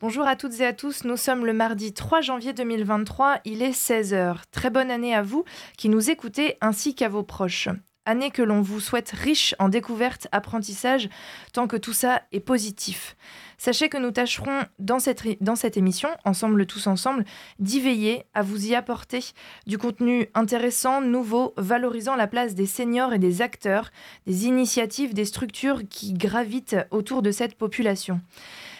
Bonjour 0.00 0.28
à 0.28 0.36
toutes 0.36 0.60
et 0.60 0.64
à 0.64 0.72
tous, 0.72 1.02
nous 1.02 1.16
sommes 1.16 1.44
le 1.44 1.52
mardi 1.52 1.92
3 1.92 2.20
janvier 2.20 2.52
2023, 2.52 3.40
il 3.44 3.62
est 3.62 3.72
16h. 3.72 4.42
Très 4.52 4.70
bonne 4.70 4.92
année 4.92 5.12
à 5.12 5.22
vous 5.22 5.44
qui 5.76 5.88
nous 5.88 6.08
écoutez 6.08 6.56
ainsi 6.60 6.94
qu'à 6.94 7.08
vos 7.08 7.24
proches. 7.24 7.68
Année 8.06 8.30
que 8.30 8.42
l'on 8.42 8.62
vous 8.62 8.78
souhaite 8.78 9.10
riche 9.10 9.56
en 9.58 9.68
découvertes, 9.68 10.28
apprentissage, 10.30 11.08
tant 11.52 11.66
que 11.66 11.76
tout 11.76 11.92
ça 11.92 12.22
est 12.30 12.38
positif. 12.38 13.16
Sachez 13.58 13.88
que 13.88 13.98
nous 13.98 14.12
tâcherons 14.12 14.60
dans 14.78 15.00
cette, 15.00 15.42
dans 15.42 15.56
cette 15.56 15.76
émission, 15.76 16.10
ensemble 16.24 16.64
tous 16.66 16.86
ensemble, 16.86 17.24
d'y 17.58 17.80
veiller 17.80 18.22
à 18.34 18.42
vous 18.42 18.68
y 18.68 18.76
apporter 18.76 19.24
du 19.66 19.78
contenu 19.78 20.28
intéressant, 20.34 21.00
nouveau, 21.00 21.54
valorisant 21.56 22.14
la 22.14 22.28
place 22.28 22.54
des 22.54 22.66
seniors 22.66 23.14
et 23.14 23.18
des 23.18 23.42
acteurs, 23.42 23.90
des 24.28 24.46
initiatives, 24.46 25.12
des 25.12 25.24
structures 25.24 25.82
qui 25.90 26.12
gravitent 26.12 26.76
autour 26.92 27.20
de 27.20 27.32
cette 27.32 27.56
population. 27.56 28.20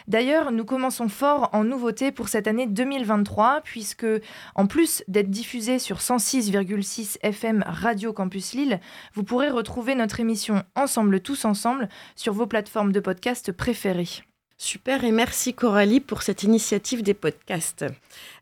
D'ailleurs, 0.09 0.51
nous 0.51 0.65
commençons 0.65 1.07
fort 1.07 1.51
en 1.53 1.63
nouveauté 1.63 2.11
pour 2.11 2.29
cette 2.29 2.47
année 2.47 2.65
2023, 2.65 3.61
puisque 3.63 4.07
en 4.55 4.65
plus 4.65 5.03
d'être 5.07 5.29
diffusé 5.29 5.77
sur 5.77 5.99
106,6 5.99 7.19
FM 7.21 7.63
Radio 7.67 8.11
Campus 8.11 8.53
Lille, 8.53 8.79
vous 9.13 9.23
pourrez 9.23 9.49
retrouver 9.49 9.93
notre 9.93 10.19
émission 10.19 10.63
Ensemble 10.75 11.19
tous 11.19 11.45
ensemble 11.45 11.89
sur 12.15 12.33
vos 12.33 12.47
plateformes 12.47 12.91
de 12.91 12.99
podcast 12.99 13.51
préférées. 13.51 14.28
Super 14.61 15.05
et 15.05 15.13
merci 15.13 15.53
Coralie 15.53 16.01
pour 16.01 16.21
cette 16.21 16.43
initiative 16.43 17.01
des 17.01 17.13
podcasts. 17.13 17.85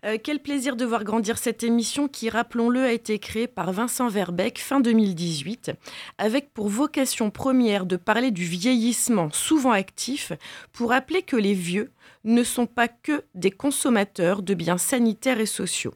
Euh, 0.03 0.17
quel 0.21 0.39
plaisir 0.39 0.75
de 0.75 0.83
voir 0.83 1.03
grandir 1.03 1.37
cette 1.37 1.61
émission 1.61 2.07
qui, 2.07 2.31
rappelons-le, 2.31 2.83
a 2.83 2.91
été 2.91 3.19
créée 3.19 3.45
par 3.45 3.71
Vincent 3.71 4.07
Verbeck 4.07 4.57
fin 4.57 4.79
2018, 4.79 5.73
avec 6.17 6.51
pour 6.55 6.69
vocation 6.69 7.29
première 7.29 7.85
de 7.85 7.97
parler 7.97 8.31
du 8.31 8.45
vieillissement 8.45 9.29
souvent 9.31 9.73
actif, 9.73 10.31
pour 10.73 10.89
rappeler 10.89 11.21
que 11.21 11.35
les 11.35 11.53
vieux 11.53 11.91
ne 12.23 12.43
sont 12.43 12.65
pas 12.65 12.87
que 12.87 13.23
des 13.35 13.51
consommateurs 13.51 14.41
de 14.41 14.55
biens 14.55 14.79
sanitaires 14.79 15.39
et 15.39 15.45
sociaux. 15.45 15.93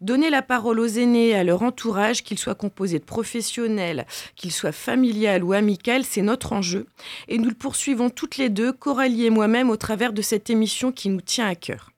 Donner 0.00 0.30
la 0.30 0.42
parole 0.42 0.80
aux 0.80 0.86
aînés, 0.86 1.34
à 1.34 1.44
leur 1.44 1.62
entourage, 1.62 2.22
qu'ils 2.22 2.38
soient 2.38 2.54
composés 2.54 2.98
de 2.98 3.04
professionnels, 3.04 4.06
qu'ils 4.36 4.52
soient 4.52 4.72
familial 4.72 5.44
ou 5.44 5.52
amical, 5.52 6.04
c'est 6.04 6.22
notre 6.22 6.52
enjeu. 6.52 6.86
Et 7.28 7.38
nous 7.38 7.48
le 7.48 7.54
poursuivons 7.54 8.10
toutes 8.10 8.36
les 8.36 8.48
deux, 8.48 8.72
Coralie 8.72 9.26
et 9.26 9.30
moi-même, 9.30 9.70
au 9.70 9.76
travers 9.76 10.12
de 10.12 10.22
cette 10.22 10.50
émission 10.50 10.92
qui 10.92 11.08
nous 11.08 11.20
tient 11.20 11.48
à 11.48 11.54
cœur. 11.54 11.90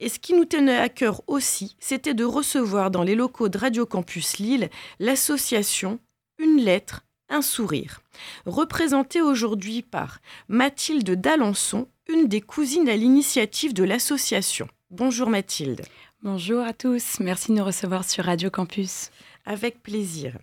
Et 0.00 0.08
ce 0.08 0.18
qui 0.18 0.34
nous 0.34 0.44
tenait 0.44 0.78
à 0.78 0.88
cœur 0.88 1.22
aussi, 1.26 1.76
c'était 1.78 2.14
de 2.14 2.24
recevoir 2.24 2.90
dans 2.90 3.02
les 3.02 3.14
locaux 3.14 3.48
de 3.48 3.58
Radio 3.58 3.86
Campus 3.86 4.38
Lille 4.38 4.70
l'association 4.98 5.98
Une 6.38 6.58
lettre, 6.58 7.04
un 7.28 7.42
sourire, 7.42 8.00
représentée 8.46 9.22
aujourd'hui 9.22 9.82
par 9.82 10.20
Mathilde 10.48 11.10
d'Alençon, 11.20 11.88
une 12.08 12.28
des 12.28 12.40
cousines 12.40 12.88
à 12.88 12.96
l'initiative 12.96 13.72
de 13.72 13.84
l'association. 13.84 14.68
Bonjour 14.90 15.30
Mathilde. 15.30 15.82
Bonjour 16.24 16.64
à 16.64 16.72
tous, 16.72 17.20
merci 17.20 17.52
de 17.52 17.58
nous 17.58 17.64
recevoir 17.66 18.02
sur 18.02 18.24
Radio 18.24 18.48
Campus. 18.48 19.10
Avec 19.44 19.82
plaisir. 19.82 20.38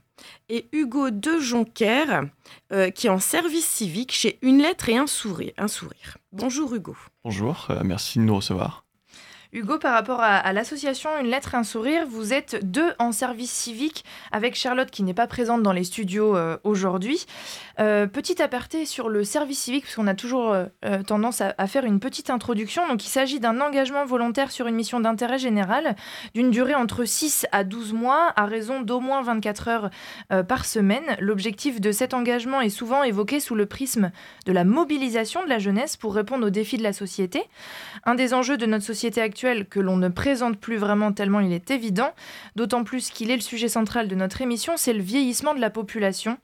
Et 0.47 0.67
Hugo 0.73 1.09
de 1.09 1.39
Jonker, 1.39 2.25
euh, 2.71 2.91
qui 2.91 3.07
est 3.07 3.09
en 3.09 3.17
service 3.17 3.65
civique 3.65 4.11
chez 4.11 4.37
Une 4.43 4.59
lettre 4.59 4.89
et 4.89 4.97
un 4.97 5.07
sourire. 5.07 5.53
Un 5.57 5.67
sourire. 5.67 6.19
Bonjour 6.33 6.75
Hugo. 6.75 6.95
Bonjour, 7.23 7.65
euh, 7.71 7.81
merci 7.83 8.19
de 8.19 8.25
nous 8.25 8.35
recevoir. 8.35 8.85
Hugo, 9.53 9.79
par 9.79 9.93
rapport 9.93 10.21
à, 10.21 10.53
l'association 10.53 11.09
Une 11.19 11.27
lettre 11.27 11.55
et 11.55 11.57
un 11.57 11.65
sourire, 11.65 12.05
vous 12.07 12.31
êtes 12.31 12.71
deux 12.71 12.93
en 12.99 13.11
service 13.11 13.51
civique 13.51 14.05
avec 14.31 14.55
Charlotte 14.55 14.89
qui 14.89 15.03
n'est 15.03 15.13
pas 15.13 15.27
présente 15.27 15.61
dans 15.61 15.73
les 15.73 15.83
studios 15.83 16.37
euh, 16.37 16.57
aujourd'hui. 16.63 17.25
Euh, 17.81 18.07
petit 18.07 18.41
aparté 18.41 18.85
sur 18.85 19.09
le 19.09 19.25
service 19.25 19.59
civique, 19.59 19.83
parce 19.83 19.95
qu'on 19.95 20.07
a 20.07 20.13
toujours 20.13 20.53
euh, 20.53 21.03
tendance 21.05 21.41
à, 21.41 21.67
faire 21.67 21.83
une 21.83 21.99
petite 21.99 22.29
introduction. 22.29 22.87
Donc, 22.87 23.03
il 23.03 23.09
s'agit 23.09 23.41
d'un 23.41 23.59
engagement 23.59 24.05
volontaire 24.05 24.51
sur 24.51 24.67
une 24.67 24.75
mission 24.75 25.01
d'intérêt 25.01 25.37
général 25.37 25.97
d'une 26.33 26.49
durée 26.49 26.75
entre 26.75 27.03
6 27.03 27.45
à 27.51 27.65
12 27.65 27.91
mois, 27.91 28.31
à 28.37 28.45
raison 28.45 28.79
d'au 28.79 29.01
moins 29.01 29.21
24 29.21 29.67
heures 29.67 29.89
par 30.47 30.63
semaine. 30.63 31.03
L'objectif 31.19 31.81
de 31.81 31.91
cet 31.91 32.13
engagement 32.13 32.61
est 32.61 32.69
souvent 32.69 33.03
évoqué 33.03 33.41
sous 33.41 33.55
le 33.55 33.65
prisme 33.65 34.11
de 34.45 34.53
la 34.53 34.63
mobilisation 34.63 35.43
de 35.43 35.49
la 35.49 35.59
jeunesse 35.59 35.97
pour 35.97 36.15
répondre 36.15 36.47
aux 36.47 36.51
défis 36.51 36.77
de 36.77 36.83
la 36.83 36.93
société. 36.93 37.43
Un 38.05 38.15
des 38.15 38.33
enjeux 38.33 38.57
de 38.57 38.65
notre 38.65 38.85
société 38.85 39.21
actuelle 39.21 39.40
que 39.67 39.79
l'on 39.79 39.97
ne 39.97 40.09
présente 40.09 40.59
plus 40.59 40.77
vraiment 40.77 41.11
tellement 41.11 41.39
il 41.39 41.51
est 41.51 41.71
évident, 41.71 42.11
d'autant 42.55 42.83
plus 42.83 43.09
qu'il 43.09 43.31
est 43.31 43.35
le 43.35 43.41
sujet 43.41 43.67
central 43.67 44.07
de 44.07 44.15
notre 44.15 44.41
émission, 44.41 44.73
c'est 44.77 44.93
le 44.93 45.01
vieillissement 45.01 45.53
de 45.53 45.59
la 45.59 45.69
population. 45.69 46.37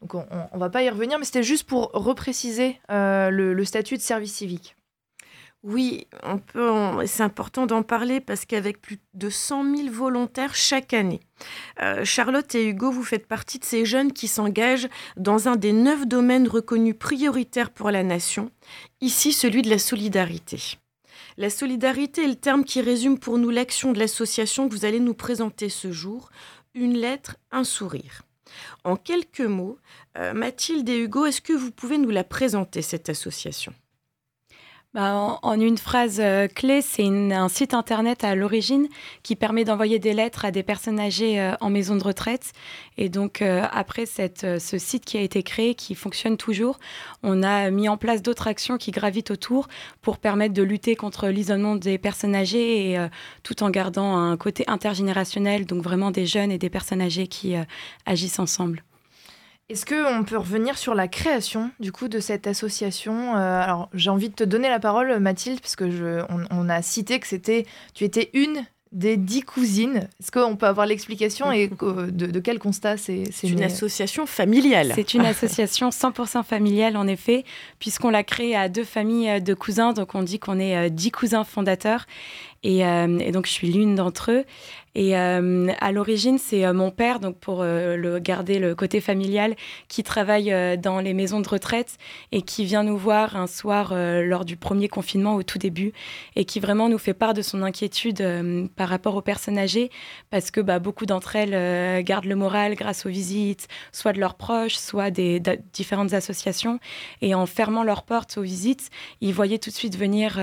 Donc 0.00 0.14
on 0.14 0.54
ne 0.54 0.60
va 0.60 0.70
pas 0.70 0.82
y 0.82 0.90
revenir, 0.90 1.18
mais 1.18 1.24
c'était 1.24 1.42
juste 1.42 1.64
pour 1.64 1.90
repréciser 1.92 2.80
euh, 2.90 3.30
le, 3.30 3.64
statut 3.64 3.96
de 3.96 4.02
service 4.02 4.34
civique. 4.34 4.76
Oui, 5.64 6.06
on 6.22 6.38
peut, 6.38 7.04
c'est 7.06 7.24
important 7.24 7.66
d'en 7.66 7.82
parler 7.82 8.20
parce 8.20 8.44
qu'avec 8.44 8.80
plus 8.80 9.00
de 9.14 9.28
100 9.28 9.76
000 9.76 9.90
volontaires 9.90 10.54
chaque 10.54 10.94
année, 10.94 11.18
euh, 11.82 12.04
Charlotte 12.04 12.54
et 12.54 12.68
Hugo, 12.68 12.92
vous 12.92 13.02
faites 13.02 13.26
partie 13.26 13.58
de 13.58 13.64
ces 13.64 13.84
jeunes 13.84 14.12
qui 14.12 14.28
s'engagent 14.28 14.88
dans 15.16 15.48
un 15.48 15.56
des 15.56 15.72
neuf 15.72 16.06
domaines 16.06 16.46
reconnus 16.46 16.94
prioritaires 16.96 17.70
pour 17.70 17.90
la 17.90 18.04
nation, 18.04 18.52
ici 19.00 19.32
celui 19.32 19.62
de 19.62 19.70
la 19.70 19.78
solidarité. 19.78 20.78
La 21.38 21.50
solidarité 21.50 22.24
est 22.24 22.28
le 22.28 22.34
terme 22.34 22.64
qui 22.64 22.80
résume 22.80 23.16
pour 23.16 23.38
nous 23.38 23.50
l'action 23.50 23.92
de 23.92 24.00
l'association 24.00 24.68
que 24.68 24.74
vous 24.74 24.84
allez 24.84 24.98
nous 24.98 25.14
présenter 25.14 25.68
ce 25.68 25.92
jour. 25.92 26.30
Une 26.74 26.98
lettre, 26.98 27.36
un 27.52 27.62
sourire. 27.62 28.22
En 28.82 28.96
quelques 28.96 29.42
mots, 29.42 29.78
euh, 30.16 30.34
Mathilde 30.34 30.88
et 30.88 30.98
Hugo, 30.98 31.26
est-ce 31.26 31.40
que 31.40 31.52
vous 31.52 31.70
pouvez 31.70 31.96
nous 31.96 32.10
la 32.10 32.24
présenter, 32.24 32.82
cette 32.82 33.08
association? 33.08 33.72
Bah, 34.94 35.38
en, 35.42 35.60
une 35.60 35.76
phrase 35.76 36.18
euh, 36.18 36.48
clé, 36.48 36.80
c'est 36.80 37.04
un 37.04 37.48
site 37.50 37.74
internet 37.74 38.24
à 38.24 38.34
l'origine 38.34 38.88
qui 39.22 39.36
permet 39.36 39.64
d'envoyer 39.64 39.98
des 39.98 40.14
lettres 40.14 40.46
à 40.46 40.50
des 40.50 40.62
personnes 40.62 40.98
âgées 40.98 41.38
euh, 41.38 41.52
en 41.60 41.68
maison 41.68 41.94
de 41.94 42.02
retraite. 42.02 42.52
Et 42.96 43.10
donc, 43.10 43.42
euh, 43.42 43.64
après 43.70 44.06
ce 44.06 44.78
site 44.78 45.04
qui 45.04 45.18
a 45.18 45.20
été 45.20 45.42
créé, 45.42 45.74
qui 45.74 45.94
fonctionne 45.94 46.38
toujours, 46.38 46.78
on 47.22 47.42
a 47.42 47.70
mis 47.70 47.86
en 47.90 47.98
place 47.98 48.22
d'autres 48.22 48.46
actions 48.46 48.78
qui 48.78 48.90
gravitent 48.90 49.30
autour 49.30 49.68
pour 50.00 50.16
permettre 50.16 50.54
de 50.54 50.62
lutter 50.62 50.96
contre 50.96 51.28
l'isolement 51.28 51.76
des 51.76 51.98
personnes 51.98 52.34
âgées 52.34 52.92
et 52.92 53.08
tout 53.42 53.62
en 53.62 53.68
gardant 53.68 54.16
un 54.16 54.38
côté 54.38 54.64
intergénérationnel, 54.68 55.66
donc 55.66 55.82
vraiment 55.82 56.10
des 56.10 56.24
jeunes 56.24 56.50
et 56.50 56.58
des 56.58 56.70
personnes 56.70 57.02
âgées 57.02 57.26
qui 57.26 57.54
agissent 58.06 58.38
ensemble. 58.38 58.82
Est-ce 59.70 59.84
qu'on 59.84 60.24
peut 60.24 60.38
revenir 60.38 60.78
sur 60.78 60.94
la 60.94 61.08
création 61.08 61.70
du 61.78 61.92
coup 61.92 62.08
de 62.08 62.20
cette 62.20 62.46
association 62.46 63.36
euh, 63.36 63.60
Alors 63.60 63.90
j'ai 63.92 64.08
envie 64.08 64.30
de 64.30 64.34
te 64.34 64.44
donner 64.44 64.70
la 64.70 64.80
parole 64.80 65.18
Mathilde 65.18 65.60
parce 65.60 65.76
que 65.76 65.90
je, 65.90 66.22
on, 66.50 66.68
a 66.70 66.80
cité 66.80 67.20
que 67.20 67.26
c'était 67.26 67.66
tu 67.92 68.04
étais 68.04 68.30
une 68.32 68.64
des 68.92 69.18
dix 69.18 69.42
cousines. 69.42 70.08
Est-ce 70.18 70.32
qu'on 70.32 70.56
peut 70.56 70.64
avoir 70.64 70.86
l'explication 70.86 71.52
et 71.52 71.68
de, 72.10 72.40
quel 72.40 72.58
constat 72.58 72.96
c'est 72.96 73.24
C'est 73.30 73.48
une 73.48 73.62
association 73.62 74.24
familiale. 74.24 74.92
C'est 74.94 75.12
une 75.12 75.26
association 75.26 75.90
100% 75.90 76.42
familiale 76.44 76.96
en 76.96 77.06
effet, 77.06 77.44
puisqu'on 77.78 78.08
l'a 78.08 78.24
créée 78.24 78.56
à 78.56 78.70
deux 78.70 78.84
familles 78.84 79.42
de 79.42 79.52
cousins, 79.52 79.92
donc 79.92 80.14
on 80.14 80.22
dit 80.22 80.38
qu'on 80.38 80.58
est 80.58 80.76
euh, 80.76 80.88
dix 80.88 81.10
cousins 81.10 81.44
fondateurs. 81.44 82.06
Et, 82.62 82.84
euh, 82.84 83.18
et, 83.18 83.30
donc, 83.30 83.46
je 83.46 83.52
suis 83.52 83.70
l'une 83.70 83.94
d'entre 83.94 84.32
eux. 84.32 84.44
Et 84.98 85.16
euh, 85.16 85.68
à 85.78 85.92
l'origine, 85.92 86.38
c'est 86.38 86.66
euh, 86.66 86.72
mon 86.72 86.90
père, 86.90 87.20
donc 87.20 87.38
pour 87.38 87.60
euh, 87.62 88.18
garder 88.18 88.58
le 88.58 88.74
côté 88.74 89.00
familial, 89.00 89.54
qui 89.86 90.02
travaille 90.02 90.52
dans 90.76 90.98
les 90.98 91.14
maisons 91.14 91.38
de 91.38 91.48
retraite 91.48 91.98
et 92.32 92.42
qui 92.42 92.64
vient 92.64 92.82
nous 92.82 92.96
voir 92.96 93.36
un 93.36 93.46
soir 93.46 93.94
lors 93.94 94.44
du 94.44 94.56
premier 94.56 94.88
confinement 94.88 95.36
au 95.36 95.44
tout 95.44 95.58
début 95.58 95.92
et 96.34 96.44
qui 96.44 96.58
vraiment 96.58 96.88
nous 96.88 96.98
fait 96.98 97.14
part 97.14 97.32
de 97.32 97.42
son 97.42 97.62
inquiétude 97.62 98.68
par 98.74 98.88
rapport 98.88 99.14
aux 99.14 99.22
personnes 99.22 99.58
âgées 99.58 99.90
parce 100.30 100.50
que 100.50 100.60
bah, 100.60 100.78
beaucoup 100.78 101.06
d'entre 101.06 101.36
elles 101.36 102.02
gardent 102.02 102.24
le 102.24 102.34
moral 102.34 102.74
grâce 102.74 103.06
aux 103.06 103.08
visites, 103.08 103.68
soit 103.92 104.12
de 104.12 104.18
leurs 104.18 104.34
proches, 104.34 104.76
soit 104.76 105.10
des 105.10 105.40
différentes 105.72 106.12
associations. 106.12 106.80
Et 107.22 107.34
en 107.34 107.46
fermant 107.46 107.84
leurs 107.84 108.02
portes 108.02 108.38
aux 108.38 108.42
visites, 108.42 108.90
ils 109.20 109.34
voyaient 109.34 109.58
tout 109.58 109.70
de 109.70 109.74
suite 109.74 109.96
venir 109.96 110.36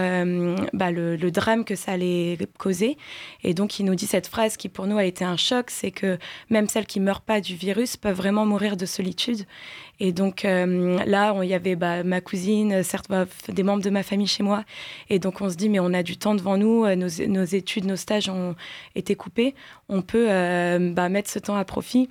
bah, 0.73 0.91
le, 0.91 1.15
le 1.15 1.31
drame 1.31 1.65
que 1.65 1.75
ça 1.75 1.93
allait 1.93 2.37
causer. 2.57 2.97
Et 3.43 3.53
donc, 3.53 3.79
il 3.79 3.85
nous 3.85 3.95
dit 3.95 4.07
cette 4.07 4.27
phrase 4.27 4.44
qui 4.49 4.69
pour 4.69 4.87
nous 4.87 4.97
a 4.97 5.05
été 5.05 5.25
un 5.25 5.37
choc, 5.37 5.69
c'est 5.69 5.91
que 5.91 6.17
même 6.49 6.67
celles 6.69 6.85
qui 6.85 6.99
meurent 6.99 7.21
pas 7.21 7.41
du 7.41 7.55
virus 7.55 7.97
peuvent 7.97 8.15
vraiment 8.15 8.45
mourir 8.45 8.77
de 8.77 8.85
solitude. 8.85 9.45
Et 9.99 10.11
donc 10.11 10.45
euh, 10.45 11.03
là, 11.05 11.35
il 11.41 11.49
y 11.49 11.53
avait 11.53 11.75
bah, 11.75 12.03
ma 12.03 12.21
cousine, 12.21 12.83
certes 12.83 13.07
bah, 13.09 13.25
des 13.49 13.63
membres 13.63 13.83
de 13.83 13.89
ma 13.89 14.03
famille 14.03 14.27
chez 14.27 14.43
moi. 14.43 14.63
Et 15.09 15.19
donc 15.19 15.41
on 15.41 15.49
se 15.49 15.55
dit, 15.55 15.69
mais 15.69 15.79
on 15.79 15.93
a 15.93 16.03
du 16.03 16.17
temps 16.17 16.35
devant 16.35 16.57
nous, 16.57 16.85
euh, 16.85 16.95
nos, 16.95 17.45
études, 17.45 17.85
nos 17.85 17.95
stages 17.95 18.29
ont 18.29 18.55
été 18.95 19.15
coupés. 19.15 19.55
On 19.89 20.01
peut 20.01 20.27
euh, 20.29 20.91
bah, 20.91 21.09
mettre 21.09 21.29
ce 21.29 21.39
temps 21.39 21.55
à 21.55 21.65
profit. 21.65 22.09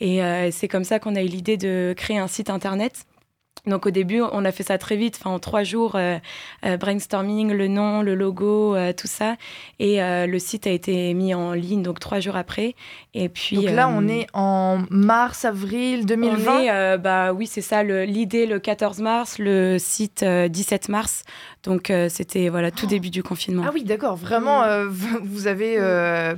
Et 0.00 0.20
c'est 0.52 0.68
comme 0.68 0.84
ça 0.84 0.98
qu'on 0.98 1.16
a 1.16 1.22
eu 1.22 1.26
l'idée 1.26 1.56
de 1.56 1.94
créer 1.96 2.18
un 2.18 2.26
site 2.26 2.50
internet 2.50 3.06
Donc 3.66 3.86
au 3.86 3.90
début, 3.90 4.20
on 4.20 4.44
a 4.44 4.52
fait 4.52 4.62
ça 4.62 4.78
très 4.78 4.96
vite, 4.96 5.18
enfin 5.20 5.30
en 5.30 5.38
trois 5.40 5.64
jours, 5.64 5.96
euh, 5.96 6.18
euh, 6.64 6.76
brainstorming, 6.76 7.52
le 7.52 7.66
nom, 7.66 8.02
le 8.02 8.14
logo, 8.14 8.76
euh, 8.76 8.92
tout 8.92 9.08
ça. 9.08 9.36
Et 9.80 9.98
le 9.98 10.38
site 10.38 10.66
a 10.66 10.70
été 10.70 11.12
mis 11.14 11.34
en 11.34 11.52
ligne 11.52 11.82
donc 11.82 12.00
trois 12.00 12.20
jours 12.20 12.36
après. 12.36 12.74
Et 13.14 13.28
puis 13.28 13.56
donc 13.56 13.70
là, 13.70 13.88
on 13.88 14.08
est 14.08 14.26
en 14.32 14.82
mars, 14.90 15.44
avril 15.44 16.06
2020. 16.06 16.98
bah 16.98 17.32
oui, 17.32 17.46
c'est 17.46 17.60
ça. 17.60 17.82
L'idée 17.82 18.46
le 18.46 18.58
14 18.58 19.00
mars, 19.00 19.38
le 19.38 19.78
site 19.78 20.24
17 20.24 20.88
mars. 20.88 21.24
Donc 21.62 21.92
c'était 22.08 22.48
voilà 22.48 22.70
tout 22.70 22.86
début 22.86 23.10
du 23.10 23.22
confinement. 23.22 23.64
Ah 23.66 23.70
oui, 23.74 23.84
d'accord. 23.84 24.16
Vraiment, 24.16 24.64
mm. 24.64 24.88
vous 25.22 25.46
avez 25.46 25.78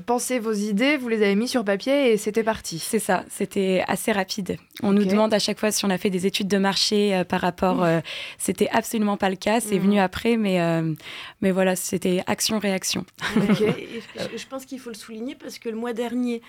pensé 0.07 0.39
vos 0.39 0.53
idées, 0.53 0.97
vous 0.97 1.09
les 1.09 1.23
avez 1.23 1.35
mis 1.35 1.49
sur 1.49 1.65
papier 1.65 2.13
et 2.13 2.17
c'était 2.17 2.45
parti. 2.45 2.79
C'est 2.79 2.99
ça. 2.99 3.25
C'était 3.29 3.85
assez 3.87 4.13
rapide. 4.13 4.57
On 4.83 4.93
nous 4.93 5.05
demande 5.05 5.35
à 5.35 5.39
chaque 5.39 5.59
fois 5.59 5.71
si 5.71 5.85
on 5.85 5.91
a 5.91 5.99
fait 5.99 6.11
des 6.11 6.27
études 6.27 6.49
de 6.49 6.59
marché 6.59 7.18
euh, 7.19 7.25
par 7.25 7.41
rapport. 7.41 7.83
Euh, 7.83 8.01
c'était 8.39 8.69
absolument 8.71 9.17
pas 9.17 9.31
le 9.31 9.37
cas. 9.37 9.61
C'est 9.61 9.79
venu 9.79 9.97
mm. 9.97 10.01
après, 10.01 10.37
mais, 10.37 10.61
euh, 10.61 10.95
mais 11.41 11.51
voilà, 11.51 11.77
c'était 11.77 12.23
action-réaction. 12.27 13.05
je 13.37 14.47
pense 14.49 14.65
qu'il 14.65 14.79
faut 14.79 14.91
le 14.91 14.97
souligner 14.97 15.35
parce 15.35 15.59
que 15.59 15.69
le 15.69 15.77
mois 15.77 15.93
dernier, 15.93 16.43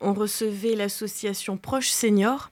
on 0.00 0.12
recevait 0.12 0.74
l'association 0.74 1.56
Proche 1.56 1.88
Senior, 1.88 2.50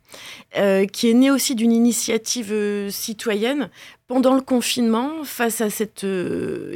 qui 0.92 1.10
est 1.10 1.14
née 1.14 1.30
aussi 1.30 1.54
d'une 1.54 1.72
initiative 1.72 2.88
citoyenne 2.90 3.70
pendant 4.06 4.34
le 4.34 4.42
confinement, 4.42 5.24
face 5.24 5.60
à 5.62 5.70
cette 5.70 6.06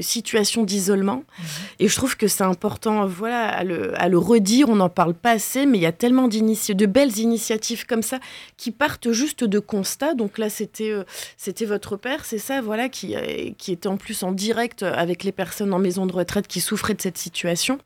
situation 0.00 0.62
d'isolement. 0.62 1.16
Mhm. 1.38 1.44
Et 1.80 1.88
je 1.88 1.94
trouve 1.94 2.16
que 2.16 2.26
c'est 2.26 2.44
important 2.44 3.06
voilà, 3.06 3.48
à 3.48 3.64
le, 3.64 4.18
redire, 4.18 4.68
on 4.70 4.76
n'en 4.76 4.88
parle 4.88 5.14
pas 5.14 5.32
assez, 5.32 5.66
mais 5.66 5.78
il 5.78 5.82
y 5.82 5.86
a 5.86 5.92
tellement 5.92 6.28
de 6.28 6.86
belles 6.86 7.18
initiatives 7.18 7.84
comme 7.86 8.02
ça 8.02 8.18
qui 8.56 8.70
partent 8.70 9.12
juste 9.12 9.44
de 9.44 9.58
constats. 9.58 10.14
Donc 10.14 10.38
là, 10.38 10.48
c'était 10.48 10.94
c'était 11.36 11.66
votre 11.66 11.96
père, 11.96 12.24
c'est 12.24 12.38
ça, 12.38 12.62
voilà, 12.62 12.88
qui, 12.88 13.14
qui 13.58 13.72
était 13.72 13.88
en 13.88 13.98
plus 13.98 14.22
en 14.22 14.32
direct 14.32 14.82
avec 14.82 15.22
les 15.22 15.32
personnes 15.32 15.74
en 15.74 15.78
maison 15.78 16.06
de 16.06 16.12
retraite 16.12 16.48
qui 16.48 16.60
souffraient 16.60 16.94
de 16.94 17.02
cette 17.02 17.18
situation. 17.18 17.78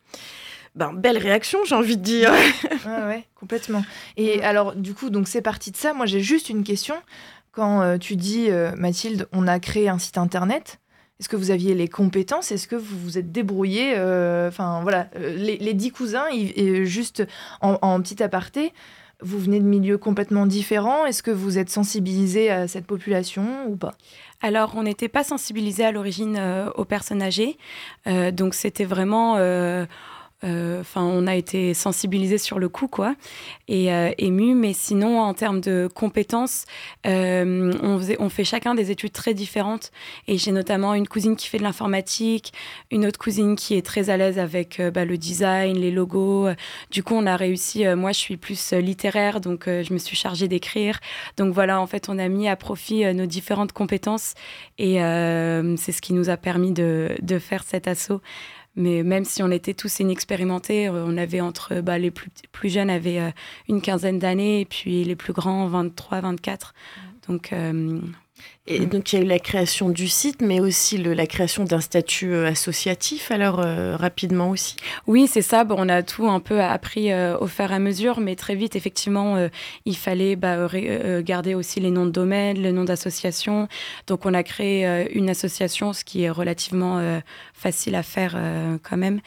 Ben, 0.75 0.95
belle 0.95 1.19
réaction, 1.19 1.59
j'ai 1.67 1.75
envie 1.75 1.99
de 1.99 2.03
dire. 2.03 2.33
ouais, 2.87 3.05
ouais, 3.07 3.25
complètement. 3.35 3.85
Et 4.17 4.43
alors, 4.43 4.75
du 4.75 4.95
coup, 4.95 5.11
donc 5.11 5.29
c'est 5.29 5.43
parti 5.43 5.71
de 5.71 5.77
ça. 5.77 5.93
Moi, 5.93 6.07
j'ai 6.07 6.21
juste 6.21 6.49
une 6.49 6.65
question. 6.65 6.95
Quand 7.53 7.83
euh, 7.83 7.99
tu 7.99 8.17
dis, 8.17 8.47
euh, 8.49 8.73
Mathilde, 8.77 9.29
on 9.33 9.47
a 9.47 9.61
créé 9.61 9.89
un 9.91 9.99
site 9.99 10.17
internet, 10.17 10.81
est-ce 11.21 11.29
que 11.29 11.37
vous 11.37 11.51
aviez 11.51 11.75
les 11.75 11.87
compétences? 11.87 12.51
Est-ce 12.51 12.67
que 12.67 12.77
vous 12.77 12.99
vous 12.99 13.19
êtes 13.19 13.31
débrouillé 13.31 13.93
euh, 13.95 14.49
Enfin, 14.49 14.81
voilà, 14.83 15.09
les, 15.15 15.75
dix 15.75 15.93
cousins, 15.93 16.25
juste 16.83 17.23
en, 17.61 18.01
petit 18.01 18.23
aparté, 18.23 18.73
vous 19.21 19.39
venez 19.39 19.61
de 19.61 19.65
milieux 19.65 19.99
complètement 19.99 20.47
différents. 20.47 21.07
Est-ce 21.07 21.23
que 21.23 21.31
vous 21.31 21.59
êtes 21.59 21.71
sensibilisé 21.71 22.51
à 22.51 22.67
cette 22.67 22.87
population 22.87 23.67
ou 23.69 23.77
pas? 23.77 23.95
Alors, 24.41 24.73
on 24.75 24.83
n'était 24.83 25.09
pas 25.09 25.23
sensibilisé 25.23 25.85
à 25.85 25.93
l'origine 25.93 26.41
aux 26.75 26.85
personnes 26.85 27.23
âgées. 27.23 27.57
donc, 28.33 28.55
c'était 28.55 28.85
vraiment 28.85 29.37
enfin, 30.43 31.03
on 31.03 31.27
a 31.27 31.37
été 31.37 31.75
sensibilisés 31.75 32.39
sur 32.39 32.59
le 32.59 32.69
coup, 32.69 32.89
quoi, 32.89 33.15
et 33.69 33.93
euh, 33.93 34.11
ému. 34.19 34.55
Mais 34.55 34.73
sinon, 34.73 35.21
en 35.21 35.35
termes 35.35 35.61
de 35.61 35.89
compétences, 35.93 36.65
euh, 37.07 37.73
on, 37.83 38.01
on 38.19 38.29
fait 38.29 38.45
chacun 38.45 38.75
des 38.75 38.91
études 38.91 39.13
très 39.13 39.35
différentes. 39.35 39.93
Et 40.27 40.39
j'ai 40.39 40.53
notamment 40.53 40.95
une 40.95 41.07
cousine 41.07 41.37
qui 41.37 41.49
fait 41.49 41.59
de 41.59 41.63
l'informatique, 41.63 42.53
une 42.91 43.07
autre 43.07 43.19
cousine 43.19 43.57
qui 43.57 43.75
est 43.75 43.87
très 43.87 44.11
à 44.11 44.17
l'aise 44.17 44.39
avec 44.39 44.81
bah, 44.93 45.05
le 45.05 45.17
design, 45.17 45.77
les 45.77 45.91
logos. 45.91 46.49
Du 46.91 47.03
coup, 47.03 47.15
on 47.15 47.27
a 47.27 47.37
réussi. 47.37 47.85
moi, 47.95 48.13
je 48.13 48.19
suis 48.19 48.37
plus 48.37 48.73
littéraire, 48.73 49.41
donc 49.41 49.65
je 49.67 49.93
me 49.93 49.99
suis 49.99 50.17
chargée 50.17 50.49
d'écrire. 50.49 50.99
Donc 51.37 51.55
voilà, 51.55 51.81
en 51.81 51.87
fait, 51.87 52.09
on 52.09 52.19
a 52.19 52.29
mis 52.29 52.49
à 52.49 52.57
profit 52.57 53.15
nos 53.15 53.27
différentes 53.27 53.73
compétences, 53.73 54.35
et 54.79 54.97
c'est 55.77 55.93
ce 55.93 56.03
qui 56.03 56.13
nous 56.13 56.31
a 56.31 56.37
permis 56.37 56.73
de, 56.73 57.17
de 57.21 57.39
faire 57.39 57.65
cet 57.65 57.89
assaut. 57.89 58.21
Mais 58.75 59.03
même 59.03 59.25
si 59.25 59.43
on 59.43 59.51
était 59.51 59.75
tous 59.75 60.01
inexpérimentés, 60.01 60.89
euh, 60.89 61.05
on 61.07 61.17
avait 61.17 61.41
entre 61.41 61.81
bah, 61.81 61.99
les 61.99 62.11
plus, 62.11 62.31
plus 62.53 62.71
jeunes 62.71 62.91
avaient 62.91 63.21
euh, 63.21 63.31
une 63.69 63.83
quinzaine 63.83 64.19
d'années 64.19 64.61
et 64.61 64.65
puis 64.65 65.05
les 65.05 65.17
plus 65.17 65.33
grands 65.33 65.67
23, 65.69 66.21
24. 66.21 66.75
Donc 67.29 67.53
euh, 67.53 68.01
et 68.67 68.81
mm. 68.81 68.87
donc 68.87 69.13
il 69.13 69.19
y 69.19 69.23
a 69.23 69.25
eu 69.25 69.29
la 69.29 69.41
création 69.41 69.89
du 69.89 70.07
site, 70.07 70.41
mais 70.41 70.61
aussi 70.61 70.97
le, 70.97 71.15
la 71.15 71.27
création 71.27 71.65
d'un 71.65 71.81
statut 71.81 72.33
euh, 72.33 72.47
associatif, 72.47 73.31
alors 73.33 73.59
euh, 73.59 73.97
rapidement 73.97 74.51
aussi. 74.51 74.77
Oui, 75.07 75.27
c'est 75.27 75.43
ça. 75.43 75.65
Bon, 75.65 75.75
on 75.79 75.89
a 75.89 76.03
tout 76.03 76.29
un 76.29 76.39
peu 76.39 76.61
appris 76.61 77.11
euh, 77.11 77.37
au 77.39 77.49
fur 77.49 77.71
et 77.71 77.75
à 77.75 77.79
mesure, 77.81 78.21
mais 78.21 78.37
très 78.37 78.55
vite, 78.55 78.77
effectivement, 78.77 79.49
il 79.85 79.97
fallait 79.97 80.37
bah, 80.37 80.69
garder 81.23 81.55
aussi 81.55 81.81
les 81.81 81.91
noms 81.91 82.07
de 82.07 82.11
domaine, 82.11 82.63
le 82.63 82.71
nom 82.71 82.85
d'association. 82.85 83.69
Donc 84.07 84.27
on 84.27 84.35
a 84.35 84.43
créé 84.43 85.09
une 85.15 85.29
association, 85.29 85.93
ce 85.93 86.05
qui 86.05 86.23
est 86.23 86.31
relativement 86.31 87.21
facile 87.55 87.95
à 87.95 88.03
faire 88.03 88.39
quand 88.83 88.97
même. 88.97 89.21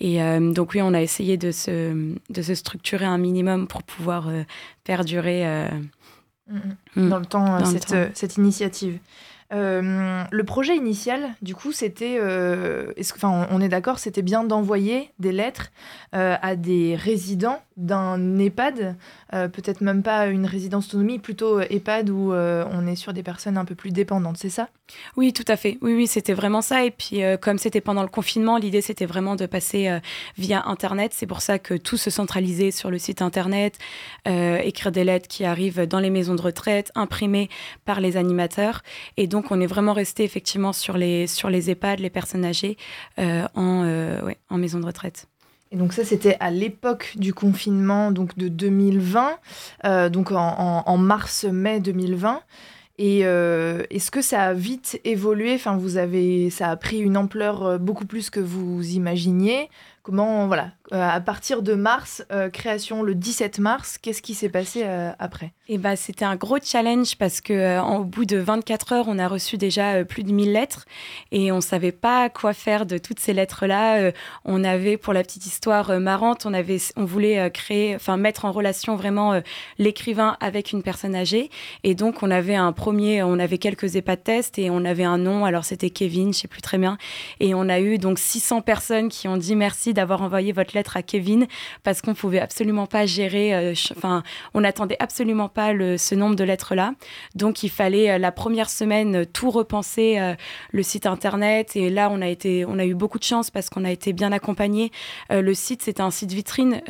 Et 0.00 0.18
donc 0.40 0.72
oui, 0.74 0.82
on 0.82 0.94
a 0.94 1.00
essayé 1.00 1.36
de 1.36 1.50
se, 1.50 2.14
de 2.30 2.42
se 2.42 2.54
structurer 2.54 3.04
un 3.04 3.18
minimum 3.18 3.66
pour 3.66 3.82
pouvoir 3.82 4.28
perdurer. 4.84 5.68
Mm. 6.96 7.08
dans 7.08 7.18
le 7.18 7.26
temps, 7.26 7.56
euh, 7.56 7.64
cette, 7.64 7.92
euh, 7.92 8.08
cette, 8.14 8.36
initiative. 8.36 8.98
Euh, 9.52 10.22
le 10.30 10.44
projet 10.44 10.76
initial, 10.76 11.30
du 11.42 11.54
coup, 11.54 11.72
c'était, 11.72 12.18
euh, 12.20 12.92
enfin, 13.14 13.48
on 13.50 13.60
est 13.60 13.68
d'accord, 13.68 13.98
c'était 13.98 14.22
bien 14.22 14.44
d'envoyer 14.44 15.10
des 15.18 15.32
lettres 15.32 15.70
à 16.12 16.56
des 16.56 16.96
résidents 16.96 17.60
d'un 17.80 18.38
EHPAD, 18.38 18.96
euh, 19.32 19.48
peut-être 19.48 19.80
même 19.80 20.02
pas 20.02 20.26
une 20.26 20.46
résidence 20.46 20.88
autonomie, 20.88 21.18
plutôt 21.18 21.60
EHPAD 21.60 22.10
où 22.10 22.32
euh, 22.32 22.64
on 22.70 22.86
est 22.86 22.94
sur 22.94 23.12
des 23.12 23.22
personnes 23.22 23.56
un 23.56 23.64
peu 23.64 23.74
plus 23.74 23.90
dépendantes, 23.90 24.36
c'est 24.36 24.50
ça? 24.50 24.68
Oui, 25.16 25.32
tout 25.32 25.44
à 25.48 25.56
fait. 25.56 25.78
Oui, 25.80 25.94
oui, 25.94 26.06
c'était 26.06 26.34
vraiment 26.34 26.60
ça. 26.60 26.84
Et 26.84 26.90
puis, 26.90 27.22
euh, 27.24 27.36
comme 27.36 27.58
c'était 27.58 27.80
pendant 27.80 28.02
le 28.02 28.08
confinement, 28.08 28.58
l'idée 28.58 28.82
c'était 28.82 29.06
vraiment 29.06 29.34
de 29.34 29.46
passer 29.46 29.98
via 30.36 30.62
Internet. 30.66 31.12
C'est 31.14 31.26
pour 31.26 31.40
ça 31.40 31.58
que 31.58 31.74
tout 31.74 31.96
se 31.96 32.10
centralisait 32.10 32.70
sur 32.70 32.90
le 32.90 32.98
site 32.98 33.22
Internet, 33.22 33.78
écrire 34.26 34.92
des 34.92 35.04
lettres 35.04 35.28
qui 35.28 35.44
arrivent 35.44 35.86
dans 35.86 36.00
les 36.00 36.10
maisons 36.10 36.34
de 36.34 36.42
retraite, 36.42 36.92
imprimées 36.94 37.48
par 37.84 38.00
les 38.00 38.16
animateurs. 38.16 38.82
Et 39.16 39.26
donc, 39.26 39.50
on 39.50 39.60
est 39.60 39.66
vraiment 39.66 39.92
resté 39.92 40.24
effectivement 40.24 40.72
sur 40.72 40.96
les, 40.96 41.26
sur 41.26 41.48
les 41.50 41.70
EHPAD, 41.70 42.00
les 42.00 42.10
personnes 42.10 42.44
âgées, 42.44 42.76
en, 43.18 44.28
en 44.50 44.58
maison 44.58 44.80
de 44.80 44.86
retraite. 44.86 45.26
Et 45.72 45.76
donc 45.76 45.92
ça, 45.92 46.04
c'était 46.04 46.36
à 46.40 46.50
l'époque 46.50 47.14
du 47.16 47.32
confinement 47.32 48.10
donc 48.10 48.36
de 48.36 48.48
2020, 48.48 49.38
euh, 49.84 50.08
donc 50.08 50.32
en, 50.32 50.96
mars-mai 50.98 51.80
2020. 51.80 52.42
Et 52.98 53.20
euh, 53.24 53.84
est-ce 53.88 54.10
que 54.10 54.20
ça 54.20 54.42
a 54.42 54.52
vite 54.52 55.00
évolué? 55.04 55.54
Enfin, 55.54 55.76
vous 55.76 55.96
avez, 55.96 56.50
ça 56.50 56.68
a 56.68 56.76
pris 56.76 56.98
une 56.98 57.16
ampleur 57.16 57.64
euh, 57.64 57.78
beaucoup 57.78 58.04
plus 58.04 58.28
que 58.28 58.40
vous 58.40 58.90
imaginiez? 58.90 59.70
Comment, 60.02 60.46
voilà, 60.48 60.72
euh, 60.92 61.08
à 61.08 61.20
partir 61.20 61.62
de 61.62 61.74
mars, 61.74 62.24
euh, 62.32 62.50
création 62.50 63.02
le 63.02 63.14
17 63.14 63.60
mars, 63.60 63.96
qu'est-ce 63.96 64.22
qui 64.22 64.34
s'est 64.34 64.48
passé 64.48 64.82
euh, 64.84 65.12
après? 65.20 65.52
Et 65.68 65.74
eh 65.74 65.78
bah, 65.78 65.94
C'était 65.94 66.24
un 66.24 66.34
gros 66.34 66.58
challenge 66.60 67.16
parce 67.16 67.40
qu'au 67.40 68.04
bout 68.04 68.24
de 68.24 68.38
24 68.38 68.92
heures, 68.92 69.04
on 69.06 69.18
a 69.20 69.28
reçu 69.28 69.56
déjà 69.56 70.04
plus 70.04 70.24
de 70.24 70.32
1000 70.32 70.52
lettres 70.52 70.86
et 71.30 71.52
on 71.52 71.56
ne 71.56 71.60
savait 71.60 71.92
pas 71.92 72.28
quoi 72.28 72.54
faire 72.54 72.86
de 72.86 72.98
toutes 72.98 73.20
ces 73.20 73.32
lettres-là. 73.32 74.10
on 74.44 74.64
avait, 74.64 74.96
pour 74.96 75.12
la 75.12 75.22
petite 75.22 75.46
histoire 75.46 76.00
marrante, 76.00 76.44
on, 76.44 76.52
avait, 76.54 76.78
on 76.96 77.04
voulait 77.04 77.52
créer, 77.52 77.96
mettre 78.18 78.46
en 78.46 78.50
relation 78.50 78.96
vraiment 78.96 79.40
l'écrivain 79.78 80.36
avec 80.40 80.72
une 80.72 80.82
personne 80.82 81.14
âgée. 81.14 81.50
Et 81.84 81.94
donc, 81.94 82.24
on 82.24 82.32
avait 82.32 82.56
un 82.56 82.72
premier, 82.72 83.22
on 83.22 83.38
avait 83.38 83.58
quelques 83.58 83.94
EHPAD 83.94 84.24
tests 84.24 84.58
et 84.58 84.70
on 84.70 84.84
avait 84.84 85.04
un 85.04 85.18
nom. 85.18 85.44
Alors, 85.44 85.64
c'était 85.64 85.90
Kevin, 85.90 86.24
je 86.24 86.28
ne 86.28 86.32
sais 86.32 86.48
plus 86.48 86.62
très 86.62 86.78
bien. 86.78 86.98
Et 87.38 87.54
on 87.54 87.68
a 87.68 87.78
eu 87.78 87.98
donc 87.98 88.18
600 88.18 88.62
personnes 88.62 89.08
qui 89.08 89.28
ont 89.28 89.36
dit 89.36 89.54
merci 89.54 89.94
d'avoir 89.94 90.22
envoyé 90.22 90.50
votre 90.50 90.74
lettre 90.74 90.79
à 90.96 91.02
Kevin 91.02 91.46
parce 91.82 92.02
qu'on 92.02 92.14
pouvait 92.14 92.40
absolument 92.40 92.86
pas 92.86 93.06
gérer, 93.06 93.54
euh, 93.54 93.74
enfin, 93.96 94.22
on 94.54 94.62
n'attendait 94.62 94.96
absolument 94.98 95.48
pas 95.48 95.72
ce 95.72 96.14
nombre 96.14 96.36
de 96.36 96.44
lettres-là. 96.44 96.94
Donc, 97.34 97.62
il 97.62 97.70
fallait 97.70 98.10
euh, 98.10 98.18
la 98.18 98.32
première 98.32 98.70
semaine 98.70 99.16
euh, 99.16 99.24
tout 99.24 99.50
repenser, 99.50 100.18
le 100.72 100.82
site 100.82 101.06
internet. 101.06 101.76
Et 101.76 101.90
là, 101.90 102.08
on 102.10 102.20
a, 102.20 102.28
été, 102.28 102.64
on 102.64 102.78
a 102.78 102.84
eu 102.84 102.94
beaucoup 102.94 103.18
de 103.18 103.24
chance 103.24 103.50
parce 103.50 103.70
qu'on 103.70 103.84
a 103.84 103.90
été 103.90 104.12
bien 104.12 104.32
accompagné. 104.32 104.90
le 105.30 105.54
site, 105.54 105.82
c'était 105.82 106.00
un 106.00 106.10
site 106.10 106.32
vitrine. 106.32 106.82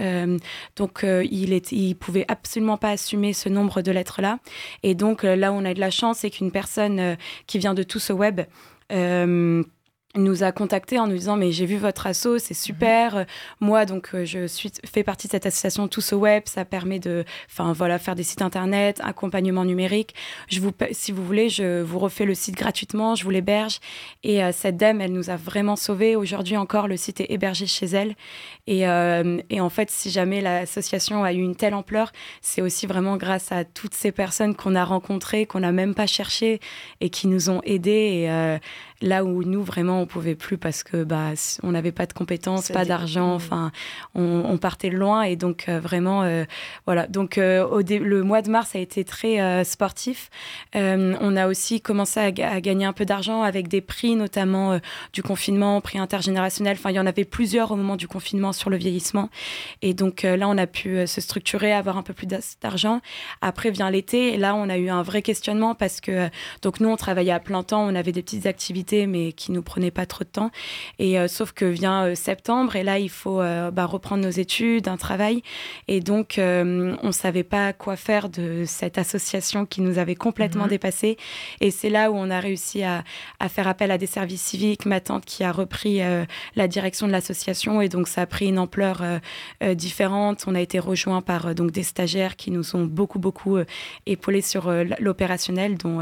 donc, 0.77 1.05
il, 1.05 1.53
est, 1.53 1.73
il 1.73 1.95
pouvait 1.95 2.25
absolument 2.29 2.77
pas 2.77 2.91
assumer 2.91 3.33
ce 3.33 3.49
nombre 3.49 3.83
de 3.83 3.93
lettres-là. 3.93 4.39
Et 4.83 4.95
donc, 4.95 5.23
là 5.23 5.53
on 5.53 5.65
a 5.65 5.75
de 5.75 5.81
la 5.81 5.91
chance, 5.91 6.19
c'est 6.19 6.31
qu'une 6.31 6.51
personne 6.51 7.17
qui 7.47 7.59
vient 7.59 7.75
de 7.75 7.83
tout 7.83 7.99
ce 7.99 8.13
web, 8.13 8.41
nous 10.17 10.43
a 10.43 10.51
contacté 10.51 10.99
en 10.99 11.07
nous 11.07 11.17
disant 11.17 11.37
mais 11.37 11.53
j'ai 11.53 11.67
vu 11.67 11.77
votre 11.77 12.07
asso 12.07 12.39
c'est 12.39 12.55
super. 12.55 13.15
Mhm. 13.15 13.27
moi 13.61 13.87
donc 13.87 14.11
euh, 14.15 14.25
je 14.25 14.47
suis 14.47 14.73
fais 14.85 15.05
partie 15.05 15.29
de 15.29 15.33
cette 15.33 15.47
association 15.47 15.87
Tous 15.89 16.13
au 16.13 16.17
web. 16.17 16.43
Ça 16.47 16.65
permet 16.65 16.99
de 16.99 17.25
enfin 17.49 17.73
voilà 17.73 17.99
faire 17.99 18.17
des 18.17 18.25
sites 18.25 18.43
internet 18.43 19.01
accompagnement 19.05 19.65
numérique. 19.65 20.15
Je 20.49 20.61
vous 20.61 20.73
si 20.91 21.13
vous 21.13 21.25
voulez 21.25 21.49
je 21.49 21.81
vous 21.83 21.99
refais 21.99 22.25
le 22.25 22.35
site 22.35 22.57
gratuitement 22.57 23.15
je 23.15 23.23
vous 23.25 23.31
l'héberge. 23.31 23.79
Et 24.25 24.43
euh, 24.43 24.51
cette 24.53 24.77
dame 24.77 25.01
elle 25.01 25.13
nous 25.13 25.31
a 25.31 25.37
vraiment 25.37 25.77
sauvés. 25.77 26.17
Aujourd'hui 26.17 26.57
encore 26.57 26.89
le 26.89 26.97
site 26.97 27.21
est 27.21 27.31
hébergé 27.31 27.67
chez 27.67 27.87
elle. 27.87 28.17
Et, 28.67 28.89
euh, 28.89 29.39
et 29.49 29.61
en 29.61 29.71
fait 29.71 29.91
si 29.91 30.11
jamais 30.11 30.41
l'association 30.41 31.23
a 31.23 31.33
eu 31.33 31.41
une 31.41 31.55
telle 31.55 31.75
ampleur 31.75 32.11
c'est 32.41 32.63
aussi 32.63 32.87
vraiment 32.87 33.17
grâce 33.17 33.53
à 33.53 33.65
toutes 33.65 33.95
ces 33.95 34.11
personnes 34.11 34.57
qu'on 34.57 34.75
a 34.75 34.85
rencontrées 34.85 35.47
qu'on 35.47 35.61
n'a 35.61 35.73
même 35.73 35.95
pas 35.95 36.07
cherché 36.07 36.61
et 37.01 37.11
qui 37.11 37.29
nous 37.29 37.49
ont 37.49 37.61
aidés. 37.65 37.91
Et 37.91 38.59
là 39.03 39.25
où 39.25 39.45
nous 39.45 39.63
vraiment 39.63 40.01
on 40.01 40.07
pouvait 40.07 40.35
plus 40.35 40.59
parce 40.59 40.83
que 40.83 41.05
bah 41.05 41.31
on 41.63 41.73
n'avait 41.73 41.93
pas 41.93 42.07
de 42.07 42.13
compétences, 42.13 42.69
pas 42.69 42.85
d'argent, 42.85 43.35
enfin 43.35 43.73
on, 44.15 44.59
partait 44.59 44.91
loin 44.91 45.23
et 45.23 45.37
donc 45.37 45.67
euh, 45.69 45.81
vraiment 45.81 46.23
euh, 46.23 46.45
voilà 46.85 47.07
donc 47.07 47.39
euh, 47.39 47.67
au 47.67 47.81
le 47.81 48.23
mois 48.23 48.43
de 48.43 48.51
mars 48.51 48.75
a 48.75 48.79
été 48.79 49.05
très 49.05 49.65
sportif. 49.65 50.31
on 50.75 51.37
a 51.37 51.47
aussi 51.47 51.81
commencé 51.81 52.21
à, 52.21 52.31
gagner 52.31 52.85
un 52.85 52.93
peu 52.93 53.05
d'argent 53.05 53.43
avec 53.43 53.69
des 53.69 53.81
prix 53.81 54.17
notamment 54.17 54.79
du 55.13 55.23
confinement, 55.23 55.81
prix 55.81 55.99
intergénérationnel. 55.99 56.77
Enfin 56.79 56.91
il 56.91 56.97
y 56.97 57.01
en 57.01 57.07
avait 57.07 57.25
plusieurs 57.25 57.71
au 57.71 57.77
moment 57.77 57.97
du 57.97 58.07
confinement 58.07 58.53
sur 58.53 58.71
le 58.71 58.77
vieillissement 58.77 59.31
et 59.83 59.95
donc 59.95 60.23
là 60.23 60.49
on 60.49 60.59
a 60.59 60.67
pu 60.67 61.07
se 61.07 61.21
structurer, 61.21 61.73
avoir 61.73 61.97
un 61.97 62.03
peu 62.03 62.13
plus 62.13 62.27
d'argent. 62.61 63.01
Après 63.41 63.71
vient 63.71 63.91
l'été 63.91 64.35
et 64.35 64.37
là 64.37 64.55
on 64.55 64.69
a 64.69 64.77
eu 64.77 64.91
un 64.91 65.03
vrai 65.03 65.23
questionnement 65.23 65.75
parce 65.75 66.01
que 66.01 66.29
donc 66.63 66.81
nous 66.81 66.89
on 66.89 66.97
travaillait 66.97 67.33
à 67.33 67.41
plein 67.41 67.63
temps, 67.63 67.85
on 67.87 67.95
avait 67.95 68.13
des 68.13 68.23
petites 68.23 68.47
activités 68.47 68.90
mais 68.93 69.33
qui 69.33 69.53
nous 69.53 69.63
prenait 69.63 69.91
pas 69.91 70.07
trop 70.07 70.25
de 70.25 70.29
temps. 70.29 70.51
Et 70.99 71.19
euh, 71.19 71.29
sauf 71.29 71.53
que 71.53 71.65
vient 71.65 72.05
euh, 72.05 72.15
septembre, 72.15 72.77
et 72.77 72.83
là, 72.83 72.99
il 72.99 73.11
faut 73.11 73.41
euh, 73.41 73.71
bah, 73.71 73.87
reprendre 73.87 74.23
nos 74.25 74.31
études, 74.31 74.89
un 74.89 74.97
travail. 74.97 75.43
Et 75.89 76.01
donc, 76.01 76.39
on 76.39 77.13
savait 77.13 77.43
pas 77.43 77.73
quoi 77.73 77.97
faire 77.97 78.29
de 78.29 78.65
cette 78.67 78.99
association 78.99 79.67
qui 79.67 79.81
nous 79.81 79.99
avait 79.99 80.15
complètement 80.15 80.65
mhm. 80.65 80.71
dépassé. 80.71 81.17
Et 81.61 81.71
c'est 81.71 81.91
là 81.91 82.11
où 82.11 82.17
on 82.17 82.31
a 82.31 82.41
réussi 82.41 82.83
à, 82.83 83.05
à, 83.39 83.49
faire 83.49 83.69
appel 83.69 83.91
à 83.91 83.99
des 83.99 84.07
services 84.07 84.43
civiques. 84.43 84.87
Ma 84.87 85.01
tante 85.01 85.25
qui 85.25 85.45
a 85.45 85.53
repris 85.53 86.01
la 86.57 86.69
direction 86.69 87.07
de 87.07 87.13
l'association, 87.13 87.81
et 87.81 87.89
donc 87.89 88.09
ça 88.09 88.23
a 88.23 88.27
pris 88.27 88.47
une 88.47 88.59
ampleur 88.59 89.03
différente. 89.75 90.45
On 90.47 90.55
a 90.55 90.61
été 90.61 90.79
rejoint 90.79 91.23
par 91.23 91.55
donc 91.55 91.71
des 91.71 91.83
stagiaires 91.83 92.37
qui 92.37 92.51
nous 92.51 92.77
ont 92.77 92.85
beaucoup, 92.85 93.19
beaucoup 93.19 93.59
épaulés 94.07 94.43
sur 94.43 94.71
l'opérationnel, 94.99 95.77
dont 95.77 96.01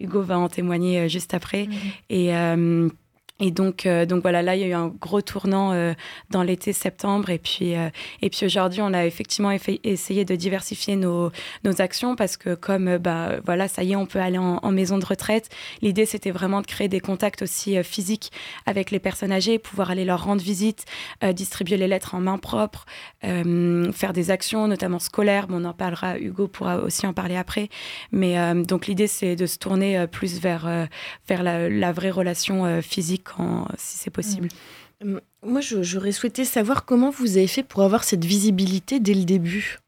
Hugo 0.00 0.22
va 0.22 0.38
en 0.38 0.48
témoigner 0.48 1.08
juste 1.08 1.34
après. 1.34 1.66
Mhm. 1.66 1.72
Et 2.10 2.21
et, 2.26 2.34
euh, 2.34 2.88
et 3.42 3.50
donc, 3.50 3.86
euh, 3.86 4.06
donc 4.06 4.22
voilà, 4.22 4.40
là, 4.40 4.54
il 4.54 4.62
y 4.62 4.64
a 4.64 4.68
eu 4.68 4.72
un 4.72 4.86
gros 4.86 5.20
tournant 5.20 5.72
euh, 5.72 5.94
dans 6.30 6.44
l'été 6.44 6.72
septembre. 6.72 7.28
Et 7.30 7.38
puis, 7.38 7.74
euh, 7.74 7.90
et 8.22 8.30
puis 8.30 8.46
aujourd'hui, 8.46 8.80
on 8.82 8.94
a 8.94 9.04
effectivement 9.04 9.50
essayé 9.50 10.24
de 10.24 10.36
diversifier 10.36 10.94
nos, 10.94 11.32
nos 11.64 11.82
actions 11.82 12.14
parce 12.14 12.36
que 12.36 12.54
comme, 12.54 12.98
bah, 12.98 13.40
voilà, 13.44 13.66
ça 13.66 13.82
y 13.82 13.92
est, 13.92 13.96
on 13.96 14.06
peut 14.06 14.20
aller 14.20 14.38
en, 14.38 14.60
maison 14.70 14.96
de 14.96 15.04
retraite. 15.04 15.50
L'idée, 15.82 16.06
c'était 16.06 16.30
vraiment 16.30 16.60
de 16.60 16.66
créer 16.66 16.88
des 16.88 17.00
contacts 17.00 17.42
aussi 17.42 17.82
physiques 17.82 18.30
avec 18.64 18.90
les 18.90 19.00
personnes 19.00 19.32
âgées, 19.32 19.58
pouvoir 19.58 19.90
aller 19.90 20.04
leur 20.04 20.24
rendre 20.24 20.40
visite, 20.40 20.86
distribuer 21.34 21.76
les 21.76 21.88
lettres 21.88 22.14
en 22.14 22.20
main 22.20 22.38
propre, 22.38 22.86
faire 23.22 24.12
des 24.14 24.30
actions, 24.30 24.66
notamment 24.66 24.98
scolaires. 24.98 25.48
Bon, 25.48 25.60
on 25.60 25.64
en 25.66 25.74
parlera, 25.74 26.18
Hugo 26.18 26.48
pourra 26.48 26.78
aussi 26.78 27.06
en 27.06 27.12
parler 27.12 27.36
après. 27.36 27.68
Mais 28.12 28.36
donc, 28.64 28.86
l'idée, 28.86 29.08
c'est 29.08 29.36
de 29.36 29.44
se 29.44 29.58
tourner 29.58 30.06
plus 30.10 30.40
vers, 30.40 30.88
vers 31.28 31.42
la, 31.42 31.68
la 31.68 31.92
vraie 31.92 32.10
relation 32.10 32.80
physique 32.80 33.31
si 33.76 33.98
c'est 33.98 34.10
possible. 34.10 34.48
Mm. 35.02 35.18
Moi, 35.44 35.60
j'aurais 35.60 36.12
souhaité 36.12 36.44
savoir 36.44 36.84
comment 36.84 37.10
vous 37.10 37.36
avez 37.36 37.48
fait 37.48 37.64
pour 37.64 37.82
avoir 37.82 38.04
cette 38.04 38.24
visibilité 38.24 39.00
dès 39.00 39.14
le 39.14 39.24
début. 39.24 39.78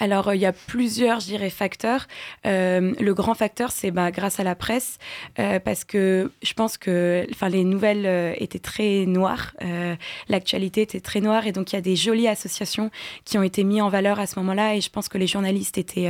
Alors, 0.00 0.28
euh, 0.28 0.34
il 0.34 0.40
y 0.40 0.46
a 0.46 0.52
plusieurs, 0.52 1.20
je 1.20 1.26
dirais, 1.26 1.50
facteurs. 1.50 2.08
Euh, 2.46 2.94
le 2.98 3.14
grand 3.14 3.34
facteur, 3.34 3.70
c'est 3.70 3.90
bah, 3.90 4.10
grâce 4.10 4.40
à 4.40 4.44
la 4.44 4.54
presse, 4.54 4.98
euh, 5.38 5.60
parce 5.60 5.84
que 5.84 6.32
je 6.42 6.54
pense 6.54 6.78
que 6.78 7.26
les 7.50 7.64
nouvelles 7.64 8.34
étaient 8.38 8.58
très 8.58 9.04
noires, 9.06 9.54
l'actualité 10.28 10.82
était 10.82 11.00
très 11.00 11.20
noire, 11.20 11.46
et 11.46 11.52
donc 11.52 11.72
il 11.72 11.76
y 11.76 11.78
a 11.78 11.82
des 11.82 11.96
jolies 11.96 12.28
associations 12.28 12.90
qui 13.24 13.38
ont 13.38 13.42
été 13.42 13.64
mises 13.64 13.82
en 13.82 13.88
valeur 13.88 14.20
à 14.20 14.26
ce 14.26 14.38
moment-là, 14.38 14.76
et 14.76 14.80
je 14.80 14.88
pense 14.88 15.08
que 15.08 15.18
les 15.18 15.26
journalistes 15.26 15.78
étaient 15.78 16.08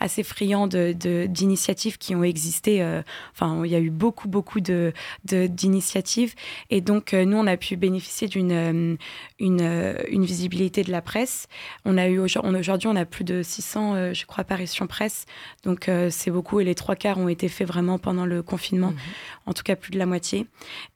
assez 0.00 0.22
friands 0.22 0.66
d'initiatives 0.66 1.94
de, 1.94 1.98
qui 1.98 2.14
ont 2.14 2.24
existé. 2.24 2.84
Enfin, 3.32 3.62
il 3.64 3.70
y 3.70 3.74
a 3.74 3.80
eu 3.80 3.90
beaucoup, 3.90 4.28
beaucoup 4.28 4.60
d'initiatives, 4.60 6.34
de, 6.34 6.74
et 6.76 6.80
donc 6.80 7.12
nous, 7.12 7.36
on 7.36 7.46
a 7.46 7.56
pu 7.56 7.76
bénéficier 7.76 8.28
d'une 8.28 8.98
une, 9.38 9.96
une, 10.08 10.24
visibilité 10.24 10.82
de 10.84 10.92
la 10.92 11.02
presse. 11.02 11.48
On 11.84 11.98
a 11.98 12.06
eu 12.06 12.18
aujourd'hui, 12.18 12.88
on 12.88 12.96
a 12.96 13.04
plus 13.04 13.24
de 13.24 13.31
600, 13.42 13.94
euh, 13.94 14.12
je 14.12 14.26
crois, 14.26 14.42
apparitions 14.42 14.86
presse. 14.86 15.26
Donc 15.64 15.88
euh, 15.88 16.08
c'est 16.10 16.30
beaucoup 16.30 16.60
et 16.60 16.64
les 16.64 16.74
trois 16.74 16.96
quarts 16.96 17.18
ont 17.18 17.28
été 17.28 17.48
faits 17.48 17.66
vraiment 17.66 17.98
pendant 17.98 18.26
le 18.26 18.42
confinement, 18.42 18.90
mhm. 18.90 18.98
en 19.46 19.52
tout 19.52 19.62
cas 19.62 19.76
plus 19.76 19.90
de 19.92 19.98
la 19.98 20.06
moitié. 20.06 20.46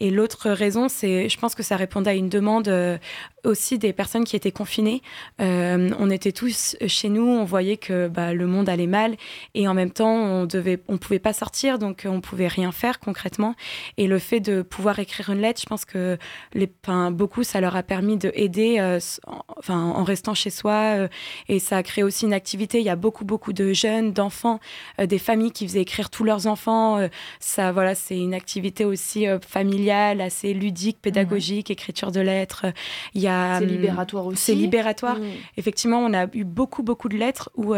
Et 0.01 0.11
l'autre 0.11 0.51
raison, 0.51 0.89
c'est, 0.89 1.29
je 1.29 1.39
pense 1.39 1.55
que 1.55 1.63
ça 1.63 1.77
répondait 1.77 2.11
à 2.11 2.15
une 2.15 2.29
demande 2.29 2.69
euh, 2.69 2.99
aussi 3.47 3.79
des 3.79 3.93
personnes 3.93 4.25
qui 4.25 4.37
étaient 4.37 4.53
confinées. 4.53 5.03
on 5.39 6.11
était 6.11 6.33
tous 6.33 6.77
chez 6.87 7.09
nous, 7.09 7.27
on 7.27 7.45
voyait 7.45 7.77
que 7.77 8.09
bah, 8.09 8.33
le 8.33 8.47
monde 8.47 8.69
allait 8.69 8.87
mal 8.87 9.17
et 9.55 9.69
en 9.69 9.75
même 9.75 9.91
temps 9.91 10.15
on 10.15 10.47
devait, 10.47 10.81
on 10.89 10.99
pouvait 10.99 11.19
pas 11.19 11.33
sortir, 11.33 11.79
donc 11.79 12.07
on 12.09 12.21
pouvait 12.21 12.49
rien 12.49 12.73
faire 12.73 13.01
concrètement. 13.01 13.55
Et 13.97 14.07
le 14.07 14.19
fait 14.19 14.41
de 14.41 14.63
pouvoir 14.63 14.99
écrire 14.99 15.31
une 15.31 15.41
lettre, 15.41 15.61
je 15.61 15.67
pense 15.67 15.85
que 15.85 16.19
les, 16.55 16.71
beaucoup 17.11 17.43
ça 17.43 17.61
leur 17.61 17.77
a 17.77 17.83
permis 17.83 18.17
de 18.17 18.33
aider, 18.35 18.81
enfin 19.57 19.81
en 19.81 20.05
restant 20.05 20.35
chez 20.35 20.51
soi 20.51 21.09
et 21.49 21.59
ça 21.59 21.79
a 21.79 21.83
créé 21.83 22.05
aussi 22.05 22.25
une 22.25 22.33
activité. 22.33 22.79
Il 22.81 22.85
y 22.85 22.91
a 22.91 22.97
beaucoup, 22.97 23.25
beaucoup 23.25 23.53
de 23.53 23.73
jeunes, 23.73 24.13
d'enfants, 24.13 24.61
euh, 25.01 25.07
des 25.07 25.19
familles 25.19 25.53
qui 25.53 25.67
faisaient 25.67 25.83
écrire 25.83 26.11
tous 26.11 26.25
leurs 26.25 26.47
enfants. 26.47 26.99
Euh, 26.99 27.09
ça, 27.41 27.73
voilà, 27.73 27.95
c'est 27.95 28.19
une 28.19 28.35
activité 28.35 28.85
aussi 28.85 29.27
euh, 29.27 29.39
familiale, 29.41 30.21
assez 30.21 30.53
ludique, 30.55 30.99
pédagogique, 31.01 31.71
écriture 31.71 32.13
de 32.13 32.21
lettres. 32.21 32.67
Il 33.15 33.23
y 33.23 33.29
a, 33.29 33.36
c'est 33.59 33.65
hum, 33.65 33.71
libératoire 33.71 34.27
aussi. 34.27 34.43
C'est 34.43 34.55
libératoire. 34.55 35.19
Mmh. 35.19 35.25
Effectivement, 35.57 35.99
on 35.99 36.13
a 36.13 36.27
eu 36.35 36.45
beaucoup, 36.45 36.83
beaucoup 36.83 37.09
de 37.09 37.17
lettres 37.17 37.51
où 37.57 37.75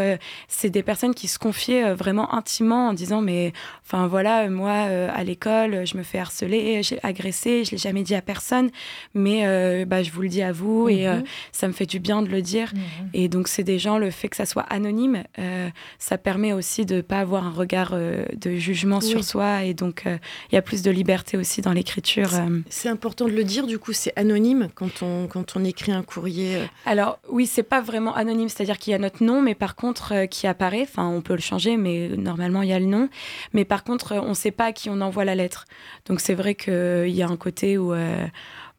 c'est 0.47 0.69
des 0.69 0.83
personnes 0.83 1.13
qui 1.13 1.27
se 1.27 1.39
confiaient 1.39 1.93
vraiment 1.93 2.33
intimement 2.33 2.89
en 2.89 2.93
disant, 2.93 3.21
mais 3.21 3.53
enfin 3.85 4.07
voilà, 4.07 4.49
moi 4.49 4.71
à 4.71 5.23
l'école, 5.23 5.85
je 5.85 5.97
me 5.97 6.03
fais 6.03 6.19
harceler, 6.19 6.83
j'ai 6.83 6.99
agressé, 7.03 7.63
je 7.65 7.71
l'ai 7.71 7.77
jamais 7.77 8.03
dit 8.03 8.15
à 8.15 8.21
personne, 8.21 8.69
mais 9.13 9.85
bah, 9.85 10.03
je 10.03 10.11
vous 10.11 10.21
le 10.21 10.29
dis 10.29 10.41
à 10.41 10.51
vous 10.51 10.89
et 10.89 11.07
mmh. 11.07 11.23
ça 11.51 11.67
me 11.67 11.73
fait 11.73 11.85
du 11.85 11.99
bien 11.99 12.21
de 12.21 12.29
le 12.29 12.41
dire. 12.41 12.71
Mmh. 12.73 12.79
Et 13.13 13.29
donc 13.29 13.47
c'est 13.47 13.63
des 13.63 13.79
gens, 13.79 13.97
le 13.97 14.11
fait 14.11 14.29
que 14.29 14.35
ça 14.35 14.45
soit 14.45 14.63
anonyme, 14.69 15.23
euh, 15.37 15.69
ça 15.97 16.17
permet 16.17 16.53
aussi 16.53 16.85
de 16.85 16.95
ne 16.95 17.01
pas 17.01 17.19
avoir 17.19 17.45
un 17.45 17.51
regard 17.51 17.91
euh, 17.93 18.25
de 18.35 18.55
jugement 18.55 19.01
sur 19.01 19.23
soi. 19.23 19.63
Et 19.63 19.73
donc, 19.73 20.03
euh, 20.05 20.17
il 20.51 20.55
y 20.55 20.57
a 20.57 20.61
plus 20.61 20.81
de 20.81 20.91
liberté 20.91 21.37
aussi 21.37 21.61
dans 21.61 21.73
l'écriture. 21.73 22.29
C'est 22.69 22.89
important 22.89 23.25
de 23.25 23.31
le 23.31 23.43
dire, 23.43 23.67
du 23.67 23.79
coup, 23.79 23.93
c'est 23.93 24.13
anonyme 24.15 24.69
quand 24.75 25.01
on, 25.01 25.27
quand 25.27 25.48
on 25.55 25.63
écrit 25.63 25.91
un 25.91 26.03
courrier 26.03 26.69
Alors, 26.85 27.19
oui, 27.29 27.45
c'est 27.45 27.63
pas 27.63 27.81
vraiment 27.81 28.15
anonyme, 28.15 28.49
c'est-à-dire 28.49 28.77
qu'il 28.77 28.91
y 28.91 28.93
a 28.93 28.99
notre 28.99 29.23
nom, 29.23 29.41
mais 29.41 29.55
par 29.55 29.75
contre, 29.75 30.25
qui 30.25 30.47
apparaît. 30.47 30.83
Enfin, 30.83 31.07
on 31.07 31.21
peut 31.21 31.33
le 31.33 31.41
changer, 31.41 31.77
mais 31.77 32.09
normalement, 32.09 32.61
il 32.61 32.69
y 32.69 32.73
a 32.73 32.79
le 32.79 32.85
nom. 32.85 33.09
Mais 33.53 33.65
par 33.65 33.83
contre, 33.83 34.15
on 34.15 34.29
ne 34.29 34.33
sait 34.33 34.51
pas 34.51 34.65
à 34.65 34.71
qui 34.71 34.89
on 34.89 35.01
envoie 35.01 35.25
la 35.25 35.35
lettre. 35.35 35.65
Donc, 36.05 36.19
c'est 36.19 36.35
vrai 36.35 36.55
qu'il 36.55 37.09
y 37.09 37.21
a 37.21 37.27
un 37.27 37.37
côté 37.37 37.77
où 37.77 37.93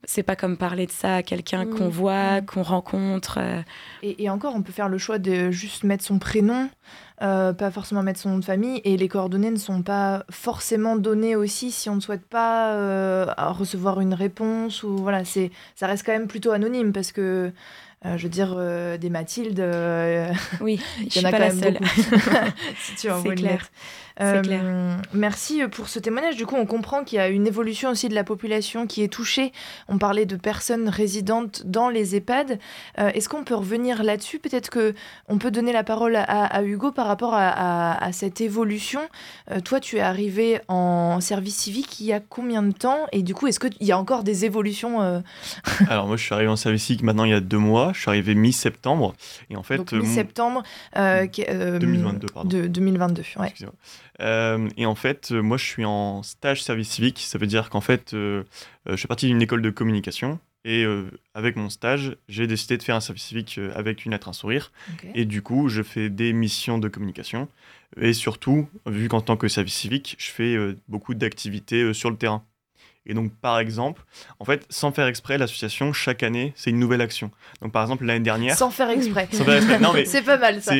c'est 0.05 0.23
pas 0.23 0.37
comme 0.37 0.57
parler 0.57 0.87
de 0.87 0.91
ça 0.91 1.17
à 1.17 1.23
quelqu'un 1.23 1.67
qu'on 1.67 1.89
voit, 1.89 2.41
qu'on 2.41 2.63
rencontre. 2.63 3.39
Euh. 3.41 3.63
Et, 4.03 4.31
encore, 4.31 4.55
on 4.55 4.63
peut 4.63 4.73
faire 4.73 4.89
le 4.89 4.99
choix 4.99 5.19
de 5.19 5.51
juste 5.51 5.85
mettre 5.85 6.05
son 6.05 6.19
prénom, 6.19 6.71
euh, 7.23 7.53
pas 7.53 7.71
forcément 7.71 8.03
mettre 8.03 8.21
son 8.21 8.31
nom 8.31 8.39
de 8.39 8.45
famille, 8.45 8.81
et 8.85 8.97
les 8.97 9.09
coordonnées 9.09 9.51
ne 9.51 9.57
sont 9.57 9.83
pas 9.83 10.25
forcément 10.31 10.97
données 10.97 11.37
aussi 11.37 11.71
si 11.71 11.91
on 11.91 11.97
ne 11.97 12.01
souhaite 12.01 12.25
pas 12.25 12.73
euh, 12.75 13.27
recevoir 13.37 14.01
une 14.01 14.15
réponse 14.15 14.83
ou 14.83 14.97
voilà, 14.97 15.25
c'est 15.25 15.51
ça 15.77 15.87
reste 15.87 16.07
quand 16.07 16.13
même 16.13 16.29
plutôt 16.29 16.53
anonyme 16.53 16.93
parce 16.93 17.13
que 17.13 17.53
je 18.05 18.23
veux 18.23 18.29
dire, 18.29 18.57
des 18.99 19.11
Mathilde, 19.11 19.63
oui, 20.61 20.81
il 21.01 21.17
y 21.17 21.25
en 21.25 21.29
a 21.29 21.33
quand 21.33 21.39
même 21.39 21.61
beaucoup. 21.61 21.85
si 22.83 22.95
tu 22.97 23.09
une 23.09 23.35
lettre. 23.43 23.71
Euh, 24.21 24.97
merci 25.15 25.63
pour 25.71 25.89
ce 25.89 25.99
témoignage. 25.99 26.37
Du 26.37 26.47
coup, 26.47 26.57
on 26.57 26.67
comprend 26.67 27.05
qu'il 27.05 27.17
y 27.17 27.21
a 27.21 27.29
une 27.29 27.47
évolution 27.47 27.91
aussi 27.91 28.09
de 28.09 28.15
la 28.15 28.25
population 28.25 28.87
qui 28.87 29.03
est 29.03 29.09
touchée. 29.09 29.53
On 29.89 29.99
parlait 29.99 30.27
de 30.27 30.37
personnes 30.37 30.89
résidentes 30.89 31.63
dans 31.65 31.89
les 31.89 32.17
EHPAD. 32.17 32.59
Euh, 32.99 33.09
est-ce 33.15 33.29
qu'on 33.29 33.45
peut 33.45 33.55
revenir 33.55 34.03
là-dessus? 34.03 34.39
Peut-être 34.39 34.69
que 34.69 34.95
on 35.29 35.39
peut 35.39 35.51
donner 35.51 35.73
la 35.73 35.85
parole 35.85 36.17
à, 36.17 36.63
Hugo 36.63 36.93
par 36.93 37.07
rapport 37.07 37.33
à, 37.35 38.11
cette 38.13 38.41
évolution, 38.41 39.01
toi, 39.65 39.81
tu 39.81 39.97
es 39.97 40.01
arrivé 40.01 40.61
en 40.69 41.21
service 41.21 41.57
civique 41.57 42.01
il 42.01 42.07
y 42.07 42.13
a 42.13 42.21
combien 42.21 42.63
de 42.63 42.73
temps? 42.73 43.07
Et 43.13 43.23
du 43.23 43.35
coup, 43.35 43.47
est-ce 43.47 43.61
qu'il 43.61 43.87
y 43.87 43.93
a 43.93 43.99
encore 43.99 44.25
des 44.25 44.45
évolutions 44.45 45.01
Alors, 45.89 46.07
moi, 46.07 46.17
je 46.17 46.25
suis 46.25 46.35
arrivé 46.35 46.51
en 46.51 46.57
service 46.57 46.85
civique 46.85 47.03
maintenant 47.03 47.25
il 47.25 47.31
y 47.31 47.35
a 47.35 47.41
deux 47.41 47.59
mois. 47.59 47.90
Je 47.93 48.01
suis 48.01 48.09
arrivé 48.09 48.35
mi-septembre. 48.35 49.15
Et 49.51 49.57
en 49.57 49.63
fait. 49.63 49.93
mi-septembre. 49.93 50.63
2022, 50.95 52.27
pardon. 52.29 52.49
De, 52.49 52.67
2022, 52.67 53.23
ouais. 53.39 53.55
et 54.77 54.87
en 54.87 54.95
fait, 54.95 55.31
moi, 55.33 55.57
je 55.57 55.65
suis 55.65 55.85
en 55.85 56.23
stage 56.23 56.63
service 56.63 56.89
civique. 56.89 57.21
Ça 57.21 57.39
veut 57.39 57.47
dire 57.47 57.71
qu'en 57.71 57.81
fait, 57.81 58.11
je 58.13 58.45
fais 58.87 59.09
partie 59.09 59.27
d'une 59.27 59.43
école 59.43 59.63
de 59.63 59.71
communication. 59.71 60.39
Et 60.65 60.85
euh, 60.85 61.11
avec 61.35 61.57
mon 61.57 61.71
stage, 61.71 62.17
j'ai 62.29 62.47
décidé 62.47 62.77
de 62.77 62.83
faire 62.83 62.97
un 62.97 63.01
service 63.01 63.25
civique 63.25 63.57
euh, 63.59 63.73
avec 63.75 64.05
une 64.05 64.13
lettre, 64.13 64.29
un 64.29 64.35
sourire. 64.35 64.73
Et 65.15 65.25
du 65.25 65.43
coup, 65.43 65.69
je 65.69 65.83
fais 65.83 66.11
des 66.11 66.33
missions 66.33 66.79
de 66.79 66.89
communication. 66.89 67.49
Et 68.01 68.13
surtout, 68.13 68.69
vu 68.87 69.09
qu'en 69.09 69.21
tant 69.21 69.37
que 69.37 69.49
service 69.49 69.75
civique, 69.75 70.17
je 70.19 70.31
fais 70.31 70.55
euh, 70.55 70.77
beaucoup 70.89 71.15
d'activités 71.15 71.95
sur 71.95 72.11
le 72.11 72.17
terrain. 72.17 72.45
Et 73.07 73.15
donc, 73.15 73.33
par 73.41 73.59
exemple, 73.59 74.03
en 74.39 74.45
fait, 74.45 74.67
sans 74.69 74.93
faire 74.93 75.07
exprès, 75.07 75.39
l'association, 75.39 75.93
chaque 75.93 76.23
année, 76.23 76.53
c'est 76.55 76.71
une 76.71 76.79
nouvelle 76.79 77.01
action. 77.01 77.31
Donc, 77.63 77.73
par 77.73 77.83
exemple, 77.83 78.05
l'année 78.05 78.21
dernière. 78.21 78.57
Sans 78.57 78.71
faire 78.71 78.91
exprès. 78.91 79.29
Sans 79.33 79.45
faire 79.45 79.57
exprès. 79.57 79.79
Non, 79.81 79.93
mais. 79.93 80.05
c'est 80.07 80.23
pas 80.23 80.37
mal, 80.37 80.63
ça. 80.63 80.75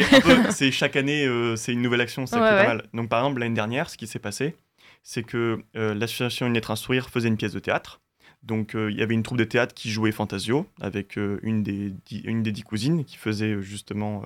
C'est 0.51 0.71
chaque 0.71 0.97
année, 0.97 1.27
c'est 1.57 1.73
une 1.73 1.83
nouvelle 1.83 2.01
action, 2.01 2.27
c'est 2.27 2.39
pas 2.39 2.67
mal. 2.67 2.85
Donc, 2.93 3.09
par 3.09 3.21
exemple, 3.21 3.41
l'année 3.41 3.55
dernière, 3.55 3.89
ce 3.89 3.97
qui 3.97 4.07
s'est 4.07 4.19
passé, 4.19 4.55
c'est 5.03 5.23
que 5.23 5.63
l'association 5.75 6.47
Une 6.47 6.55
lettre, 6.55 6.71
un 6.71 6.77
sourire 6.77 7.09
faisait 7.09 7.29
une 7.29 7.37
pièce 7.37 7.53
de 7.53 7.61
théâtre. 7.61 8.01
Donc 8.43 8.75
euh, 8.75 8.91
il 8.91 8.99
y 8.99 9.03
avait 9.03 9.15
une 9.15 9.23
troupe 9.23 9.39
de 9.39 9.45
théâtre 9.45 9.75
qui 9.75 9.91
jouait 9.91 10.13
Fantasio 10.13 10.67
avec 10.81 11.19
euh, 11.19 11.39
une, 11.43 11.63
des 11.63 11.93
dix, 12.07 12.21
une 12.25 12.43
des 12.43 12.53
dix 12.53 12.63
cousines 12.63 13.05
qui 13.05 13.17
faisait 13.17 13.53
euh, 13.53 13.61
justement, 13.61 14.23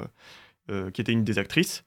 qui 0.95 1.01
était 1.03 1.13
une 1.13 1.25
des 1.25 1.39
actrices. 1.39 1.85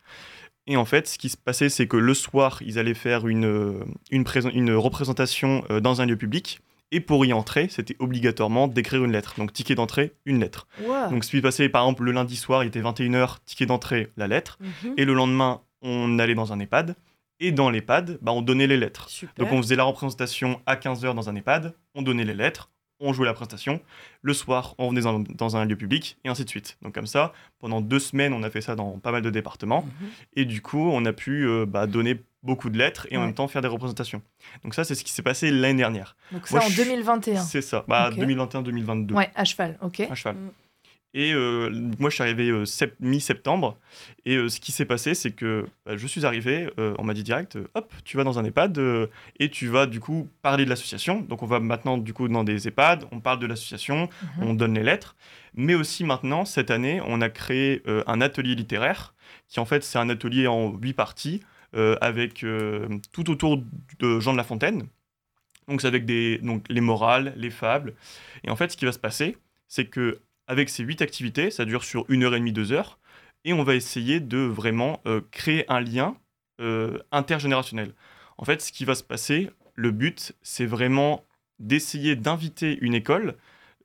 Et 0.67 0.77
en 0.77 0.85
fait, 0.85 1.07
ce 1.07 1.17
qui 1.17 1.29
se 1.29 1.37
passait, 1.37 1.69
c'est 1.69 1.87
que 1.87 1.97
le 1.97 2.13
soir, 2.13 2.61
ils 2.65 2.77
allaient 2.77 2.93
faire 2.93 3.27
une, 3.27 3.85
une, 4.11 4.25
une 4.53 4.73
représentation 4.73 5.63
dans 5.81 6.01
un 6.01 6.05
lieu 6.05 6.17
public. 6.17 6.59
Et 6.91 6.99
pour 6.99 7.25
y 7.25 7.33
entrer, 7.33 7.67
c'était 7.69 7.95
obligatoirement 7.99 8.67
d'écrire 8.67 9.03
une 9.03 9.11
lettre. 9.11 9.35
Donc, 9.37 9.51
ticket 9.51 9.75
d'entrée, 9.75 10.13
une 10.25 10.39
lettre. 10.39 10.67
Donc, 11.09 11.23
ce 11.23 11.31
qui 11.31 11.41
passait, 11.41 11.69
par 11.69 11.83
exemple, 11.83 12.03
le 12.03 12.11
lundi 12.11 12.35
soir, 12.35 12.63
il 12.63 12.67
était 12.67 12.81
21h, 12.81 13.37
ticket 13.45 13.65
d'entrée, 13.65 14.11
la 14.15 14.27
lettre. 14.27 14.57
Mhm. 14.61 14.93
Et 14.97 15.05
le 15.05 15.13
lendemain, 15.13 15.61
on 15.81 16.19
allait 16.19 16.35
dans 16.35 16.53
un 16.53 16.59
EHPAD. 16.59 16.95
Et 17.39 17.51
dans 17.51 17.69
l'EHPAD, 17.69 18.17
bah, 18.21 18.31
on 18.31 18.41
donnait 18.41 18.67
les 18.67 18.77
lettres. 18.77 19.09
Donc 19.37 19.51
on 19.51 19.61
faisait 19.61 19.75
la 19.75 19.83
représentation 19.83 20.59
à 20.65 20.75
15h 20.75 21.13
dans 21.13 21.29
un 21.29 21.35
EHPAD, 21.35 21.75
on 21.93 22.01
donnait 22.01 22.23
les 22.23 22.33
lettres, 22.33 22.71
on 22.99 23.13
jouait 23.13 23.25
la 23.25 23.33
présentation. 23.33 23.81
Le 24.21 24.33
soir, 24.33 24.75
on 24.77 24.89
venait 24.89 25.01
dans, 25.01 25.57
un 25.57 25.65
lieu 25.65 25.75
public, 25.75 26.17
et 26.23 26.29
ainsi 26.29 26.43
de 26.43 26.49
suite. 26.49 26.77
Donc 26.81 26.93
comme 26.93 27.07
ça, 27.07 27.33
pendant 27.59 27.81
deux 27.81 27.99
semaines, 27.99 28.33
on 28.33 28.43
a 28.43 28.49
fait 28.49 28.61
ça 28.61 28.75
dans 28.75 28.99
pas 28.99 29.11
mal 29.11 29.21
de 29.21 29.29
départements. 29.29 29.83
Mhm. 29.83 30.09
Et 30.35 30.45
du 30.45 30.61
coup, 30.61 30.89
on 30.91 31.05
a 31.05 31.13
pu 31.13 31.47
euh, 31.47 31.65
bah, 31.65 31.87
donner 31.87 32.21
beaucoup 32.43 32.69
de 32.69 32.77
lettres 32.77 33.07
et 33.11 33.17
en 33.17 33.21
même 33.21 33.33
temps 33.33 33.47
faire 33.47 33.61
des 33.61 33.67
représentations. 33.67 34.21
Donc 34.63 34.73
ça, 34.73 34.83
c'est 34.83 34.95
ce 34.95 35.03
qui 35.03 35.11
s'est 35.11 35.21
passé 35.21 35.51
l'année 35.51 35.79
dernière. 35.79 36.15
Donc 36.31 36.47
ça 36.47 36.59
en 36.59 36.69
2021 36.69 37.41
C'est 37.41 37.61
ça, 37.61 37.83
bah, 37.87 38.09
2021-2022. 38.11 39.13
Ouais, 39.13 39.29
à 39.35 39.43
cheval, 39.43 39.77
ok. 39.81 40.01
À 40.01 40.15
cheval. 40.15 40.35
Mm. 40.35 40.49
Et 41.17 41.33
euh, 41.33 41.71
moi, 41.97 42.11
je 42.11 42.13
suis 42.13 42.21
arrivé 42.21 42.49
euh, 42.49 42.63
mi-septembre. 42.99 43.79
Et 44.25 44.35
euh, 44.35 44.49
ce 44.49 44.59
qui 44.59 44.71
s'est 44.71 44.85
passé, 44.85 45.15
c'est 45.15 45.31
que 45.31 45.65
bah, 45.83 45.97
je 45.97 46.05
suis 46.05 46.27
arrivé, 46.27 46.69
on 46.77 47.03
m'a 47.03 47.15
dit 47.15 47.23
direct, 47.23 47.57
hop, 47.73 47.91
tu 48.05 48.17
vas 48.17 48.23
dans 48.23 48.37
un 48.37 48.45
EHPAD 48.45 48.79
et 49.39 49.49
tu 49.49 49.67
vas 49.67 49.87
du 49.87 49.99
coup 49.99 50.29
parler 50.43 50.63
de 50.63 50.69
l'association. 50.69 51.21
Donc, 51.21 51.41
on 51.41 51.47
va 51.47 51.59
maintenant 51.59 51.97
du 51.97 52.13
coup 52.13 52.27
dans 52.27 52.43
des 52.43 52.67
EHPAD, 52.67 53.05
on 53.11 53.19
parle 53.19 53.39
de 53.39 53.47
l'association, 53.47 54.09
mhm. 54.37 54.43
on 54.43 54.53
donne 54.53 54.75
les 54.75 54.83
lettres. 54.83 55.15
Mais 55.55 55.73
aussi 55.73 56.03
maintenant, 56.03 56.45
cette 56.45 56.69
année, 56.69 57.01
on 57.07 57.19
a 57.21 57.29
créé 57.29 57.81
un 58.05 58.21
atelier 58.21 58.53
littéraire 58.53 59.15
qui 59.47 59.59
en 59.59 59.65
fait, 59.65 59.83
c'est 59.83 59.97
un 59.97 60.09
atelier 60.09 60.45
en 60.45 60.73
huit 60.77 60.93
parties 60.93 61.41
avec 61.73 62.45
tout 63.11 63.31
autour 63.31 63.63
de 63.97 64.19
Jean 64.19 64.33
de 64.33 64.37
La 64.37 64.43
Fontaine. 64.43 64.83
Donc, 65.67 65.81
c'est 65.81 65.87
avec 65.87 66.05
des, 66.05 66.37
donc, 66.37 66.63
les 66.69 66.81
morales, 66.81 67.33
les 67.37 67.49
fables. 67.49 67.95
Et 68.43 68.51
en 68.51 68.55
fait, 68.55 68.71
ce 68.71 68.77
qui 68.77 68.85
va 68.85 68.91
se 68.91 68.99
passer, 68.99 69.35
c'est 69.67 69.85
que 69.85 70.19
avec 70.47 70.69
ces 70.69 70.83
huit 70.83 71.01
activités, 71.01 71.51
ça 71.51 71.65
dure 71.65 71.83
sur 71.83 72.05
une 72.09 72.23
heure 72.23 72.35
et 72.35 72.39
demie, 72.39 72.53
deux 72.53 72.71
heures, 72.71 72.99
et 73.43 73.53
on 73.53 73.63
va 73.63 73.75
essayer 73.75 74.19
de 74.19 74.39
vraiment 74.39 75.01
euh, 75.05 75.21
créer 75.31 75.65
un 75.71 75.79
lien 75.79 76.15
euh, 76.59 76.97
intergénérationnel. 77.11 77.93
En 78.37 78.45
fait, 78.45 78.61
ce 78.61 78.71
qui 78.71 78.85
va 78.85 78.95
se 78.95 79.03
passer, 79.03 79.49
le 79.75 79.91
but, 79.91 80.33
c'est 80.41 80.65
vraiment 80.65 81.23
d'essayer 81.59 82.15
d'inviter 82.15 82.77
une 82.81 82.93
école, 82.93 83.35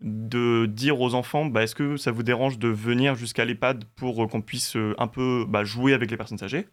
de 0.01 0.67
dire 0.67 1.01
aux 1.01 1.15
enfants, 1.15 1.47
bah, 1.47 1.63
est-ce 1.63 1.75
que 1.75 1.97
ça 1.97 2.11
vous 2.11 2.23
dérange 2.23 2.59
de 2.59 2.69
venir 2.69 3.15
jusqu'à 3.15 3.45
l'EHPAD 3.45 3.85
pour 3.97 4.25
euh, 4.25 4.27
qu'on 4.27 4.43
puisse 4.43 4.77
un 4.99 5.07
peu 5.07 5.45
bah, 5.49 5.65
jouer 5.65 5.93
avec 5.95 6.11
les 6.11 6.17
personnes 6.17 6.43
âgées? 6.43 6.67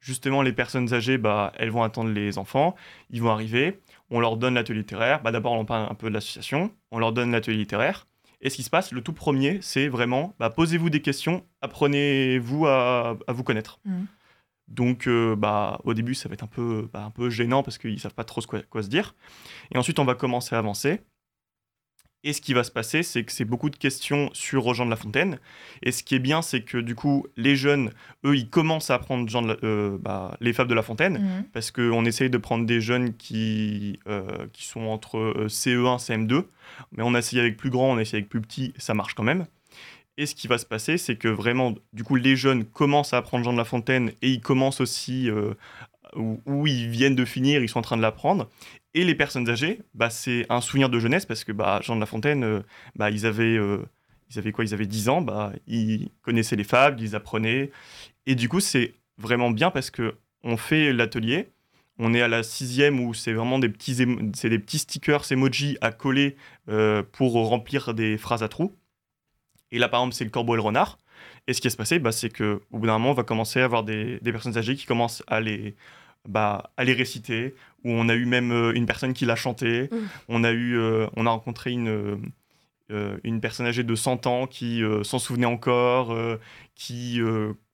Justement, 0.00 0.40
les 0.40 0.52
personnes 0.52 0.94
âgées, 0.94 1.18
bah, 1.18 1.52
elles 1.58 1.70
vont 1.70 1.82
attendre 1.82 2.10
les 2.10 2.38
enfants, 2.38 2.74
ils 3.10 3.20
vont 3.20 3.30
arriver, 3.30 3.80
on 4.08 4.18
leur 4.18 4.38
donne 4.38 4.54
l'atelier 4.54 4.78
littéraire, 4.78 5.22
bah, 5.22 5.30
d'abord 5.30 5.52
on 5.52 5.66
parle 5.66 5.90
un 5.90 5.94
peu 5.94 6.08
de 6.08 6.14
l'association, 6.14 6.72
on 6.90 6.98
leur 6.98 7.12
donne 7.12 7.32
l'atelier 7.32 7.58
littéraire, 7.58 8.06
et 8.40 8.50
ce 8.50 8.56
qui 8.56 8.62
se 8.62 8.70
passe, 8.70 8.92
le 8.92 9.02
tout 9.02 9.12
premier, 9.12 9.58
c'est 9.62 9.88
vraiment 9.88 10.34
bah, 10.38 10.50
posez-vous 10.50 10.90
des 10.90 11.02
questions, 11.02 11.44
apprenez-vous 11.60 12.66
à, 12.66 13.16
vous 13.28 13.44
connaître. 13.44 13.80
Mmh. 13.84 14.04
Donc, 14.68 15.08
euh, 15.08 15.34
bah, 15.36 15.80
au 15.84 15.94
début, 15.94 16.14
ça 16.14 16.28
va 16.28 16.34
être 16.34 16.44
un 16.44 16.48
peu, 16.48 16.88
bah, 16.92 17.04
un 17.04 17.10
peu 17.10 17.28
gênant 17.28 17.62
parce 17.62 17.76
qu'ils 17.76 17.94
ne 17.94 17.98
savent 17.98 18.14
pas 18.14 18.24
trop 18.24 18.40
quoi, 18.42 18.62
quoi, 18.62 18.82
se 18.82 18.88
dire. 18.88 19.14
Et 19.74 19.78
ensuite, 19.78 19.98
on 19.98 20.04
va 20.04 20.14
commencer 20.14 20.54
à 20.54 20.58
avancer. 20.58 21.00
Et 22.22 22.34
ce 22.34 22.42
qui 22.42 22.52
va 22.52 22.64
se 22.64 22.70
passer, 22.70 23.02
c'est 23.02 23.24
que 23.24 23.32
c'est 23.32 23.46
beaucoup 23.46 23.70
de 23.70 23.76
questions 23.76 24.28
sur 24.34 24.74
Jean 24.74 24.84
de 24.84 24.90
La 24.90 24.96
Fontaine. 24.96 25.38
Et 25.82 25.90
ce 25.90 26.02
qui 26.02 26.14
est 26.14 26.20
bien, 26.20 26.42
c'est 26.42 26.60
que 26.60 26.76
du 26.76 26.94
coup, 26.94 27.26
les 27.36 27.56
jeunes, 27.56 27.92
eux, 28.26 28.36
ils 28.36 28.50
commencent 28.50 28.90
à 28.90 28.96
apprendre 28.96 29.26
Jean 29.28 29.46
euh, 29.62 29.96
bah, 29.98 30.36
les 30.40 30.52
fables 30.52 30.68
de 30.68 30.74
La 30.74 30.82
Fontaine, 30.82 31.18
mmh. 31.18 31.44
parce 31.54 31.70
qu'on 31.70 32.04
essaye 32.04 32.28
de 32.28 32.36
prendre 32.36 32.66
des 32.66 32.82
jeunes 32.82 33.14
qui, 33.14 33.98
euh, 34.06 34.46
qui 34.52 34.66
sont 34.66 34.82
entre 34.82 35.16
euh, 35.18 35.46
CE1, 35.48 35.98
CM2, 35.98 36.44
mais 36.92 37.02
on 37.02 37.14
a 37.14 37.20
essayé 37.20 37.40
avec 37.40 37.56
plus 37.56 37.70
grand, 37.70 37.90
on 37.90 37.96
a 37.96 38.02
essayé 38.02 38.18
avec 38.18 38.28
plus 38.28 38.42
petit, 38.42 38.74
ça 38.76 38.92
marche 38.92 39.14
quand 39.14 39.22
même. 39.22 39.46
Et 40.18 40.26
ce 40.26 40.34
qui 40.34 40.46
va 40.46 40.58
se 40.58 40.66
passer, 40.66 40.98
c'est 40.98 41.16
que 41.16 41.28
vraiment, 41.28 41.74
du 41.94 42.04
coup, 42.04 42.16
les 42.16 42.36
jeunes 42.36 42.64
commencent 42.66 43.14
à 43.14 43.16
apprendre 43.16 43.44
Jean 43.44 43.54
de 43.54 43.58
La 43.58 43.64
Fontaine 43.64 44.12
et 44.20 44.28
ils 44.28 44.42
commencent 44.42 44.82
aussi 44.82 45.30
où, 46.16 46.66
ils 46.66 46.88
viennent 46.88 47.14
de 47.14 47.24
finir, 47.24 47.62
ils 47.62 47.68
sont 47.68 47.78
en 47.78 47.82
train 47.82 47.96
de 47.96 48.02
l'apprendre. 48.02 48.48
Et 48.94 49.04
les 49.04 49.14
personnes 49.14 49.48
âgées, 49.48 49.82
bah, 49.94 50.10
c'est 50.10 50.46
un 50.48 50.60
souvenir 50.60 50.88
de 50.88 50.98
jeunesse 50.98 51.24
parce 51.24 51.44
que 51.44 51.52
bah, 51.52 51.80
Jean 51.82 51.94
de 51.94 52.00
La 52.00 52.06
Fontaine, 52.06 52.42
euh, 52.42 52.60
bah, 52.96 53.10
ils, 53.10 53.24
avaient, 53.24 53.56
euh, 53.56 53.78
ils 54.30 54.38
avaient 54.38 54.52
quoi? 54.52 54.64
Ils 54.64 54.74
avaient 54.74 54.86
10 54.86 55.08
ans, 55.08 55.22
bah, 55.22 55.52
ils 55.68 56.10
connaissaient 56.22 56.56
les 56.56 56.64
fables, 56.64 57.00
ils 57.00 57.14
apprenaient. 57.14 57.70
Et 58.26 58.34
du 58.34 58.48
coup, 58.48 58.60
c'est 58.60 58.94
vraiment 59.18 59.50
bien 59.50 59.70
parce 59.70 59.90
que 59.90 60.16
on 60.42 60.56
fait 60.56 60.92
l'atelier. 60.92 61.50
On 61.98 62.14
est 62.14 62.22
à 62.22 62.28
la 62.28 62.42
sixième 62.42 62.98
où 62.98 63.14
c'est 63.14 63.32
vraiment 63.32 63.58
des 63.58 63.68
petits, 63.68 63.94
c'est 64.34 64.48
des 64.48 64.58
petits 64.58 64.78
stickers 64.78 65.30
emoji 65.30 65.76
à 65.82 65.92
coller 65.92 66.36
euh, 66.68 67.02
pour 67.12 67.34
remplir 67.34 67.94
des 67.94 68.16
phrases 68.18 68.42
à 68.42 68.48
trous. 68.48 68.74
Et 69.70 69.78
là, 69.78 69.88
par 69.88 70.00
exemple, 70.00 70.14
c'est 70.14 70.24
le 70.24 70.30
corbeau 70.30 70.54
et 70.54 70.56
le 70.56 70.62
renard. 70.62 70.98
Et 71.46 71.52
ce 71.52 71.60
qui 71.60 71.68
va 71.68 71.72
se 71.72 71.76
passer, 71.76 71.98
bah, 72.00 72.10
c'est 72.10 72.30
qu'au 72.30 72.60
bout 72.72 72.86
d'un 72.86 72.94
moment, 72.94 73.10
on 73.10 73.14
va 73.14 73.22
commencer 73.22 73.60
à 73.60 73.64
avoir 73.66 73.84
des, 73.84 74.18
des 74.20 74.32
personnes 74.32 74.56
âgées 74.56 74.74
qui 74.74 74.86
commencent 74.86 75.22
à 75.26 75.40
les, 75.40 75.76
bah, 76.28 76.70
à 76.76 76.84
les 76.84 76.92
réciter, 76.92 77.54
où 77.84 77.90
on 77.90 78.08
a 78.08 78.14
eu 78.14 78.26
même 78.26 78.52
euh, 78.52 78.72
une 78.74 78.86
personne 78.86 79.12
qui 79.12 79.24
l'a 79.24 79.36
chanté. 79.36 79.88
Mmh. 79.90 79.96
On, 80.28 80.44
a 80.44 80.52
eu, 80.52 80.76
euh, 80.76 81.06
on 81.16 81.26
a 81.26 81.30
rencontré 81.30 81.70
une, 81.70 82.20
euh, 82.90 83.18
une 83.24 83.40
personne 83.40 83.66
âgée 83.66 83.84
de 83.84 83.94
100 83.94 84.26
ans 84.26 84.46
qui 84.46 84.82
s'en 85.02 85.18
souvenait 85.18 85.46
encore, 85.46 86.16
qui, 86.74 87.20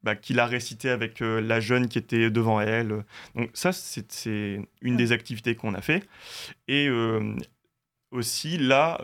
bah, 0.02 0.14
qui 0.14 0.34
l'a 0.34 0.46
récité 0.46 0.90
avec 0.90 1.20
la 1.20 1.58
jeune 1.58 1.88
qui 1.88 1.98
était 1.98 2.30
devant 2.30 2.60
elle. 2.60 3.04
Donc 3.34 3.50
ça, 3.54 3.72
c'est 3.72 4.60
une 4.82 4.96
des 4.96 5.12
activités 5.12 5.54
qu'on 5.54 5.74
a 5.74 5.80
fait. 5.80 6.06
Et 6.68 6.90
aussi, 8.10 8.58
là, 8.58 9.00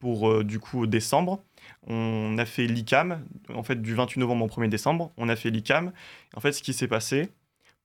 pour 0.00 0.42
du 0.42 0.58
coup 0.58 0.88
décembre, 0.88 1.44
on 1.86 2.36
a 2.38 2.44
fait 2.44 2.66
l'ICAM, 2.66 3.24
en 3.54 3.62
fait 3.62 3.80
du 3.80 3.94
28 3.94 4.18
novembre 4.18 4.44
au 4.44 4.48
1er 4.48 4.68
décembre, 4.68 5.12
on 5.16 5.28
a 5.28 5.36
fait 5.36 5.50
l'ICAM. 5.50 5.92
En 6.34 6.40
fait, 6.40 6.50
ce 6.50 6.62
qui 6.62 6.72
s'est 6.72 6.88
passé, 6.88 7.28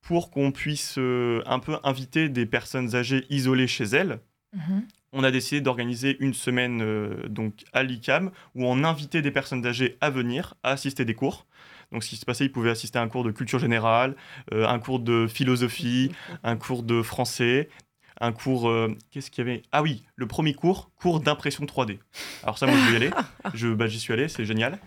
pour 0.02 0.32
qu'on 0.32 0.52
puisse 0.52 0.96
euh, 0.98 1.42
un 1.46 1.60
peu 1.60 1.78
inviter 1.84 2.30
des 2.30 2.46
personnes 2.46 2.96
âgées 2.96 3.26
isolées 3.30 3.68
chez 3.68 3.84
elles. 3.84 4.20
Mhm. 4.54 4.88
On 5.14 5.24
a 5.24 5.32
décidé 5.32 5.62
d'organiser 5.62 6.18
une 6.20 6.34
semaine 6.34 6.82
euh, 6.82 7.28
donc 7.28 7.64
à 7.74 7.84
l'ICAM 7.84 8.32
où 8.56 8.66
on 8.66 8.84
invitait 8.84 9.22
des 9.22 9.32
personnes 9.32 9.66
âgées 9.66 9.98
à 10.02 10.10
venir 10.10 10.56
à 10.64 10.72
assister 10.72 11.06
des 11.06 11.14
cours. 11.14 11.46
Donc, 11.92 12.04
ce 12.04 12.10
qui 12.10 12.18
se 12.18 12.26
passait, 12.26 12.46
ils 12.46 12.52
pouvaient 12.52 12.70
assister 12.70 13.00
à 13.00 13.02
un 13.02 13.08
cours 13.08 13.24
de 13.24 13.32
culture 13.32 13.60
générale, 13.60 14.16
euh, 14.54 14.68
un 14.68 14.78
cours 14.80 15.00
de 15.00 15.26
philosophie, 15.26 16.12
un 16.44 16.58
cours 16.58 16.84
de 16.84 17.02
français, 17.02 17.70
un 18.20 18.34
cours. 18.34 18.70
Qu'est-ce 19.10 19.32
qu'il 19.32 19.46
y 19.46 19.50
avait? 19.50 19.62
Ah 19.72 19.82
oui, 19.82 20.04
le 20.18 20.28
premier 20.28 20.54
cours, 20.54 20.92
cours 20.98 21.22
d'impression 21.22 21.64
3D. 21.66 22.00
Alors, 22.44 22.58
ça, 22.58 22.66
moi, 22.66 22.76
je 22.78 22.86
vais 22.88 22.94
y 22.94 22.96
aller. 22.98 23.12
Je, 23.54 23.70
bah, 23.70 23.88
J'y 23.88 24.02
suis 24.02 24.12
allé, 24.12 24.28
c'est 24.28 24.44
génial. 24.44 24.80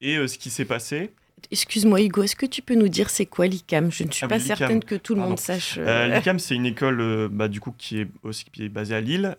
Et 0.00 0.26
ce 0.26 0.36
qui 0.36 0.50
s'est 0.50 0.64
passé, 0.64 1.14
Excuse-moi 1.50 2.02
Hugo, 2.02 2.22
est-ce 2.22 2.36
que 2.36 2.46
tu 2.46 2.62
peux 2.62 2.74
nous 2.74 2.88
dire 2.88 3.10
c'est 3.10 3.26
quoi 3.26 3.46
l'ICAM? 3.46 3.90
Je 3.90 4.04
ne 4.04 4.10
suis 4.10 4.24
ah 4.24 4.28
pas 4.28 4.38
certaine 4.38 4.82
que 4.82 4.94
tout 4.94 5.14
le 5.14 5.20
monde 5.20 5.38
sache. 5.38 5.78
Euh, 5.78 5.86
euh. 5.86 6.08
L'ICAM, 6.08 6.38
c'est 6.38 6.54
une 6.54 6.66
école 6.66 7.00
euh, 7.00 7.28
bah, 7.30 7.48
du 7.48 7.60
coup, 7.60 7.72
qui, 7.76 8.00
est 8.00 8.08
aussi, 8.22 8.44
qui 8.46 8.64
est 8.64 8.68
basée 8.68 8.94
à 8.94 9.00
Lille, 9.00 9.36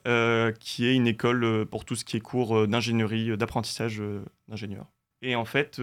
qui 0.60 0.86
est 0.86 0.94
une 0.94 1.08
école 1.08 1.66
pour 1.70 1.86
tout 1.86 1.96
ce 1.96 2.06
qui 2.06 2.18
est 2.18 2.20
cours 2.20 2.68
d'ingénierie, 2.68 3.38
d'apprentissage 3.38 4.02
d'ingénieur. 4.48 4.86
Et 5.22 5.36
en 5.36 5.46
fait, 5.46 5.82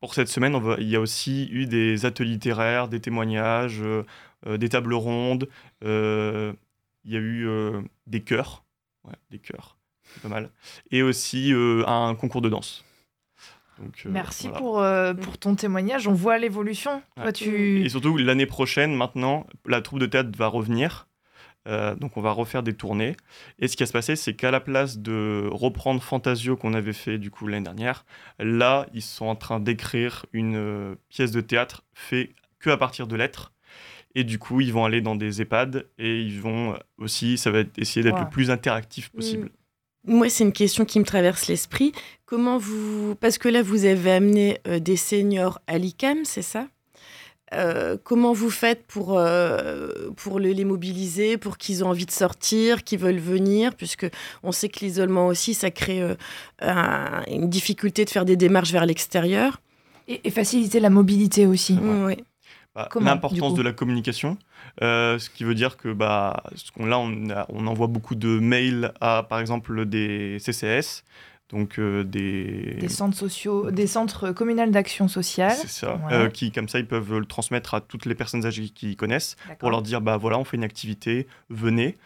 pour 0.00 0.14
cette 0.14 0.28
semaine, 0.28 0.58
il 0.78 0.88
y 0.88 0.96
a 0.96 1.00
aussi 1.00 1.48
eu 1.50 1.66
des 1.66 2.06
ateliers 2.06 2.32
littéraires, 2.32 2.88
des 2.88 3.00
témoignages, 3.00 3.82
des 4.46 4.68
tables 4.68 4.94
rondes. 4.94 5.48
il 5.82 6.54
y 7.04 7.16
a 7.16 7.20
eu 7.20 7.48
des 8.06 8.22
chœurs, 8.22 8.64
des 9.30 9.38
chœurs, 9.38 9.76
pas 10.22 10.28
mal, 10.28 10.50
et 10.90 11.02
aussi 11.02 11.52
un 11.54 12.14
concours 12.14 12.42
de 12.42 12.48
danse. 12.48 12.84
Merci 14.06 14.48
pour, 14.48 14.84
pour 15.22 15.38
ton 15.38 15.54
témoignage. 15.54 16.08
On 16.08 16.12
voit 16.12 16.38
l'évolution. 16.38 17.02
Tu... 17.34 17.84
Et 17.84 17.88
surtout, 17.88 18.16
l'année 18.16 18.46
prochaine, 18.46 18.94
maintenant, 18.94 19.46
la 19.66 19.80
troupe 19.80 19.98
de 19.98 20.06
théâtre 20.06 20.30
va 20.36 20.46
revenir. 20.46 21.06
Euh, 21.68 21.94
donc 21.94 22.16
on 22.16 22.20
va 22.20 22.32
refaire 22.32 22.62
des 22.62 22.74
tournées. 22.74 23.16
Et 23.58 23.68
ce 23.68 23.76
qui 23.76 23.82
va 23.82 23.86
se 23.86 23.92
passer, 23.92 24.16
c'est 24.16 24.34
qu'à 24.34 24.50
la 24.50 24.60
place 24.60 24.98
de 24.98 25.48
reprendre 25.50 26.02
Fantasio 26.02 26.56
qu'on 26.56 26.74
avait 26.74 26.92
fait 26.92 27.18
du 27.18 27.30
coup 27.30 27.46
l'année 27.46 27.64
dernière, 27.64 28.04
là 28.38 28.86
ils 28.92 29.02
sont 29.02 29.26
en 29.26 29.36
train 29.36 29.60
d'écrire 29.60 30.26
une 30.32 30.56
euh, 30.56 30.94
pièce 31.08 31.30
de 31.30 31.40
théâtre 31.40 31.84
fait 31.94 32.34
que 32.58 32.70
à 32.70 32.76
partir 32.76 33.06
de 33.06 33.16
lettres. 33.16 33.52
Et 34.14 34.24
du 34.24 34.38
coup, 34.38 34.60
ils 34.60 34.74
vont 34.74 34.84
aller 34.84 35.00
dans 35.00 35.16
des 35.16 35.40
EHPAD 35.40 35.86
et 35.96 36.20
ils 36.20 36.38
vont 36.38 36.78
aussi, 36.98 37.38
ça 37.38 37.50
va 37.50 37.60
être 37.60 37.78
essayer 37.78 38.04
d'être 38.04 38.20
le 38.20 38.28
plus 38.28 38.50
interactif 38.50 39.08
possible. 39.08 39.46
Mm. 39.46 39.61
Moi, 40.04 40.28
c'est 40.28 40.44
une 40.44 40.52
question 40.52 40.84
qui 40.84 40.98
me 40.98 41.04
traverse 41.04 41.46
l'esprit. 41.46 41.92
Comment 42.26 42.58
vous. 42.58 43.14
Parce 43.20 43.38
que 43.38 43.48
là, 43.48 43.62
vous 43.62 43.84
avez 43.84 44.12
amené 44.12 44.58
euh, 44.66 44.78
des 44.78 44.96
seniors 44.96 45.60
à 45.66 45.78
l'ICAM, 45.78 46.24
c'est 46.24 46.42
ça? 46.42 46.66
Euh, 47.54 47.96
comment 48.02 48.32
vous 48.32 48.50
faites 48.50 48.86
pour, 48.86 49.18
euh, 49.18 50.10
pour 50.16 50.40
les 50.40 50.64
mobiliser, 50.64 51.36
pour 51.36 51.58
qu'ils 51.58 51.80
aient 51.80 51.84
envie 51.84 52.06
de 52.06 52.10
sortir, 52.10 52.82
qu'ils 52.82 52.98
veulent 52.98 53.18
venir, 53.18 53.74
puisque 53.74 54.06
on 54.42 54.52
sait 54.52 54.68
que 54.68 54.80
l'isolement 54.80 55.26
aussi, 55.26 55.52
ça 55.52 55.70
crée 55.70 56.00
euh, 56.02 56.14
une 57.30 57.50
difficulté 57.50 58.04
de 58.04 58.10
faire 58.10 58.24
des 58.24 58.36
démarches 58.36 58.72
vers 58.72 58.86
l'extérieur. 58.86 59.60
Et, 60.08 60.30
faciliter 60.30 60.80
la 60.80 60.90
mobilité 60.90 61.46
aussi. 61.46 61.78
Bah, 62.74 62.88
l'importance 63.00 63.54
de 63.54 63.62
la 63.62 63.72
communication, 63.72 64.38
ce 64.80 65.30
qui 65.30 65.44
veut 65.44 65.54
dire 65.54 65.76
que 65.76 65.92
bah, 65.92 66.42
là, 66.78 66.98
on, 66.98 67.28
on 67.48 67.66
envoie 67.66 67.86
beaucoup 67.86 68.14
de 68.14 68.38
mails 68.38 68.92
à, 69.00 69.24
par 69.28 69.40
exemple, 69.40 69.86
des 69.86 70.38
CCS 70.38 71.04
donc 71.52 71.78
euh, 71.78 72.02
des... 72.02 72.76
des 72.80 72.88
centres 72.88 73.16
sociaux, 73.16 73.70
des 73.70 73.86
centres 73.86 74.32
communaux 74.32 74.66
d'action 74.70 75.06
sociale. 75.06 75.54
C'est 75.54 75.68
ça. 75.68 76.00
Euh, 76.10 76.30
qui 76.30 76.50
comme 76.50 76.68
ça 76.68 76.78
ils 76.78 76.86
peuvent 76.86 77.18
le 77.18 77.26
transmettre 77.26 77.74
à 77.74 77.80
toutes 77.80 78.06
les 78.06 78.14
personnes 78.14 78.46
âgées 78.46 78.70
qui 78.70 78.96
connaissent 78.96 79.36
pour 79.58 79.70
leur 79.70 79.82
dire 79.82 80.00
bah 80.00 80.16
voilà 80.16 80.38
on 80.38 80.44
fait 80.44 80.56
une 80.56 80.64
activité, 80.64 81.26
venez. 81.50 81.98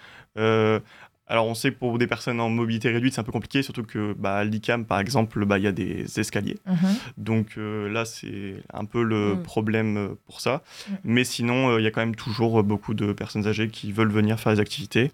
Euh, 1.29 1.33
alors 1.33 1.47
on 1.47 1.55
sait 1.55 1.71
que 1.71 1.79
pour 1.79 1.99
des 1.99 2.07
personnes 2.07 2.41
en 2.41 2.49
mobilité 2.49 2.91
réduite 2.91 3.15
c'est 3.15 3.21
un 3.21 3.25
peu 3.25 3.33
compliqué 3.33 3.62
surtout 3.62 3.83
que 3.83 4.15
bah, 4.19 4.45
l'ICAM 4.45 4.85
par 4.85 5.01
exemple 5.01 5.45
bah 5.45 5.59
il 5.59 5.65
y 5.65 5.67
a 5.67 5.73
des 5.73 6.19
escaliers. 6.19 6.59
Mhm. 6.67 6.77
Donc 7.19 7.57
là 7.57 8.05
c'est 8.05 8.62
un 8.73 8.85
peu 8.85 9.03
le 9.03 9.35
mm. 9.35 9.43
problème 9.43 10.17
pour 10.27 10.41
ça. 10.41 10.62
Mm. 10.89 10.93
Mais 11.05 11.25
sinon 11.25 11.79
il 11.79 11.85
y 11.85 11.87
a 11.87 11.91
quand 11.91 12.01
même 12.01 12.17
toujours 12.17 12.62
beaucoup 12.62 12.95
de 12.95 13.12
personnes 13.12 13.47
âgées 13.47 13.69
qui 13.69 13.93
veulent 13.93 14.12
venir 14.12 14.41
faire 14.41 14.55
des 14.55 14.61
activités. 14.61 15.12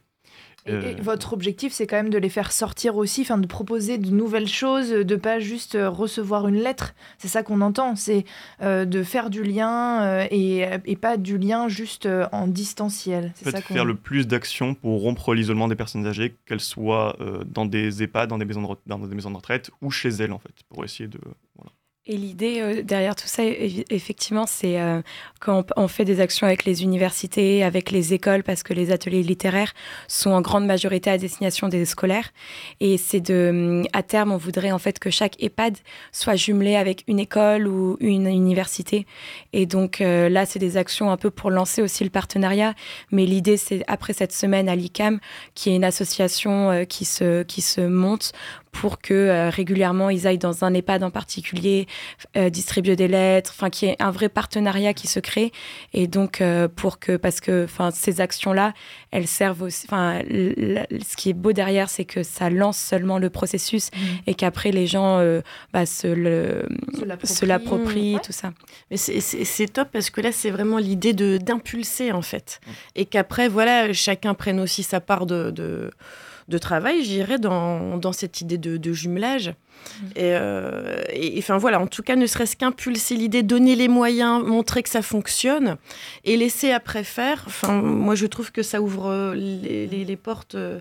Et, 0.67 0.73
euh, 0.73 0.95
votre 1.01 1.33
objectif, 1.33 1.73
c'est 1.73 1.87
quand 1.87 1.97
même 1.97 2.11
de 2.11 2.19
les 2.19 2.29
faire 2.29 2.53
sortir 2.53 2.97
aussi, 2.97 3.23
enfin 3.23 3.39
de 3.39 3.47
proposer 3.47 3.99
de 3.99 4.11
nouvelles 4.11 4.49
choses, 4.49 4.91
de 4.91 5.17
pas 5.17 5.41
juste 5.41 5.75
euh, 5.75 5.91
recevoir 5.91 6.47
une 6.47 6.57
lettre. 6.57 6.95
C'est 7.19 7.29
ça 7.29 7.43
qu'on 7.43 7.61
entend, 7.61 7.97
c'est 7.97 8.25
euh, 8.63 8.85
de 8.85 9.03
faire 9.03 9.31
du 9.31 9.43
lien 9.43 10.27
et, 10.31 10.65
et, 10.85 10.97
pas 10.97 11.17
du 11.17 11.37
lien 11.39 11.69
juste 11.69 12.09
en 12.33 12.47
distanciel. 12.47 13.33
C'est 13.35 13.51
ça 13.51 13.61
faire 13.61 13.85
le 13.85 13.97
plus 13.97 14.27
d'actions 14.27 14.75
pour 14.75 15.01
rompre 15.01 15.35
l'isolement 15.35 15.67
des 15.67 15.75
personnes 15.75 16.07
âgées, 16.07 16.37
qu'elles 16.47 16.61
soient 16.61 17.17
dans 17.47 17.67
des 17.67 18.03
EHPAD, 18.03 18.29
dans 18.29 18.39
des, 18.39 18.45
maisons 18.45 18.63
de, 18.63 18.77
dans 18.87 18.99
des 18.99 19.15
maisons 19.15 19.31
de 19.31 19.37
retraite 19.37 19.71
ou 19.81 19.91
chez 19.91 20.11
elles 20.11 20.33
en 20.33 20.39
fait, 20.39 20.55
pour 20.69 20.85
essayer 20.85 21.09
de 21.09 21.19
voilà. 21.57 21.73
Et 22.05 22.17
l'idée 22.17 22.61
euh, 22.61 22.83
derrière 22.83 23.15
tout 23.15 23.29
ça, 23.29 23.45
effectivement, 23.45 24.45
c'est 24.49 24.81
euh, 24.81 25.03
fait 25.87 26.05
des 26.05 26.21
actions 26.21 26.49
avec 26.49 26.65
les 26.65 26.83
universités, 26.83 27.63
avec 27.63 27.93
les 27.93 28.13
écoles, 28.13 28.43
parce 28.43 28.65
que 28.65 28.75
les 28.75 28.91
ateliers 28.91 29.23
littéraires 29.23 29.73
sont 30.09 30.31
en 30.31 30.41
grande 30.41 30.67
majorité 30.67 31.11
à 31.11 31.19
destination 31.19 31.69
des 31.69 31.85
scolaires. 31.85 32.31
Et 32.81 32.99
c'est 32.99 33.21
de, 33.21 33.85
à 33.93 34.03
terme, 34.03 34.33
on 34.33 34.37
voudrait 34.37 34.73
en 34.73 34.81
fait 34.81 34.99
que 34.99 35.11
chaque 35.11 35.41
EHPAD 35.41 35.79
soit 36.11 36.35
jumelé 36.35 36.75
avec 36.75 37.05
une 37.07 37.21
école 37.21 37.69
ou 37.69 37.97
une 38.01 38.27
université. 38.27 39.07
Et 39.53 39.67
donc 39.67 40.01
euh, 40.01 40.29
là, 40.29 40.45
c'est 40.45 40.59
des 40.59 40.77
actions 40.77 41.13
un 41.13 41.17
peu 41.17 41.31
pour 41.31 41.51
lancer 41.53 41.83
aussi 41.83 42.03
le 42.03 42.11
partenariat. 42.11 42.75
Mais 43.13 43.27
l'idée, 43.27 43.57
c'est 43.57 43.85
après 43.87 44.13
cette 44.13 44.33
semaine 44.33 44.69
à 44.69 44.75
l'ICAM, 44.75 45.21
qui 45.55 45.71
est 45.71 45.77
une 45.77 45.85
association 45.85 46.85
qui 46.89 47.05
se 47.05 47.45
qui 47.45 47.61
se 47.61 47.81
monte 47.81 48.33
pour 48.73 49.01
que 49.01 49.15
euh, 49.15 49.51
régulièrement 49.51 50.11
ils 50.11 50.27
aillent 50.27 50.39
dans 50.39 50.65
un 50.65 50.75
EHPAD 50.75 51.05
en 51.05 51.11
particulier, 51.11 51.87
euh, 52.37 52.51
distribuer 52.51 52.97
des 52.97 53.07
lettres, 53.07 53.53
enfin 53.55 53.71
qu'il 53.71 53.89
y 53.89 53.93
ait 53.93 53.97
un 54.01 54.11
vrai 54.11 54.29
partenariat 54.29 54.95
qui 54.95 55.07
se 55.07 55.21
crée. 55.21 55.53
Et 55.93 56.07
donc 56.07 56.41
euh, 56.41 56.69
pour 56.69 56.99
que, 56.99 57.17
parce 57.17 57.41
que 57.41 57.65
enfin 57.65 57.91
ces 57.91 58.21
actions-là, 58.21 58.73
elles 59.11 59.29
servent 59.29 59.63
aussi. 59.63 59.87
Enfin, 59.87 60.21
ce 60.27 61.17
qui 61.17 61.31
est 61.31 61.35
beau 61.35 61.53
derrière, 61.53 61.91
c'est 61.91 62.07
que 62.07 62.23
ça 62.23 62.51
lance 62.51 62.79
seulement 62.79 63.19
le 63.19 63.31
processus 63.31 63.91
mmh. 63.93 63.99
et 64.27 64.35
qu'après 64.35 64.73
les 64.73 64.87
gens 64.87 65.23
bah, 65.73 65.87
se 65.87 66.07
le 66.07 66.67
se 67.25 67.45
l'approprient, 67.45 68.19
tout 68.23 68.33
ça. 68.33 68.53
Mais 68.91 68.97
c'est 68.97 69.73
top 69.73 69.89
parce 69.93 70.11
que 70.11 70.21
là 70.21 70.33
c'est 70.33 70.51
vraiment 70.51 70.79
l'idée 70.79 71.13
de 71.13 71.37
d'impulser 71.37 72.11
en 72.11 72.23
fait, 72.23 72.61
mmh. 72.67 72.71
et 72.97 73.05
qu'après 73.05 73.49
voilà 73.49 73.93
chacun 73.93 74.35
prenne 74.35 74.59
aussi 74.61 74.83
sa 74.83 75.01
part 75.01 75.27
de, 75.27 75.51
de 75.51 75.91
de 76.53 76.59
travail, 76.59 77.03
j'irais 77.03 77.39
dans, 77.39 77.97
dans, 77.97 78.13
cette 78.13 78.41
idée 78.41 78.59
de, 78.59 78.93
jumelage. 78.93 79.49
Mmh. 79.49 80.07
Euh, 80.19 81.03
et, 81.11 81.35
enfin 81.39 81.57
voilà, 81.59 81.81
en 81.81 81.87
tout 81.89 82.03
cas, 82.03 82.15
ne 82.15 82.27
serait-ce 82.27 82.57
qu'impulser 82.57 83.17
l'idée, 83.17 83.43
donner 83.43 83.75
les 83.75 83.89
moyens, 83.89 84.45
montrer 84.45 84.83
que 84.83 84.89
ça 84.91 85.03
fonctionne 85.03 85.77
et 86.25 86.37
laisser 86.37 86.71
après 86.71 87.03
faire. 87.03 87.43
Enfin, 87.47 87.81
moi, 87.81 88.15
je 88.15 88.27
trouve 88.27 88.53
que 88.53 88.63
ça 88.63 88.81
ouvre 88.81 89.35
les, 89.35 89.87
les, 89.87 90.17
portes. 90.17 90.55
Euh, 90.55 90.79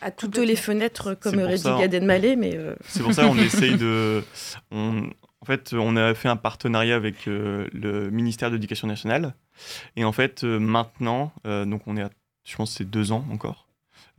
à 0.00 0.10
toutes 0.10 0.38
les 0.38 0.56
fenêtres, 0.56 1.14
comme 1.14 1.38
aurait 1.38 1.56
dit 1.56 1.62
Gad 1.62 1.94
Elmaleh, 1.94 2.36
mais... 2.36 2.56
Euh, 2.56 2.74
C'est 2.88 3.02
pour 3.02 3.14
ça 3.14 3.26
qu'on 3.26 3.38
essaye 3.38 3.76
de... 3.76 4.22
On, 4.70 5.04
en 5.40 5.46
fait, 5.46 5.74
on 5.74 5.96
a 5.96 6.14
fait 6.14 6.28
un 6.28 6.36
partenariat 6.36 6.96
avec 6.96 7.26
le 7.26 8.08
ministère 8.10 8.50
de 8.50 8.56
l'Éducation 8.56 8.88
nationale. 8.88 9.34
Et 9.96 10.04
en 10.04 10.12
fait, 10.12 10.42
maintenant, 10.42 11.32
donc 11.44 11.82
on 11.86 11.96
est 11.96 12.02
à, 12.02 12.10
je 12.44 12.56
pense, 12.56 12.72
c'est 12.72 12.88
deux 12.88 13.12
ans 13.12 13.24
encore. 13.30 13.63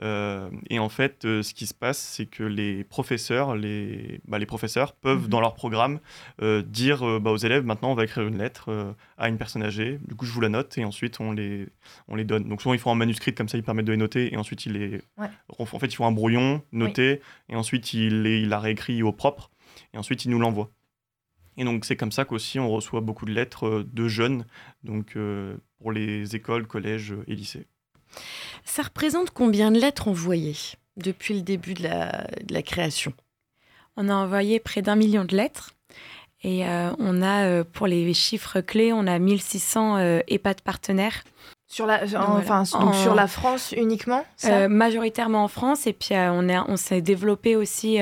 Euh, 0.02 0.50
et 0.70 0.80
en 0.80 0.90
fait, 0.90 1.26
euh, 1.26 1.42
ce 1.42 1.54
qui 1.54 1.68
se 1.68 1.74
passe, 1.74 1.98
c'est 1.98 2.26
que 2.26 2.44
les 2.44 2.84
professeurs, 2.84 3.56
les, 3.56 4.20
bah, 4.28 4.40
les 4.40 4.46
professeurs 4.46 4.94
peuvent, 4.94 5.24
mhm. 5.24 5.30
dans 5.30 5.42
leur 5.42 5.56
programme, 5.56 6.00
euh, 6.42 6.62
dire 6.62 7.20
bah, 7.22 7.32
aux 7.32 7.38
élèves 7.38 7.66
maintenant, 7.66 7.92
on 7.92 7.96
va 7.96 8.04
écrire 8.04 8.28
une 8.28 8.38
lettre 8.38 8.96
à 9.18 9.30
une 9.30 9.38
personne 9.38 9.64
âgée. 9.64 10.00
Du 10.08 10.16
coup, 10.16 10.26
je 10.26 10.32
vous 10.32 10.42
la 10.42 10.50
note 10.50 10.78
et 10.78 10.86
ensuite, 10.86 11.20
on 11.20 11.32
les, 11.32 11.68
on 12.08 12.16
les 12.16 12.26
donne. 12.26 12.48
Donc, 12.50 12.62
souvent, 12.62 12.74
ils 12.74 12.80
font 12.80 12.92
un 12.92 12.96
manuscrit, 12.96 13.34
comme 13.34 13.50
ça, 13.50 13.58
ils 13.58 13.64
permettent 13.64 13.86
de 13.86 13.92
les 13.92 13.98
noter. 13.98 14.34
Et 14.34 14.38
ensuite, 14.38 14.66
ils 14.66 14.74
les. 14.74 15.02
En 15.58 15.66
fait, 15.66 15.88
ils 15.88 15.96
font 15.96 16.08
un 16.08 16.12
brouillon 16.12 16.62
noté. 16.72 17.22
Et 17.50 17.56
ensuite, 17.56 17.94
ils, 17.94 18.24
les, 18.24 18.42
il 18.42 18.50
la 18.50 18.60
réécrit 18.60 19.02
au 19.04 19.12
propre. 19.12 19.52
Et 19.94 19.98
ensuite, 19.98 20.26
ils 20.26 20.32
nous 20.32 20.40
l'envoient. 20.40 20.72
Et 21.58 21.64
donc, 21.64 21.86
c'est 21.86 21.96
comme 21.96 22.12
ça 22.12 22.26
qu'aussi, 22.26 22.60
on 22.60 22.70
reçoit 22.70 23.00
beaucoup 23.00 23.26
de 23.26 23.32
lettres 23.32 23.86
de 23.90 24.08
jeunes, 24.10 24.46
donc 24.84 25.18
pour 25.80 25.94
les 25.94 26.36
écoles, 26.36 26.68
collèges 26.68 27.16
et 27.28 27.36
lycées. 27.36 27.68
Ça 28.64 28.84
représente 28.84 29.32
combien 29.32 29.72
de 29.72 29.80
lettres 29.80 30.08
envoyées 30.08 30.58
depuis 30.98 31.34
le 31.34 31.42
début 31.42 31.74
de 31.74 31.84
la, 31.84 32.62
création? 32.62 33.14
On 33.98 34.10
a 34.10 34.14
envoyé 34.14 34.60
près 34.60 34.82
d'un 34.82 34.96
million 34.96 35.26
de 35.26 35.36
lettres. 35.36 35.74
Et 36.44 36.68
euh, 36.68 36.92
on 37.00 37.22
a, 37.22 37.46
euh, 37.46 37.64
pour 37.64 37.88
les 37.88 38.14
chiffres 38.14 38.62
clés, 38.62 38.94
on 38.94 39.08
a 39.08 39.18
1600 39.18 39.98
euh, 39.98 40.20
EHPAD 40.28 40.62
partenaire. 40.62 41.24
Sur 41.76 41.86
la, 41.88 42.04
enfin, 42.06 42.64
sur 42.64 43.16
la 43.16 43.28
France 43.28 43.74
uniquement 43.76 44.24
Majoritairement 44.70 45.44
en 45.44 45.50
France. 45.50 45.88
Et 45.88 45.92
puis, 45.92 46.16
on, 46.16 46.48
on 46.70 46.78
s'est 46.78 47.02
développé 47.02 47.58
aussi 47.58 48.00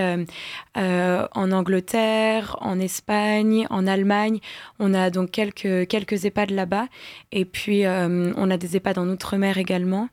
en 0.75 1.51
Angleterre, 1.51 2.55
en 2.61 2.79
Espagne, 2.79 3.65
en 3.71 3.87
Allemagne. 3.87 4.41
On 4.77 4.93
a 4.93 5.09
donc 5.09 5.31
quelques, 5.31 5.87
quelques 5.87 6.25
EHPAD 6.25 6.51
là-bas. 6.51 6.85
Et 7.31 7.45
puis, 7.45 7.83
on 7.87 8.51
a 8.51 8.57
des 8.57 8.77
EHPAD 8.77 8.99
en 8.99 9.07
Outre-mer 9.07 9.57
également. 9.57 10.07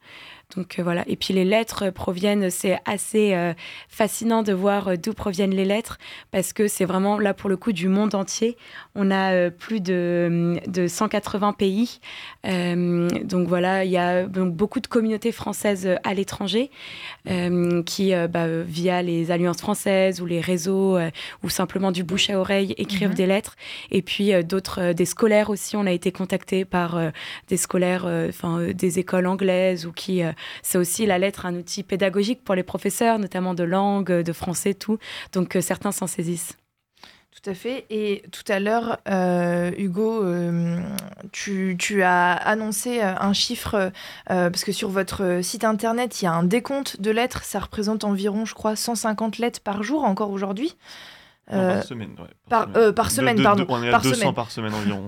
Donc 0.56 0.78
euh, 0.78 0.82
voilà. 0.82 1.04
Et 1.06 1.16
puis 1.16 1.34
les 1.34 1.44
lettres 1.44 1.90
proviennent, 1.90 2.50
c'est 2.50 2.78
assez 2.84 3.34
euh, 3.34 3.52
fascinant 3.88 4.42
de 4.42 4.52
voir 4.52 4.88
euh, 4.88 4.96
d'où 4.96 5.12
proviennent 5.12 5.54
les 5.54 5.64
lettres 5.64 5.98
parce 6.30 6.52
que 6.52 6.68
c'est 6.68 6.84
vraiment 6.84 7.18
là 7.18 7.34
pour 7.34 7.48
le 7.48 7.56
coup 7.56 7.72
du 7.72 7.88
monde 7.88 8.14
entier. 8.14 8.56
On 8.94 9.10
a 9.10 9.50
plus 9.50 9.80
de, 9.80 10.58
de 10.66 10.86
180 10.88 11.52
pays. 11.52 12.00
donc 12.44 13.48
voilà, 13.48 13.84
il 13.84 13.90
y 13.90 13.96
a 13.96 14.24
donc, 14.24 14.52
beaucoup 14.54 14.80
de 14.80 14.86
communautés 14.86 15.32
françaises 15.32 15.88
à 16.02 16.14
l'étranger 16.14 16.70
qui, 17.86 18.12
bah, 18.28 18.46
via 18.62 19.02
les 19.02 19.30
alliances 19.30 19.60
françaises 19.60 20.20
ou 20.20 20.26
les 20.26 20.40
réseaux 20.40 20.98
ou 21.42 21.48
simplement 21.48 21.92
du 21.92 22.02
bouche 22.02 22.30
à 22.30 22.38
oreille, 22.38 22.74
écrivent 22.78 23.10
mhm. 23.10 23.14
des 23.14 23.26
lettres. 23.26 23.56
Et 23.90 24.02
puis 24.02 24.32
d'autres, 24.44 24.92
des 24.92 25.04
scolaires 25.04 25.50
aussi. 25.50 25.76
On 25.76 25.86
a 25.86 25.92
été 25.92 26.10
contactés 26.10 26.64
par 26.64 27.00
des 27.48 27.56
scolaires, 27.56 28.06
enfin 28.28 28.68
des 28.74 28.98
écoles 28.98 29.26
anglaises 29.26 29.86
ou 29.86 29.92
qui 29.92 30.22
c'est 30.62 30.78
aussi 30.78 31.06
la 31.06 31.18
lettre 31.18 31.46
un 31.46 31.54
outil 31.54 31.82
pédagogique 31.82 32.42
pour 32.44 32.54
les 32.54 32.62
professeurs, 32.62 33.18
notamment 33.18 33.54
de 33.54 33.64
langue, 33.64 34.12
de 34.12 34.32
français, 34.32 34.74
tout. 34.74 34.98
Donc 35.32 35.56
euh, 35.56 35.60
certains 35.60 35.92
s'en 35.92 36.06
saisissent. 36.06 36.56
Tout 37.30 37.48
à 37.50 37.54
fait. 37.54 37.86
Et 37.90 38.22
tout 38.32 38.44
à 38.52 38.58
l'heure, 38.58 38.98
euh, 39.08 39.70
Hugo, 39.78 40.22
euh, 40.24 40.78
tu, 41.32 42.02
as 42.02 42.32
annoncé 42.32 43.00
un 43.00 43.32
chiffre, 43.32 43.92
parce 44.26 44.64
que 44.64 44.72
sur 44.72 44.90
votre 44.90 45.40
site 45.42 45.64
internet, 45.64 46.20
il 46.20 46.24
y 46.26 46.28
a 46.28 46.32
un 46.32 46.42
décompte 46.42 47.00
de 47.00 47.10
lettres. 47.10 47.44
Ça 47.44 47.60
représente 47.60 48.04
environ, 48.04 48.44
je 48.44 48.54
crois, 48.54 48.76
150 48.76 49.38
lettres 49.38 49.60
par 49.60 49.82
jour 49.82 50.04
encore 50.04 50.30
aujourd'hui. 50.30 50.76
Euh, 51.52 51.74
par 51.74 51.84
semaine, 51.84 52.10
par, 52.48 53.10
semaine. 53.10 53.42
pardon. 53.42 53.66
on 53.68 53.82
est 53.82 53.88
à 53.88 53.92
par 53.92 54.02
200 54.02 54.14
semaine. 54.14 54.34
par 54.34 54.50
semaine 54.50 54.74
environ. 54.74 55.02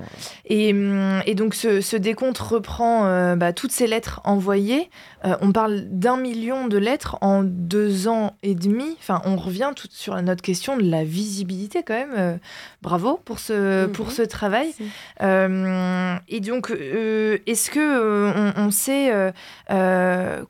Et, 0.46 0.72
hum, 0.72 1.20
et 1.26 1.34
donc 1.34 1.54
ce, 1.54 1.80
ce, 1.80 1.96
décompte 1.96 2.38
reprend 2.38 3.06
euh, 3.06 3.36
bah, 3.36 3.52
toutes 3.52 3.70
ces 3.70 3.86
lettres 3.86 4.20
envoyées. 4.24 4.90
Euh, 5.24 5.36
on 5.40 5.52
parle 5.52 5.82
d'un 5.88 6.16
million 6.16 6.66
de 6.66 6.78
lettres 6.78 7.16
en 7.20 7.42
deux 7.44 8.08
ans 8.08 8.36
et 8.42 8.54
demi. 8.54 8.96
Enfin, 8.98 9.22
on 9.24 9.36
revient 9.36 9.70
tout 9.76 9.86
sur 9.90 10.20
notre 10.20 10.42
question 10.42 10.76
de 10.76 10.82
la 10.82 11.04
visibilité 11.04 11.82
quand 11.84 11.94
même. 11.94 12.38
bravo 12.82 13.20
pour 13.24 13.38
ce, 13.38 13.86
pour 13.86 14.06
mhm. 14.06 14.12
ce 14.12 14.22
travail. 14.22 14.74
et 15.20 16.40
donc, 16.40 16.70
est-ce 16.70 17.70
que 17.70 18.32
on, 18.36 18.66
on, 18.66 18.70
sait 18.70 19.12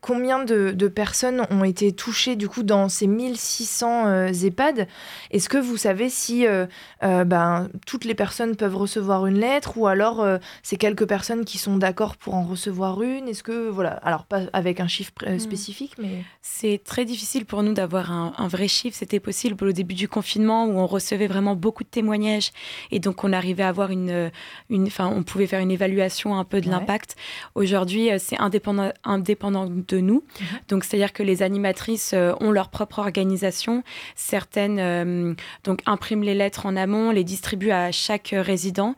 combien 0.00 0.44
de, 0.44 0.72
de, 0.72 0.88
personnes 0.88 1.46
ont 1.50 1.64
été 1.64 1.92
touchées 1.92 2.36
du 2.36 2.48
coup 2.48 2.62
dans 2.62 2.88
ces 2.88 3.06
1600 3.06 4.28
EHPAD? 4.28 4.86
Est-ce 5.30 5.48
que 5.48 5.58
vous 5.58 5.76
savez 5.82 6.08
si 6.08 6.46
euh, 6.46 6.66
euh, 7.02 7.24
ben, 7.24 7.68
toutes 7.86 8.04
les 8.04 8.14
personnes 8.14 8.56
peuvent 8.56 8.76
recevoir 8.76 9.26
une 9.26 9.38
lettre 9.38 9.76
ou 9.76 9.86
alors 9.86 10.20
euh, 10.20 10.38
c'est 10.62 10.76
quelques 10.76 11.06
personnes 11.06 11.44
qui 11.44 11.58
sont 11.58 11.76
d'accord 11.76 12.16
pour 12.16 12.34
en 12.34 12.44
recevoir 12.44 13.02
une 13.02 13.28
Est-ce 13.28 13.42
que, 13.42 13.68
voilà, 13.68 13.90
alors 14.04 14.24
pas 14.24 14.42
avec 14.52 14.78
un 14.80 14.88
chiffre 14.88 15.12
hmm. 15.26 15.38
spécifique, 15.38 15.94
mais... 15.98 16.24
C'est 16.40 16.80
très 16.84 17.04
difficile 17.04 17.44
pour 17.44 17.62
nous 17.62 17.72
d'avoir 17.72 18.10
un, 18.10 18.48
vrai 18.48 18.68
chiffre. 18.68 18.96
C'était 18.96 19.20
possible 19.20 19.64
au 19.64 19.72
début 19.72 19.94
du 19.94 20.08
confinement 20.08 20.66
où 20.66 20.78
on 20.78 20.86
recevait 20.86 21.26
vraiment 21.26 21.54
beaucoup 21.54 21.84
de 21.84 21.88
témoignages 21.88 22.50
et 22.90 22.98
donc 22.98 23.24
on 23.24 23.32
arrivait 23.32 23.62
à 23.62 23.68
avoir 23.68 23.90
une... 23.90 24.30
une 24.70 24.86
enfin, 24.86 25.06
on 25.06 25.22
pouvait 25.22 25.46
faire 25.46 25.60
une 25.60 25.70
évaluation 25.70 26.36
un 26.36 26.44
peu 26.44 26.60
de 26.60 26.68
l'impact. 26.68 27.16
Aujourd'hui, 27.54 28.10
c'est 28.18 28.38
indépendant, 28.38 28.92
indépendant 29.04 29.66
de 29.66 29.98
nous. 29.98 30.24
Mhm. 30.40 30.46
Donc, 30.68 30.84
c'est-à-dire 30.84 31.12
que 31.12 31.22
les 31.22 31.42
animatrices 31.42 32.14
ont 32.40 32.50
leur 32.50 32.68
propre 32.70 32.98
organisation. 32.98 33.82
Certaines 34.14 35.36
donc 35.64 35.80
impriment 35.86 36.24
les 36.24 36.34
lettres 36.34 36.66
en 36.66 36.76
amont, 36.76 37.10
les 37.10 37.24
distribuent 37.24 37.70
à 37.70 37.92
chaque 37.92 38.34
résident. 38.36 38.96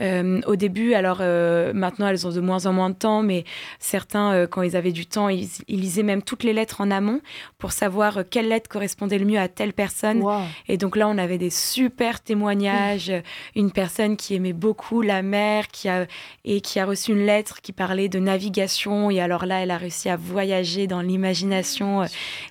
Euh, 0.00 0.40
au 0.46 0.54
début, 0.54 0.94
alors 0.94 1.18
euh, 1.20 1.72
maintenant 1.72 2.06
elles 2.06 2.26
ont 2.26 2.30
de 2.30 2.40
moins 2.40 2.66
en 2.66 2.72
moins 2.72 2.90
de 2.90 2.94
temps, 2.94 3.22
mais 3.22 3.44
certains, 3.80 4.32
euh, 4.32 4.46
quand 4.46 4.62
ils 4.62 4.76
avaient 4.76 4.92
du 4.92 5.06
temps, 5.06 5.28
ils, 5.28 5.48
lisaient 5.68 6.04
même 6.04 6.22
toutes 6.22 6.44
les 6.44 6.52
lettres 6.52 6.80
en 6.80 6.90
amont 6.90 7.20
pour 7.58 7.72
savoir 7.72 8.20
quelle 8.30 8.48
lettre 8.48 8.68
correspondait 8.68 9.18
le 9.18 9.26
mieux 9.26 9.38
à 9.38 9.48
telle 9.48 9.72
personne. 9.72 10.22
Et 10.68 10.76
donc 10.76 10.96
là, 10.96 11.08
on 11.08 11.18
avait 11.18 11.38
des 11.38 11.50
super 11.50 12.20
témoignages. 12.20 13.12
Une 13.56 13.72
personne 13.72 14.16
qui 14.16 14.34
aimait 14.34 14.52
beaucoup 14.52 15.02
la 15.02 15.22
mer 15.22 15.68
qui 15.68 15.88
a, 15.88 16.06
et 16.44 16.60
qui 16.60 16.78
a 16.78 16.86
reçu 16.86 17.12
une 17.12 17.26
lettre 17.26 17.60
qui 17.60 17.72
parlait 17.72 18.08
de 18.08 18.18
navigation. 18.18 19.10
Et 19.10 19.20
alors 19.20 19.46
là, 19.46 19.62
elle 19.62 19.70
a 19.70 19.78
réussi 19.78 20.08
à 20.08 20.16
voyager 20.16 20.86
dans 20.86 21.00
l'imagination, 21.00 22.04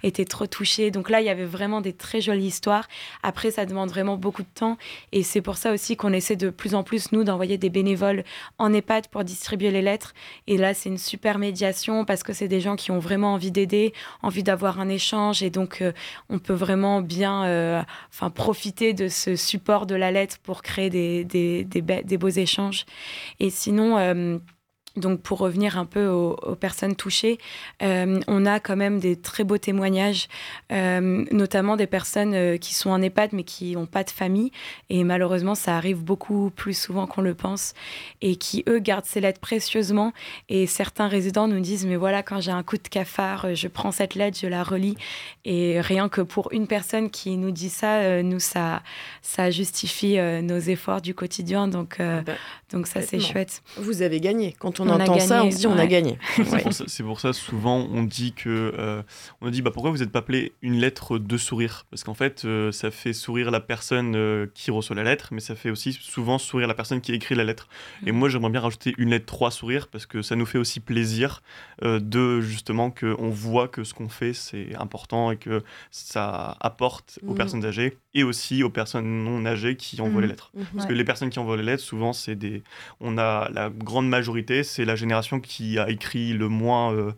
était 0.04 0.26
trop 0.26 0.47
touchée. 0.47 0.91
Donc 0.91 1.10
là, 1.10 1.21
il 1.21 1.26
y 1.26 1.30
avait 1.30 1.45
vraiment 1.45 1.80
des 1.80 1.93
très 1.93 2.19
jolies 2.19 2.47
histoires. 2.47 2.88
Après, 3.23 3.53
ça 3.54 3.66
demande 3.66 3.89
vraiment 3.89 4.18
beaucoup 4.18 4.44
de 4.44 4.48
temps. 4.54 4.78
Et 5.12 5.24
c'est 5.24 5.42
pour 5.42 5.58
ça 5.58 5.72
aussi 5.72 5.96
qu'on 5.96 6.13
essaie 6.13 6.36
de 6.36 6.50
plus 6.50 6.76
en 6.76 6.84
plus, 6.84 7.12
nous, 7.12 7.24
d'envoyer 7.24 7.58
des 7.58 7.70
bénévoles 7.70 8.24
en 8.58 8.74
EHPAD 8.74 9.08
pour 9.08 9.24
distribuer 9.24 9.72
les 9.72 9.82
lettres. 9.82 10.13
Et 10.48 10.58
là, 10.58 10.74
c'est 10.74 10.89
une 10.89 10.98
super 10.98 11.38
médiation 11.38 12.06
parce 12.06 12.24
que 12.24 12.34
c'est 12.34 12.48
des 12.48 12.60
gens 12.60 12.76
qui 12.76 12.92
ont 12.92 13.00
vraiment 13.00 13.34
envie 13.34 13.52
d'aider, 13.52 13.94
envie 14.22 14.44
d'avoir 14.44 14.80
un 14.80 14.89
échange. 14.89 15.44
Et 15.44 15.50
donc, 15.50 15.82
euh, 15.82 15.92
on 16.30 16.39
peut 16.39 16.54
vraiment 16.54 17.02
bien 17.02 17.46
euh, 17.46 17.82
enfin, 18.10 18.30
profiter 18.30 18.94
de 18.94 19.08
ce 19.08 19.36
support 19.36 19.86
de 19.86 19.96
la 19.96 20.12
lettre 20.12 20.38
pour 20.44 20.62
créer 20.62 20.89
des, 20.89 21.24
des, 21.24 21.63
des, 21.63 22.18
beaux 22.18 22.30
échanges. 22.30 22.86
Et 23.39 23.50
sinon, 23.50 23.98
euh, 23.98 24.38
donc 24.95 25.21
pour 25.21 25.39
revenir 25.39 25.77
un 25.77 25.86
peu 25.86 26.08
aux, 26.08 26.56
personnes 26.56 26.95
touchées, 26.95 27.39
euh, 27.82 28.19
on 28.27 28.45
a 28.45 28.60
quand 28.60 28.75
même 28.75 28.99
des 28.99 29.15
très 29.15 29.43
beaux 29.43 29.58
témoignages, 29.58 30.27
euh, 30.71 31.25
notamment 31.32 31.75
des 31.75 31.88
personnes 31.88 32.34
euh, 32.36 32.58
qui 32.58 32.75
sont 32.75 32.91
en 32.91 33.01
EHPAD 33.01 33.32
mais 33.34 33.43
qui 33.43 33.73
n'ont 33.73 33.88
pas 33.88 34.03
de 34.03 34.12
famille. 34.12 34.51
Et 34.89 35.03
malheureusement, 35.03 35.56
ça 35.56 35.75
arrive 35.75 36.03
beaucoup 36.03 36.51
plus 36.51 36.77
souvent 36.77 37.08
qu'on 37.08 37.21
le 37.21 37.34
pense. 37.34 37.73
Et 38.21 38.36
qui, 38.36 38.63
eux, 38.69 38.79
gardent 38.79 39.06
ces 39.06 39.19
lettres 39.19 39.39
précieusement. 39.39 40.13
Et 40.47 40.67
certains 40.67 41.08
résidents 41.08 41.47
nous 41.47 41.60
disent, 41.60 41.88
mais 41.88 41.95
voilà, 41.95 42.21
quand 42.21 42.39
j'ai 42.39 42.51
un 42.51 42.63
coup 42.63 42.77
de 42.77 42.88
cafard, 42.88 43.56
je 43.56 43.67
prends 43.67 43.91
cette 43.91 44.13
lettre, 44.13 44.38
je 44.39 44.47
la 44.47 44.63
relis. 44.63 44.95
Et 45.43 45.82
rien 45.82 46.08
que 46.08 46.21
pour 46.21 46.51
une 46.51 46.67
personne 46.67 47.10
qui 47.10 47.38
nous 47.38 47.51
dit 47.51 47.69
ça, 47.69 48.21
nous, 48.21 48.39
ça, 48.39 48.84
ça 49.21 49.49
justifie 49.49 50.17
nos 50.17 50.60
efforts 50.60 51.01
du 51.01 51.15
quotidien. 51.15 51.67
Donc, 51.67 51.95
ah 51.99 52.21
bah, 52.21 52.34
donc 52.74 52.88
ça, 52.88 53.04
c'est 53.04 53.20
chouette. 53.20 53.62
Vous 53.78 54.02
avez 54.02 54.20
gagné. 54.20 54.56
Quand 54.58 54.80
on, 54.80 54.90
entend 54.90 55.20
ça, 55.20 55.44
on 55.44 55.52
se 55.52 55.58
dit 55.58 55.68
on 55.68 55.78
a 55.78 55.86
gagné. 55.86 56.18
C'est 56.88 57.04
pour, 57.04 57.20
ça, 57.20 57.32
souvent, 57.32 57.88
on 57.92 58.02
dit 58.02 58.34
que 58.34 58.74
euh, 58.78 59.04
on 59.42 59.52
dit 59.52 59.62
bah 59.62 59.70
pourquoi 59.72 59.92
vous 59.92 60.00
n'êtes 60.00 60.12
pas 60.12 60.20
appelé 60.20 60.54
une 60.64 60.80
lettre 60.80 61.20
de 61.20 61.38
sourire? 61.38 61.86
Parce 61.92 62.04
qu'en 62.04 62.16
fait, 62.16 62.46
euh, 62.46 62.72
ça 62.72 62.90
fait 62.90 63.14
sourire 63.14 63.52
la 63.52 63.60
personne 63.60 64.16
euh, 64.16 64.48
qui 64.56 64.72
reçoit 64.72 64.96
la 64.96 65.04
lettre, 65.04 65.30
mais 65.32 65.40
ça 65.40 65.54
fait 65.56 65.70
aussi 65.70 65.94
souvent 65.94 66.40
sourire 66.40 66.68
la 66.68 66.74
personne 66.74 67.00
qui 67.00 67.14
écrit 67.14 67.36
la 67.36 67.44
lettre. 67.44 67.68
Et 68.08 68.12
mm. 68.12 68.16
moi, 68.16 68.28
j'aimerais 68.28 68.50
bien 68.50 68.62
rajouter 68.62 68.96
une 68.98 69.12
lettre 69.12 69.28
trois 69.28 69.52
sourires 69.52 69.88
parce 69.88 70.08
que 70.08 70.24
ça 70.24 70.36
nous 70.36 70.48
fait 70.48 70.58
aussi 70.58 70.80
plaisir 70.80 71.44
de 71.84 72.42
justement 72.42 72.90
qu'on 72.90 73.30
voit 73.30 73.68
que 73.68 73.84
ce 73.84 73.94
qu'on 73.94 74.10
fait 74.10 74.34
c'est 74.34 74.76
important 74.76 75.32
et 75.32 75.38
que 75.38 75.64
ça 75.92 76.58
apporte 76.60 77.20
aux 77.28 77.34
mm. 77.34 77.38
personnes 77.38 77.66
âgées 77.66 77.98
et 78.16 78.24
aussi 78.24 78.64
aux 78.64 78.70
personnes 78.70 79.24
non 79.24 79.46
âgées 79.46 79.76
qui 79.76 80.02
envoient 80.02 80.22
les 80.22 80.28
mm. 80.28 80.30
lettres. 80.32 80.52
Mm-hmm. 80.58 80.76
Parce 80.76 80.88
que 80.88 80.94
les 80.94 81.04
personnes 81.04 81.30
qui 81.30 81.40
envoient 81.40 81.58
les 81.58 81.64
lettres, 81.64 81.84
souvent, 81.84 82.14
c'est 82.14 82.36
des 82.36 82.62
on 82.99 83.17
a 83.17 83.49
la 83.52 83.69
grande 83.69 84.10
majorité, 84.10 84.63
c'est 84.63 84.86
la 84.86 84.95
génération 84.95 85.39
qui 85.39 85.80
a 85.80 85.89
écrit 85.89 86.34
le 86.34 86.49
moins 86.49 86.93
euh, 86.93 87.12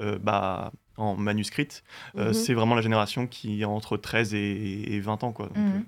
euh, 0.00 0.18
bah, 0.18 0.72
en 0.96 1.16
manuscrit. 1.16 1.68
Euh, 2.16 2.28
mhm. 2.28 2.32
C'est 2.34 2.54
vraiment 2.54 2.74
la 2.74 2.82
génération 2.82 3.26
qui 3.26 3.62
a 3.64 3.68
entre 3.68 3.96
13 3.96 4.34
et, 4.34 5.00
20 5.00 5.24
ans. 5.24 5.32
Quoi. 5.32 5.48
Mhm. 5.54 5.84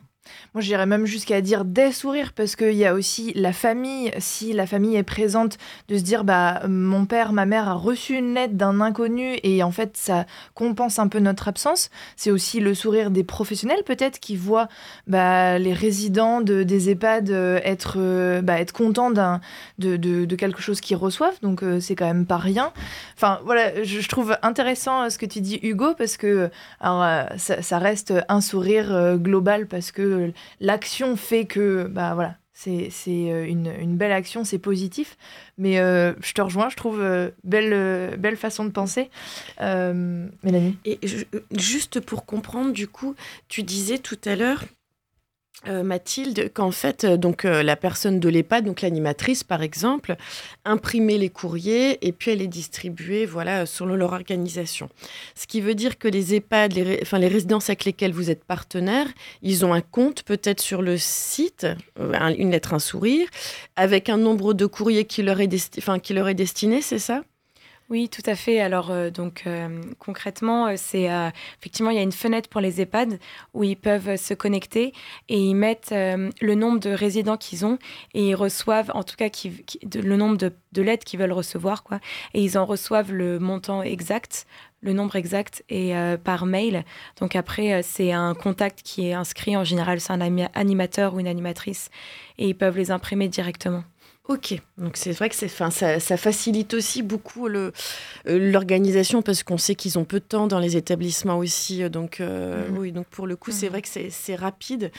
Moi, 0.55 0.63
j'irais 0.63 0.87
même 0.87 1.05
jusqu'à 1.05 1.41
dire 1.41 1.65
des 1.65 1.91
sourires 1.91 2.33
parce 2.33 2.55
qu'il 2.55 2.75
y 2.75 2.87
a 2.87 2.95
aussi 2.95 3.33
la 3.35 3.53
famille. 3.53 4.13
Si 4.19 4.53
la 4.53 4.67
famille 4.67 4.97
est 4.97 5.03
présente, 5.03 5.59
de 5.89 5.99
se 5.99 6.03
dire 6.03 6.25
bah 6.25 6.63
mon 6.69 7.07
père, 7.07 7.33
ma 7.33 7.45
mère 7.45 7.69
a 7.69 7.75
reçu 7.75 8.17
une 8.17 8.35
lettre 8.35 8.55
d'un 8.55 8.81
inconnu 8.81 9.37
et 9.43 9.63
en 9.63 9.73
fait 9.73 9.97
ça 9.97 10.27
compense 10.55 10.99
un 10.99 11.09
peu 11.09 11.19
notre 11.19 11.49
absence. 11.49 11.91
C'est 12.17 12.31
aussi 12.31 12.61
le 12.61 12.75
sourire 12.75 13.11
des 13.11 13.25
professionnels 13.25 13.83
peut-être 13.85 14.21
qui 14.21 14.37
voient 14.37 14.69
bah, 15.09 15.59
les 15.59 15.73
résidents 15.73 16.41
de, 16.41 16.63
des 16.63 16.91
EHPAD 16.91 17.31
euh, 17.31 17.61
être 17.65 17.97
euh, 17.99 18.41
bah, 18.41 18.61
être 18.61 18.73
contents 18.73 19.11
de, 19.11 20.35
quelque 20.37 20.63
chose 20.63 20.81
qu'ils 20.81 20.97
reçoivent. 20.97 21.41
Donc 21.43 21.63
euh, 21.63 21.81
c'est 21.81 21.97
quand 21.97 22.07
même 22.07 22.27
pas 22.27 22.39
rien. 22.39 22.73
Enfin 23.17 23.41
voilà, 23.45 23.83
je, 23.83 24.09
trouve 24.09 24.37
intéressant 24.43 25.11
ce 25.11 25.19
que 25.19 25.27
tu 25.27 25.41
dis 25.41 25.59
Hugo 25.63 25.95
parce 25.95 26.17
que 26.17 26.51
alors, 26.81 27.29
ça, 27.39 27.63
ça 27.63 27.79
reste 27.79 28.13
un 28.29 28.41
sourire 28.41 29.17
global 29.19 29.67
parce 29.67 29.91
que 29.91 30.13
l'action 30.61 31.16
fait 31.16 31.44
que, 31.46 31.85
bah 31.85 32.14
voilà, 32.14 32.37
c'est 32.55 32.90
euh, 33.09 33.46
une, 33.46 33.72
une, 33.81 33.96
belle 33.96 34.12
action, 34.12 34.44
c'est 34.44 34.59
positif. 34.59 35.16
Mais 35.59 35.79
euh, 35.79 36.14
je 36.22 36.33
te 36.33 36.40
rejoins, 36.40 36.68
je 36.68 36.77
trouve 36.77 37.00
euh, 37.00 37.31
belle, 37.42 38.16
belle 38.18 38.37
façon 38.37 38.64
de 38.64 38.70
penser. 38.70 39.11
Mélanie? 39.61 40.77
Et 40.85 40.98
juste 41.53 42.00
pour 42.00 42.24
comprendre, 42.24 42.72
du 42.72 42.88
coup, 42.88 43.14
tu 43.48 43.62
disais 43.62 43.98
tout 43.98 44.18
à 44.24 44.37
l'heure 44.37 44.64
euh, 45.67 45.83
Mathilde, 45.83 46.53
qu'en 46.53 46.73
fait, 46.73 47.05
euh, 47.05 47.17
donc 47.17 47.45
euh, 47.45 47.62
la 47.62 47.77
personne 47.77 48.21
de 48.21 48.29
l'EHPAD, 48.29 48.67
donc 48.67 48.83
l'animatrice 48.83 49.45
par 49.45 49.62
exemple, 49.62 50.17
imprimait 50.67 51.17
les 51.17 51.31
courriers 51.31 52.07
et 52.07 52.12
puis 52.12 52.33
elle 52.33 52.38
les 52.38 52.49
distribuait, 52.49 53.25
voilà, 53.25 53.64
selon 53.64 53.95
leur 53.95 54.12
organisation. 54.12 54.90
Ce 55.35 55.47
qui 55.47 55.62
veut 55.62 55.75
dire 55.75 55.97
que 55.97 56.07
les 56.07 56.35
EHPAD, 56.35 56.75
les, 56.75 56.99
enfin 57.01 57.19
les 57.19 57.29
résidences 57.29 57.71
avec 57.71 57.87
lesquelles 57.87 58.12
vous 58.12 58.31
êtes 58.31 58.45
partenaire, 58.45 59.07
ils 59.40 59.64
ont 59.64 59.73
un 59.73 59.81
compte 59.81 60.23
peut-être 60.23 60.61
sur 60.61 60.83
le 60.83 60.99
site, 60.99 61.67
une 61.99 62.51
lettre, 62.51 62.75
un 62.75 62.79
sourire, 62.79 63.27
avec 63.77 64.11
un 64.11 64.19
nombre 64.19 64.53
de 64.53 64.67
courriers 64.67 65.07
qui 65.07 65.23
leur 65.23 65.40
est, 65.40 65.79
enfin, 65.79 65.99
qui 65.99 66.12
leur 66.12 66.29
est 66.29 66.35
destiné, 66.35 66.83
c'est 66.83 66.99
ça? 66.99 67.23
Oui, 67.90 68.09
tout 68.09 68.23
à 68.25 68.35
fait. 68.35 68.61
Alors, 68.61 68.90
euh, 68.90 69.11
donc, 69.11 69.42
euh, 69.47 69.83
concrètement, 69.99 70.68
euh, 70.68 70.75
c'est 70.77 71.07
effectivement, 71.59 71.90
il 71.90 71.97
y 71.97 71.99
a 71.99 72.03
une 72.03 72.12
fenêtre 72.12 72.49
pour 72.49 72.62
les 72.62 72.81
EHPAD 72.81 73.18
où 73.53 73.62
ils 73.62 73.77
peuvent 73.77 74.16
se 74.16 74.33
connecter 74.33 74.94
et 75.29 75.38
ils 75.38 75.55
mettent 75.55 75.92
le 75.92 76.55
nombre 76.55 76.81
de 76.81 76.90
résidents 76.90 77.37
qu'ils 77.37 77.66
ont 77.66 77.79
et 78.14 78.29
ils 78.31 78.35
reçoivent, 78.35 78.90
en 78.94 79.03
tout 79.03 79.16
cas, 79.16 79.29
le 79.94 80.16
nombre 80.16 80.38
de, 80.38 80.83
lettres 80.83 81.05
qu'ils 81.05 81.20
veulent 81.20 81.33
recevoir, 81.33 81.83
quoi. 81.83 82.01
Et 82.33 82.42
ils 82.42 82.57
en 82.57 82.64
reçoivent 82.64 83.12
le 83.12 83.38
montant 83.38 83.83
exact, 83.83 84.47
le 84.81 84.92
nombre 84.92 85.16
exact 85.16 85.62
et 85.68 85.92
par 86.25 86.47
mail. 86.47 86.85
Donc 87.20 87.37
après, 87.37 87.83
c'est 87.83 88.12
un 88.12 88.35
contact 88.35 88.83
qui 88.83 89.09
est 89.09 89.12
inscrit. 89.12 89.57
En 89.57 89.64
général, 89.64 90.01
c'est 90.01 90.12
un 90.12 90.20
animateur 90.55 91.14
ou 91.14 91.20
une 91.20 91.29
animatrice 91.29 91.90
et 92.38 92.49
ils 92.49 92.57
peuvent 92.57 92.77
les 92.77 92.90
imprimer 92.90 93.29
directement. 93.29 93.85
Ok, 94.27 94.59
donc 94.79 94.97
c'est 94.97 95.13
vrai 95.13 95.29
que 95.29 95.35
c'est, 95.35 95.49
fin, 95.49 95.71
ça, 95.71 96.01
ça, 96.01 96.17
facilite 96.17 96.73
aussi 96.73 97.03
beaucoup 97.03 97.47
le, 97.47 97.73
euh, 98.27 98.51
l'organisation 98.51 99.21
parce 99.21 99.43
qu'on 99.43 99.59
sait 99.59 99.75
qu'ils 99.75 99.99
ont 99.99 100.07
peu 100.07 100.19
de 100.19 100.25
temps 100.25 100.47
dans 100.47 100.61
les 100.61 100.79
établissements 100.79 101.37
aussi. 101.37 101.83
Euh, 101.83 101.91
donc 101.91 102.23
euh, 102.23 102.67
mmh. 102.71 102.79
oui, 102.79 102.91
donc 102.91 103.07
pour 103.09 103.27
le 103.27 103.37
coup, 103.37 103.51
c'est 103.51 103.67
mmh. 103.67 103.71
vrai 103.71 103.83
que 103.83 103.89
c'est, 103.89 104.09
c'est 104.09 104.35
rapide. 104.35 104.91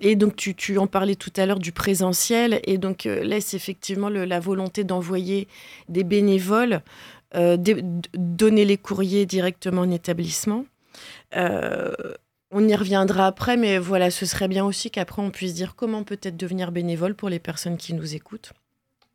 et 0.00 0.16
donc 0.16 0.36
tu, 0.36 0.54
tu, 0.54 0.78
en 0.78 0.86
parlais 0.86 1.16
tout 1.16 1.32
à 1.36 1.44
l'heure 1.44 1.58
du 1.58 1.72
présentiel 1.72 2.60
et 2.64 2.78
donc 2.78 3.04
là, 3.04 3.42
c'est 3.42 3.58
effectivement 3.58 4.08
le, 4.08 4.24
la 4.24 4.40
volonté 4.40 4.84
d'envoyer 4.84 5.48
des 5.90 6.04
bénévoles, 6.04 6.80
de, 7.34 7.82
donner 8.14 8.64
les 8.64 8.78
courriers 8.78 9.26
directement 9.26 9.82
en 9.82 9.90
établissement. 9.90 10.64
On 12.52 12.66
y 12.68 12.74
reviendra 12.74 13.26
après, 13.26 13.56
mais 13.56 13.78
voilà, 13.78 14.10
ce 14.10 14.24
serait 14.24 14.48
bien 14.48 14.64
aussi 14.64 14.90
qu'après 14.90 15.20
on 15.20 15.30
puisse 15.30 15.54
dire 15.54 15.74
comment 15.74 16.04
peut-être 16.04 16.36
devenir 16.36 16.70
bénévole 16.70 17.14
pour 17.14 17.28
les 17.28 17.40
personnes 17.40 17.76
qui 17.76 17.92
nous 17.92 18.14
écoutent. 18.14 18.52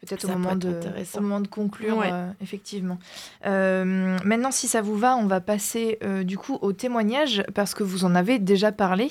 Peut-être 0.01 0.25
au, 0.25 0.29
moment 0.29 0.55
de, 0.55 0.79
moment 1.19 1.41
de 1.41 1.47
conclure, 1.47 2.01
euh, 2.01 2.31
effectivement. 2.41 2.97
Euh, 3.45 4.17
maintenant, 4.25 4.49
si 4.49 4.67
ça 4.67 4.81
vous 4.81 4.97
va, 4.97 5.15
on 5.15 5.27
va 5.27 5.41
passer 5.41 5.99
euh, 6.03 6.23
du 6.23 6.39
coup 6.39 6.57
au 6.61 6.73
témoignage, 6.73 7.43
parce 7.53 7.75
que 7.75 7.83
vous 7.83 8.03
en 8.03 8.15
avez 8.15 8.39
déjà 8.39 8.71
parlé. 8.71 9.09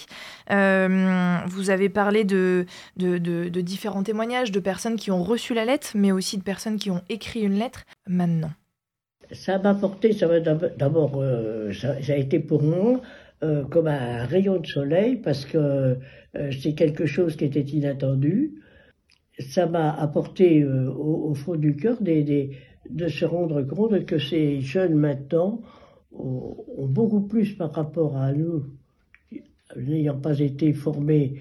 vous 0.48 1.70
avez 1.70 1.88
parlé 1.88 2.24
de, 2.24 2.66
de, 2.96 3.18
de, 3.18 3.61
différents 3.61 4.02
témoignages, 4.02 4.50
de 4.50 4.59
personnes 4.59 4.96
qui 4.96 5.12
ont 5.12 5.22
reçu 5.22 5.54
la 5.54 5.64
lettre, 5.64 5.90
mais 5.94 6.11
aussi 6.11 6.38
de 6.38 6.42
personnes 6.42 6.76
qui 6.76 6.90
ont 6.90 7.02
écrit 7.09 7.42
une 7.42 7.54
lettre 7.54 7.85
maintenant. 8.09 8.50
Ça 9.30 9.59
m'a 9.61 9.74
porté, 9.74 10.12
ça 10.12 10.26
d'abord, 10.40 11.22
ça, 11.72 12.02
ça, 12.02 12.12
a 12.14 12.16
été 12.16 12.40
pour 12.40 12.64
moi 12.64 13.00
euh, 13.42 13.64
comme 13.64 13.87
un 13.87 14.26
rayon 14.26 14.61
de 14.61 14.66
soleil 14.66 15.16
parce 15.16 15.46
que 15.46 15.57
euh, 16.37 16.50
c'est 16.61 16.74
quelque 16.74 17.07
chose 17.07 17.37
qui 17.37 17.46
était 17.46 17.62
inattendu. 17.62 18.53
Ça 19.38 19.64
m'a 19.66 19.90
apporté 19.94 20.62
euh, 20.62 20.90
au, 20.92 21.33
fond 21.33 21.55
du 21.55 21.74
cœur 21.74 21.96
de 22.03 23.09
se 23.09 23.24
rendre 23.24 23.62
compte 23.62 24.05
que 24.05 24.18
ces 24.18 24.61
jeunes 24.61 24.94
maintenant 24.94 25.62
ont 26.12 26.87
beaucoup 26.87 27.22
plus 27.22 27.55
par 27.55 27.72
rapport 27.72 28.18
à 28.18 28.33
nous, 28.35 28.66
n'ayant 29.74 30.20
pas 30.20 30.38
été 30.38 30.74
formés 30.74 31.40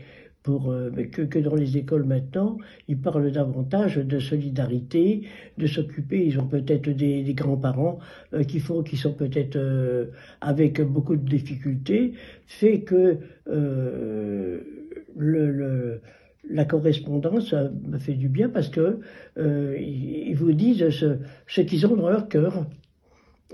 euh, 0.50 0.90
que, 1.12 1.40
dans 1.40 1.56
les 1.56 1.78
écoles 1.78 2.04
maintenant, 2.04 2.58
ils 2.88 2.98
parlent 2.98 3.32
davantage 3.32 3.98
de 3.98 4.20
solidarité, 4.20 5.24
de 5.58 5.68
s'occuper. 5.68 6.26
Ils 6.26 6.40
ont 6.40 6.48
peut-être 6.48 6.90
des, 6.90 7.34
grands-parents 7.34 8.00
euh, 8.34 8.44
qui 8.44 8.60
font, 8.60 8.84
qui 8.84 8.98
sont 8.98 9.14
peut-être 9.14 9.56
euh, 9.56 10.06
avec 10.42 10.82
beaucoup 10.82 11.16
de 11.16 11.28
difficultés, 11.28 12.14
fait 12.48 12.82
que 12.82 13.18
la 16.52 16.66
correspondance 16.66 17.54
me 17.54 17.98
fait 18.00 18.14
du 18.14 18.30
bien 18.30 18.50
parce 18.50 18.70
que 18.70 19.00
ils 19.38 20.36
vous 20.36 20.54
disent 20.54 20.90
ce 20.90 21.62
qu'ils 21.62 21.86
ont 21.86 21.96
dans 21.96 22.10
leur 22.10 22.28
cœur 22.28 22.66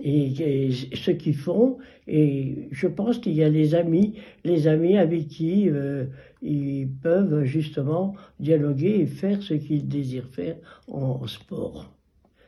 et, 0.01 0.71
ce 0.71 1.12
qu'ils 1.12 1.36
font. 1.36 1.77
Et 2.08 2.67
je 2.71 2.88
pense 2.88 3.19
qu'il 3.19 3.34
y 3.34 3.43
a 3.43 3.49
les 3.49 3.75
amis, 3.75 4.19
les 4.43 4.67
amis 4.67 4.97
avec 4.97 5.27
qui 5.27 5.69
euh, 5.69 6.05
ils 6.41 6.88
peuvent 6.88 7.43
justement 7.43 8.15
dialoguer 8.39 8.99
et 8.99 9.05
faire 9.08 9.41
ce 9.41 9.53
qu'ils 9.53 9.88
désirent 9.88 10.29
faire 10.29 10.58
en, 10.88 11.25
sport. 11.27 11.91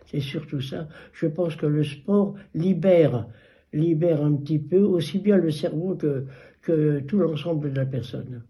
C'est 0.06 0.22
surtout 0.22 0.62
ça. 0.62 0.88
Je 1.14 1.28
pense 1.28 1.56
que 1.56 1.66
le 1.66 1.84
sport 1.84 2.36
libère, 2.54 3.28
libère 3.74 4.24
un 4.24 4.34
petit 4.34 4.60
peu 4.60 4.80
aussi 4.80 5.20
bien 5.20 5.38
le 5.38 5.52
cerveau 5.52 5.96
que, 5.96 6.26
que 6.62 7.00
tout 7.02 7.18
l'ensemble 7.18 7.72
de 7.72 7.78
la 7.78 7.86
personne. 7.86 8.44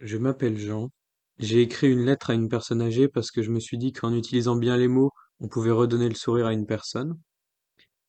Je 0.00 0.16
m'appelle 0.16 0.58
Jean. 0.58 0.90
J'ai 1.38 1.60
écrit 1.60 1.92
une 1.92 2.04
lettre 2.04 2.30
à 2.30 2.34
une 2.34 2.48
personne 2.48 2.82
âgée 2.82 3.06
parce 3.06 3.30
que 3.30 3.42
je 3.42 3.50
me 3.50 3.60
suis 3.60 3.78
dit 3.78 3.92
qu'en 3.92 4.12
utilisant 4.12 4.56
bien 4.56 4.76
les 4.76 4.88
mots, 4.88 5.12
on 5.40 5.46
pouvait 5.46 5.70
redonner 5.70 6.08
le 6.08 6.16
sourire 6.16 6.46
à 6.46 6.52
une 6.52 6.66
personne. 6.66 7.16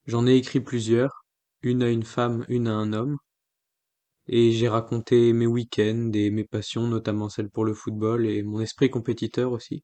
J'en 0.10 0.26
ai 0.26 0.38
écrit 0.38 0.60
plusieurs, 0.60 1.24
une 1.62 1.84
à 1.84 1.90
une 1.92 2.02
femme, 2.02 2.44
une 2.50 2.68
à 2.68 2.74
un 2.74 2.94
homme, 2.94 3.18
et 4.26 4.52
j'ai 4.54 4.68
raconté 4.68 5.34
mes 5.34 5.46
week-ends 5.46 6.10
et 6.16 6.32
mes 6.32 6.46
passions, 6.46 6.88
notamment 6.88 7.30
celle 7.30 7.52
pour 7.52 7.64
le 7.64 7.76
football 7.76 8.26
et 8.26 8.42
mon 8.42 8.60
esprit 8.60 8.90
compétiteur 8.90 9.52
aussi. 9.52 9.84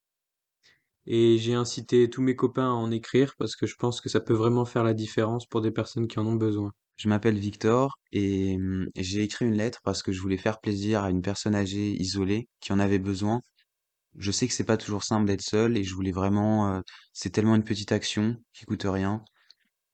Et 1.06 1.38
j'ai 1.38 1.54
incité 1.54 2.10
tous 2.10 2.24
mes 2.24 2.36
copains 2.36 2.72
à 2.72 2.74
en 2.74 2.90
écrire 2.90 3.36
parce 3.38 3.56
que 3.56 3.68
je 3.68 3.76
pense 3.76 4.02
que 4.02 4.10
ça 4.10 4.20
peut 4.20 4.34
vraiment 4.34 4.66
faire 4.66 4.84
la 4.84 4.96
différence 4.96 5.46
pour 5.46 5.62
des 5.62 5.70
personnes 5.70 6.08
qui 6.08 6.18
en 6.18 6.26
ont 6.26 6.34
besoin. 6.34 6.72
Je 6.98 7.08
m'appelle 7.08 7.38
Victor 7.38 7.96
et 8.12 8.56
hum, 8.56 8.88
j'ai 8.96 9.22
écrit 9.22 9.46
une 9.46 9.54
lettre 9.54 9.82
parce 9.84 10.02
que 10.02 10.12
je 10.12 10.22
voulais 10.22 10.38
faire 10.38 10.60
plaisir 10.60 11.04
à 11.04 11.12
une 11.12 11.22
personne 11.22 11.54
âgée 11.54 11.92
isolée 12.02 12.48
qui 12.62 12.74
en 12.74 12.80
avait 12.80 12.98
besoin. 12.98 13.42
Je 14.18 14.32
sais 14.32 14.48
que 14.48 14.54
c'est 14.56 14.64
pas 14.64 14.78
toujours 14.78 15.04
simple 15.04 15.28
d'être 15.28 15.44
seul 15.44 15.78
et 15.78 15.84
je 15.84 15.94
voulais 15.94 16.12
vraiment, 16.12 16.74
euh, 16.74 16.82
c'est 17.14 17.30
tellement 17.30 17.56
une 17.56 17.64
petite 17.64 17.92
action 17.92 18.38
qui 18.54 18.66
coûte 18.66 18.88
rien 18.88 19.24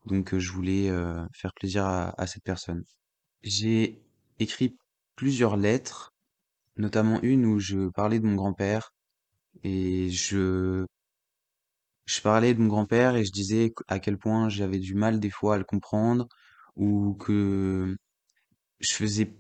donc 0.06 0.38
je 0.38 0.52
voulais 0.52 0.90
faire 1.34 1.54
plaisir 1.54 1.86
à, 1.86 2.28
cette 2.28 2.44
personne. 2.44 2.84
J'ai 3.44 4.02
écrit 4.40 4.78
plusieurs 5.16 5.58
lettres, 5.58 6.14
notamment 6.78 7.20
une 7.22 7.46
où 7.46 7.60
je 7.60 7.90
parlais 7.90 8.20
de 8.20 8.26
mon 8.26 8.36
grand-père 8.36 8.94
et 9.64 10.10
je 10.12 10.86
je 12.06 12.22
parlais 12.22 12.54
de 12.54 12.60
mon 12.62 12.68
grand-père 12.68 13.16
et 13.16 13.26
je 13.26 13.32
disais 13.32 13.74
à 13.88 14.00
quel 14.00 14.18
point 14.18 14.50
j'avais 14.50 14.80
du 14.80 14.96
mal 14.96 15.20
des 15.20 15.30
fois 15.30 15.56
à 15.56 15.58
le 15.58 15.64
comprendre 15.64 16.28
ou 16.76 17.14
que 17.16 17.96
je 18.80 18.94
faisais 18.94 19.36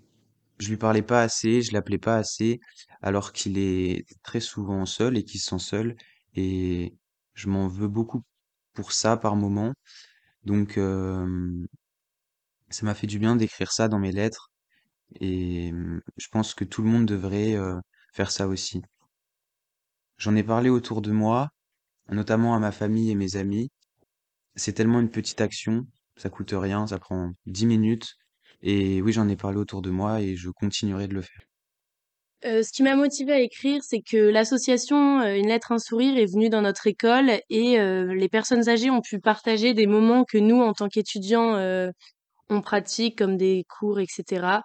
je 0.60 0.70
lui 0.70 0.78
parlais 0.78 1.02
pas 1.02 1.22
assez, 1.24 1.62
je 1.64 1.74
l'appelais 1.74 1.98
pas 1.98 2.18
assez 2.18 2.60
alors 3.02 3.34
qu'il 3.34 3.58
est 3.58 4.06
très 4.24 4.40
souvent 4.40 4.86
seul 4.86 5.18
et 5.18 5.24
qu'il 5.24 5.40
se 5.42 5.50
sent 5.50 5.60
seul 5.60 5.96
et 6.36 6.94
je 7.34 7.50
m'en 7.50 7.68
veux 7.68 7.88
beaucoup 7.88 8.24
pour 8.74 8.92
ça 8.94 9.18
par 9.18 9.36
moment 9.36 9.74
donc, 10.44 10.80
ça 12.70 12.86
m'a 12.86 12.94
fait 12.96 13.08
du 13.08 13.20
bien 13.20 13.36
d'écrire 13.36 13.72
ça 13.72 13.88
dans 13.88 14.00
mes 14.00 14.12
lettres 14.12 14.52
et 15.20 15.74
je 16.18 16.28
pense 16.32 16.54
que 16.54 16.64
tout 16.64 16.82
le 16.82 16.90
monde 16.90 17.06
devrait 17.06 17.56
faire 18.14 18.32
ça 18.32 18.48
aussi. 18.48 18.82
J'en 20.18 20.36
ai 20.36 20.44
parlé 20.44 20.70
autour 20.70 21.02
de 21.02 21.12
moi, 21.12 21.50
notamment 22.10 22.56
à 22.56 22.60
ma 22.60 22.72
famille 22.72 23.12
et 23.12 23.16
mes 23.16 23.36
amis. 23.36 23.70
C'est 24.56 24.74
tellement 24.74 25.00
une 25.00 25.12
petite 25.12 25.42
action, 25.42 25.88
ça 26.18 26.30
coûte 26.30 26.54
rien, 26.54 26.88
ça 26.88 27.00
prend 27.00 27.34
10 27.46 27.66
minutes. 27.66 28.16
Et 28.62 29.02
oui, 29.02 29.14
j'en 29.14 29.28
ai 29.30 29.36
parlé 29.36 29.58
autour 29.58 29.82
de 29.82 29.92
moi 29.92 30.22
et 30.22 30.36
je 30.36 30.50
continuerai 30.50 31.08
de 31.08 31.16
le 31.16 31.22
faire. 31.22 31.42
Euh, 32.44 32.64
ce 32.64 32.72
qui 32.72 32.82
m'a 32.82 32.96
motivée 32.96 33.34
à 33.34 33.40
écrire, 33.40 33.82
c'est 33.84 34.02
que 34.02 34.18
l'association 34.18 35.20
euh, 35.22 35.36
Une 35.36 35.48
lettre, 35.48 35.72
un 35.72 35.78
sourire 35.78 36.18
est 36.18 36.26
venue 36.26 36.50
dans 36.50 36.62
notre 36.62 36.88
école 36.88 37.32
et 37.50 37.80
euh, 37.80 38.16
les 38.16 38.30
personnes 38.30 38.68
âgées 38.68 38.90
ont 38.90 39.02
pu 39.02 39.20
partager 39.20 39.74
des 39.76 39.86
moments 39.86 40.26
que 40.26 40.40
nous, 40.40 40.60
en 40.60 40.74
tant 40.74 40.90
qu'étudiants, 40.90 41.60
on 42.50 42.62
pratique, 42.62 43.18
comme 43.18 43.38
des 43.38 43.66
cours, 43.70 44.00
etc. 44.00 44.62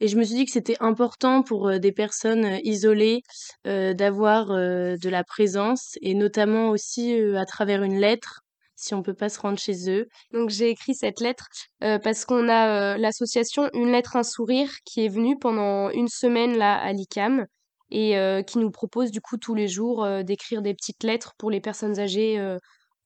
Et 0.00 0.08
je 0.08 0.16
me 0.16 0.24
suis 0.24 0.34
dit 0.34 0.44
que 0.44 0.50
c'était 0.50 0.76
important 0.80 1.42
pour 1.42 1.78
des 1.78 1.92
personnes 1.92 2.58
isolées 2.64 3.22
d'avoir 3.64 4.48
de 4.48 5.08
la 5.08 5.24
présence 5.24 5.96
et 6.02 6.14
notamment 6.14 6.68
aussi 6.68 7.14
à 7.36 7.46
travers 7.46 7.82
une 7.82 7.98
lettre 7.98 8.39
si 8.80 8.94
on 8.94 9.02
peut 9.02 9.14
pas 9.14 9.28
se 9.28 9.38
rendre 9.38 9.58
chez 9.58 9.90
eux. 9.90 10.08
Donc 10.32 10.50
j'ai 10.50 10.70
écrit 10.70 10.94
cette 10.94 11.20
lettre 11.20 11.48
euh, 11.84 11.98
parce 11.98 12.24
qu'on 12.24 12.48
a 12.48 12.94
euh, 12.94 12.96
l'association 12.96 13.70
Une 13.74 13.92
lettre, 13.92 14.16
un 14.16 14.22
sourire 14.22 14.70
qui 14.84 15.04
est 15.04 15.08
venue 15.08 15.38
pendant 15.38 15.90
une 15.90 16.08
semaine 16.08 16.56
là 16.56 16.76
à 16.76 16.92
l'ICAM 16.92 17.46
et 17.90 18.16
euh, 18.16 18.42
qui 18.42 18.58
nous 18.58 18.70
propose 18.70 19.10
du 19.10 19.20
coup 19.20 19.36
tous 19.36 19.54
les 19.54 19.68
jours 19.68 20.06
d'écrire 20.24 20.62
des 20.62 20.74
petites 20.74 21.02
lettres 21.02 21.34
pour 21.38 21.50
les 21.50 21.60
personnes 21.60 21.98
âgées 21.98 22.56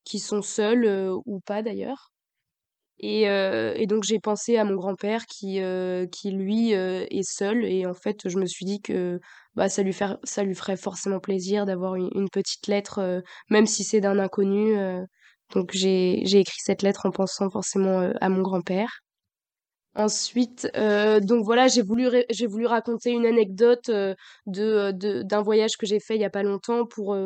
qui 0.04 0.18
sont 0.18 0.42
seules 0.42 1.10
ou 1.26 1.40
pas 1.40 1.62
d'ailleurs. 1.62 2.10
Et, 3.00 3.86
donc 3.86 4.04
j'ai 4.04 4.20
pensé 4.20 4.56
à 4.56 4.64
mon 4.64 4.74
grand-père 4.74 5.26
qui, 5.26 5.60
qui 6.12 6.30
lui 6.30 6.72
est 6.72 7.28
seul 7.28 7.64
et 7.64 7.86
en 7.86 7.94
fait 7.94 8.28
je 8.28 8.38
me 8.38 8.46
suis 8.46 8.66
dit 8.66 8.80
que 8.80 9.18
bah, 9.54 9.68
ça, 9.68 9.82
lui 9.82 9.94
ça 10.22 10.42
lui 10.42 10.54
ferait 10.54 10.76
forcément 10.76 11.18
plaisir 11.18 11.64
d'avoir 11.64 11.96
une, 11.96 12.28
petite 12.30 12.66
lettre, 12.66 13.22
même 13.48 13.66
si 13.66 13.84
c'est 13.84 14.00
d'un 14.00 14.18
inconnu. 14.18 14.76
Donc 15.54 15.70
j'ai 15.72 16.20
écrit 16.20 16.58
cette 16.58 16.82
lettre 16.82 17.06
en 17.06 17.10
pensant 17.10 17.50
forcément 17.50 18.00
euh, 18.00 18.12
à 18.20 18.28
mon 18.28 18.42
grand-père. 18.42 19.00
Ensuite, 19.96 20.68
euh, 20.76 21.20
donc 21.20 21.44
voilà, 21.44 21.68
j'ai 21.68 21.82
voulu 21.82 22.08
voulu 22.48 22.66
raconter 22.66 23.12
une 23.12 23.26
anecdote 23.26 23.88
euh, 23.90 24.12
de 24.46 25.22
d'un 25.22 25.40
voyage 25.40 25.76
que 25.76 25.86
j'ai 25.86 26.00
fait 26.00 26.16
il 26.16 26.20
y 26.20 26.24
a 26.24 26.30
pas 26.30 26.42
longtemps 26.42 26.84
pour 26.84 27.16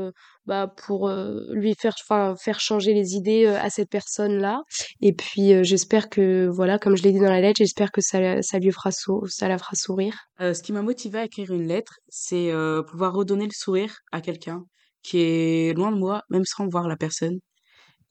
bah 0.44 0.70
pour 0.86 1.10
lui 1.50 1.74
faire 1.80 1.94
enfin 2.02 2.34
faire 2.36 2.60
changer 2.60 2.92
les 2.92 3.14
idées 3.14 3.46
à 3.46 3.70
cette 3.70 3.88
personne-là. 3.88 4.60
Et 5.00 5.14
puis 5.14 5.64
j'espère 5.64 6.10
que 6.10 6.46
voilà, 6.48 6.78
comme 6.78 6.94
je 6.94 7.02
l'ai 7.04 7.12
dit 7.12 7.20
dans 7.20 7.30
la 7.30 7.40
lettre, 7.40 7.56
j'espère 7.56 7.90
que 7.90 8.02
ça 8.02 8.42
ça 8.42 8.58
lui 8.58 8.70
fera 8.70 8.90
ça 8.90 9.48
la 9.48 9.56
fera 9.56 9.74
sourire. 9.74 10.18
ce 10.38 10.62
qui 10.62 10.74
m'a 10.74 10.82
motivé 10.82 11.20
à 11.20 11.24
écrire 11.24 11.50
une 11.50 11.66
lettre, 11.66 11.94
c'est 12.10 12.52
pouvoir 12.90 13.14
redonner 13.14 13.46
le 13.46 13.54
sourire 13.54 13.96
à 14.12 14.20
quelqu'un 14.20 14.62
qui 15.02 15.20
est 15.20 15.74
loin 15.74 15.90
de 15.92 15.96
moi, 15.96 16.22
même 16.28 16.44
sans 16.44 16.68
voir 16.68 16.86
la 16.88 16.96
personne. 16.96 17.38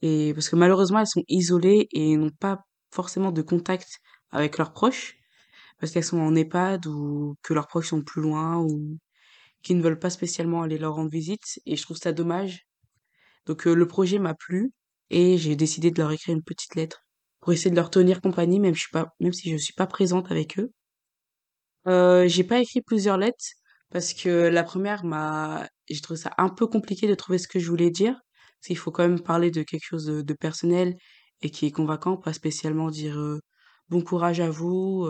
Et 0.02 0.34
parce 0.34 0.50
que 0.50 0.56
malheureusement, 0.56 1.00
elles 1.00 1.08
sont 1.08 1.24
isolées 1.28 1.88
et 1.92 2.16
n'ont 2.18 2.30
pas 2.30 2.60
forcément 2.92 3.32
de 3.32 3.42
contact 3.42 4.00
avec 4.32 4.58
leurs 4.58 4.74
proches, 4.74 5.18
parce 5.80 5.92
qu'elles 5.92 6.04
sont 6.04 6.20
en 6.20 6.36
EHPAD 6.36 6.88
ou 6.88 7.36
que 7.44 7.54
leurs 7.54 7.68
proches 7.68 7.90
sont 7.90 8.04
plus 8.04 8.22
loin 8.22 8.58
ou 8.58 8.98
qui 9.64 9.76
ne 9.76 9.82
veulent 9.82 10.00
pas 10.00 10.10
spécialement 10.10 10.62
aller 10.64 10.78
leur 10.78 10.96
rendre 10.96 11.10
visite 11.10 11.60
et 11.66 11.76
je 11.76 11.82
trouve 11.84 11.98
ça 11.98 12.14
dommage. 12.14 12.68
Donc 13.46 13.66
le 13.66 13.88
projet 13.88 14.20
m'a 14.20 14.34
plu 14.34 14.72
et 15.10 15.38
j'ai 15.38 15.56
décidé 15.56 15.92
de 15.92 16.02
leur 16.02 16.12
écrire 16.12 16.36
une 16.36 16.44
petite 16.44 16.76
lettre 16.76 17.04
pour 17.40 17.54
essayer 17.54 17.72
de 17.72 17.76
leur 17.76 17.90
tenir 17.90 18.22
compagnie 18.22 18.60
même, 18.60 18.76
je 18.76 18.82
suis 18.82 18.92
pas, 18.92 19.14
même 19.20 19.34
si 19.34 19.50
je 19.52 19.58
suis 19.58 19.74
pas 19.74 19.88
présente 19.88 20.32
avec 20.32 20.60
eux. 20.60 20.72
Euh, 21.88 22.28
j'ai 22.28 22.44
pas 22.44 22.60
écrit 22.60 22.82
plusieurs 22.82 23.18
lettres 23.18 23.46
parce 23.90 24.14
que 24.14 24.30
la 24.50 24.64
première 24.64 25.06
m'a, 25.06 25.68
j'ai 25.90 26.02
trouvé 26.02 26.20
ça 26.20 26.34
un 26.38 26.50
peu 26.50 26.68
compliqué 26.68 27.08
de 27.08 27.16
trouver 27.16 27.38
ce 27.38 27.48
que 27.48 27.60
je 27.60 27.70
voulais 27.70 27.90
dire. 27.90 28.20
Qu'il 28.63 28.78
faut 28.78 28.91
quand 28.91 29.08
même 29.08 29.22
parler 29.22 29.52
de 29.52 29.63
quelque 29.63 29.86
chose 29.86 30.06
de, 30.06 30.34
personnel 30.34 30.96
et 31.41 31.50
qui 31.50 31.67
est 31.67 31.72
convaincant, 31.72 32.17
pas 32.17 32.34
spécialement 32.34 32.89
dire 32.89 33.17
bon 33.89 34.02
courage 34.02 34.39
à 34.39 34.50
vous, 34.50 35.08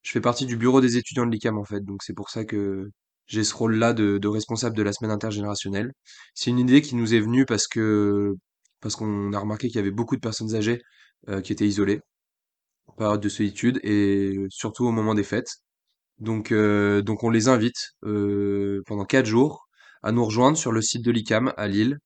Je 0.03 0.11
fais 0.11 0.21
partie 0.21 0.45
du 0.45 0.57
bureau 0.57 0.81
des 0.81 0.97
étudiants 0.97 1.25
de 1.25 1.31
l'ICAM 1.31 1.57
en 1.57 1.65
fait, 1.65 1.81
donc 1.81 2.03
c'est 2.03 2.13
pour 2.13 2.29
ça 2.29 2.45
que 2.45 2.89
j'ai 3.27 3.43
ce 3.43 3.55
rôle-là 3.55 3.93
de, 3.93 4.17
de, 4.19 4.27
responsable 4.27 4.75
de 4.77 4.83
la 4.83 4.93
semaine 4.93 5.11
intergénérationnelle. 5.11 5.93
C'est 6.35 6.51
une 6.51 6.59
idée 6.59 6.81
qui 6.81 6.95
nous 6.95 7.13
est 7.15 7.19
venue 7.19 7.45
parce 7.45 7.67
que 7.67 8.35
parce 8.81 8.95
qu'on 8.95 9.33
a 9.33 9.39
remarqué 9.39 9.67
qu'il 9.67 9.77
y 9.77 9.79
avait 9.79 9.91
beaucoup 9.91 10.15
de 10.15 10.21
personnes 10.21 10.55
âgées 10.55 10.81
euh, 11.29 11.41
qui 11.41 11.53
étaient 11.53 11.67
isolées 11.67 12.01
en 12.87 12.93
période 12.93 13.21
de 13.21 13.29
solitude 13.29 13.79
et 13.83 14.37
surtout 14.49 14.85
au 14.85 14.91
moment 14.91 15.15
des 15.15 15.23
fêtes. 15.23 15.49
Donc 16.19 16.53
donc 16.53 17.23
on 17.23 17.29
les 17.29 17.47
invite 17.49 17.93
pendant 18.01 19.05
quatre 19.05 19.25
jours 19.25 19.67
à 20.03 20.11
nous 20.11 20.25
rejoindre 20.25 20.57
sur 20.57 20.71
le 20.71 20.81
site 20.81 21.03
de 21.03 21.11
l'ICAM 21.11 21.53
à 21.57 21.67
Lille 21.67 21.99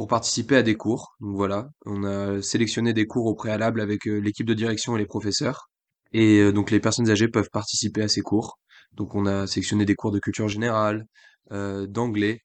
pour 0.00 0.08
participer 0.08 0.56
à 0.56 0.62
des 0.62 0.76
cours. 0.76 1.14
Donc 1.20 1.36
voilà, 1.36 1.68
on 1.84 2.04
a 2.04 2.40
sélectionné 2.40 2.94
des 2.94 3.06
cours 3.06 3.26
au 3.26 3.34
préalable 3.34 3.82
avec 3.82 4.06
l'équipe 4.06 4.46
de 4.46 4.54
direction 4.54 4.96
et 4.96 4.98
les 4.98 5.04
professeurs. 5.04 5.68
Et 6.14 6.50
donc 6.52 6.70
les 6.70 6.80
personnes 6.80 7.10
âgées 7.10 7.28
peuvent 7.28 7.50
participer 7.52 8.00
à 8.00 8.08
ces 8.08 8.22
cours. 8.22 8.58
Donc 8.94 9.14
on 9.14 9.26
a 9.26 9.46
sélectionné 9.46 9.84
des 9.84 9.94
cours 9.94 10.10
de 10.10 10.18
culture 10.18 10.48
générale, 10.48 11.04
euh, 11.52 11.86
d'anglais, 11.86 12.40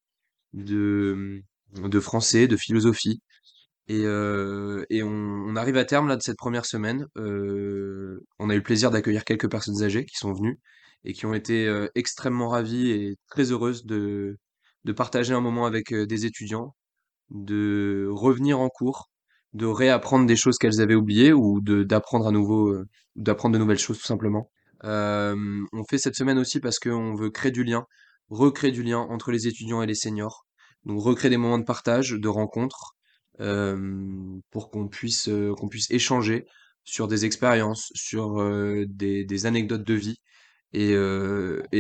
de, 0.51 1.43
français, 2.01 2.49
de 2.49 2.57
philosophie. 2.57 3.21
Et, 3.87 4.01
euh, 4.03 4.83
on, 4.91 5.55
arrive 5.55 5.77
à 5.77 5.85
terme 5.85 6.09
là 6.09 6.17
de 6.17 6.21
cette 6.21 6.37
première 6.37 6.65
semaine. 6.65 7.07
Euh, 7.17 8.19
on 8.37 8.49
a 8.49 8.53
eu 8.53 8.57
le 8.57 8.63
plaisir 8.63 8.91
d'accueillir 8.91 9.23
quelques 9.23 9.49
personnes 9.49 9.81
âgées 9.81 10.03
qui 10.03 10.17
sont 10.17 10.33
venues 10.33 10.59
et 11.05 11.13
qui 11.13 11.25
ont 11.25 11.33
été 11.33 11.67
euh, 11.67 11.87
extrêmement 11.95 12.49
ravies 12.49 12.91
et 12.91 13.15
très 13.29 13.53
heureuses 13.53 13.85
de, 13.85 14.37
partager 14.95 15.33
un 15.33 15.39
moment 15.39 15.65
avec 15.65 15.93
euh, 15.93 16.05
des 16.05 16.25
étudiants, 16.25 16.75
de 17.30 18.07
revenir 18.11 18.59
en 18.59 18.69
cours, 18.69 19.09
de 19.53 19.65
réapprendre 19.65 20.26
des 20.26 20.36
choses 20.36 20.57
qu'elles 20.57 20.82
avaient 20.82 20.95
oubliées 20.95 21.34
ou 21.34 21.61
d'apprendre 21.61 22.28
à 22.28 22.32
nouveau, 22.32 22.69
euh, 22.69 22.86
d'apprendre 23.15 23.53
de 23.53 23.59
nouvelles 23.59 23.80
choses 23.80 23.99
tout 23.99 24.05
simplement. 24.05 24.49
Euh, 24.84 25.36
on 25.73 25.84
fait 25.86 25.97
cette 25.97 26.15
semaine 26.15 26.38
aussi 26.38 26.59
parce 26.59 26.80
qu'on 26.80 27.15
veut 27.15 27.30
créer 27.30 27.51
du 27.51 27.63
lien, 27.63 27.86
recréer 28.30 28.71
du 28.71 28.84
lien 28.84 28.99
entre 28.99 29.32
les 29.32 29.47
étudiants 29.47 29.82
et 29.82 29.88
les 29.88 29.95
seniors. 29.95 30.45
Donc 30.86 31.01
recréer 31.01 31.30
des 31.30 31.38
moments 31.38 31.57
de 31.57 31.63
partage, 31.63 32.11
de 32.11 32.28
rencontres, 32.28 32.95
euh, 33.39 34.38
pour 34.51 34.69
qu'on 34.69 34.88
puisse, 34.88 35.30
euh, 35.30 35.53
qu'on 35.55 35.67
puisse 35.67 35.89
échanger 35.91 36.45
sur 36.84 37.07
des 37.07 37.26
expériences, 37.26 37.91
sur 37.95 38.36
des, 38.88 39.26
des, 39.26 39.45
anecdotes 39.47 39.84
de 39.84 39.93
vie. 39.95 40.19
Et, 40.78 40.95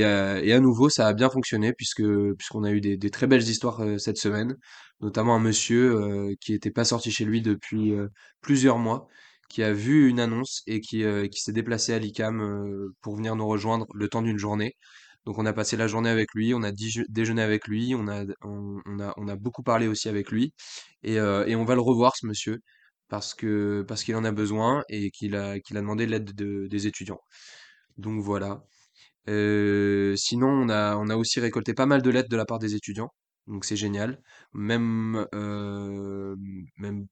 à, 0.03 0.39
et, 0.41 0.53
à, 0.53 0.59
nouveau, 0.59 0.89
ça 0.89 1.07
a 1.07 1.13
bien 1.13 1.29
fonctionné 1.29 1.73
puisque 1.73 2.03
puisqu'on 2.37 2.63
a 2.63 2.71
eu 2.71 2.81
des, 2.81 3.09
très 3.09 3.27
belles 3.27 3.43
histoires 3.43 3.81
cette 3.99 4.17
semaine, 4.17 4.55
notamment 5.01 5.35
un 5.35 5.39
monsieur 5.39 6.35
qui 6.41 6.53
n'était 6.53 6.71
pas 6.71 6.85
sorti 6.85 7.11
chez 7.11 7.25
lui 7.25 7.41
depuis 7.41 7.93
plusieurs 8.41 8.77
mois 8.77 9.07
qui 9.49 9.63
a 9.63 9.73
vu 9.73 10.09
une 10.09 10.19
annonce 10.19 10.63
et 10.67 10.81
qui, 10.81 11.03
euh, 11.03 11.27
qui 11.27 11.39
s'est 11.41 11.53
déplacé 11.53 11.93
à 11.93 11.99
l'ICAM 11.99 12.41
euh, 12.41 12.93
pour 13.01 13.15
venir 13.15 13.35
nous 13.35 13.47
rejoindre 13.47 13.85
le 13.93 14.07
temps 14.09 14.21
d'une 14.21 14.37
journée. 14.37 14.75
Donc 15.25 15.37
on 15.39 15.45
a 15.45 15.53
passé 15.53 15.77
la 15.77 15.87
journée 15.87 16.09
avec 16.09 16.33
lui, 16.35 16.53
on 16.53 16.63
a 16.63 16.71
déjeuné 16.71 17.41
avec 17.41 17.67
lui, 17.67 17.95
on 17.95 18.07
a, 18.07 18.25
on, 18.43 18.99
a, 18.99 19.13
on 19.17 19.27
a 19.27 19.35
beaucoup 19.35 19.63
parlé 19.63 19.87
aussi 19.87 20.09
avec 20.09 20.31
lui. 20.31 20.53
Et, 21.03 21.19
euh, 21.19 21.45
et 21.47 21.55
on 21.55 21.65
va 21.65 21.75
le 21.75 21.81
revoir, 21.81 22.15
ce 22.15 22.27
monsieur, 22.27 22.59
parce 23.09 23.33
que 23.33 23.83
parce 23.87 24.03
qu'il 24.03 24.15
en 24.15 24.23
a 24.25 24.31
besoin 24.31 24.83
et 24.89 25.11
qu'il 25.11 25.35
a, 25.35 25.59
qu'il 25.59 25.77
a 25.77 25.81
demandé 25.81 26.05
l'aide 26.07 26.33
de, 26.35 26.67
des 26.67 26.87
étudiants. 26.87 27.19
Donc 27.97 28.21
voilà. 28.21 28.63
Sinon, 29.27 30.49
on 30.49 30.69
a, 30.69 30.95
on 30.97 31.09
a 31.09 31.15
aussi 31.15 31.39
récolté 31.39 31.73
pas 31.73 31.85
mal 31.85 32.01
de 32.01 32.09
lettres 32.09 32.29
de 32.29 32.37
la 32.37 32.45
part 32.45 32.59
des 32.59 32.75
étudiants. 32.75 33.09
Donc 33.47 33.65
c'est 33.65 33.75
génial. 33.75 34.21
Même, 34.53 35.25
même 36.77 37.07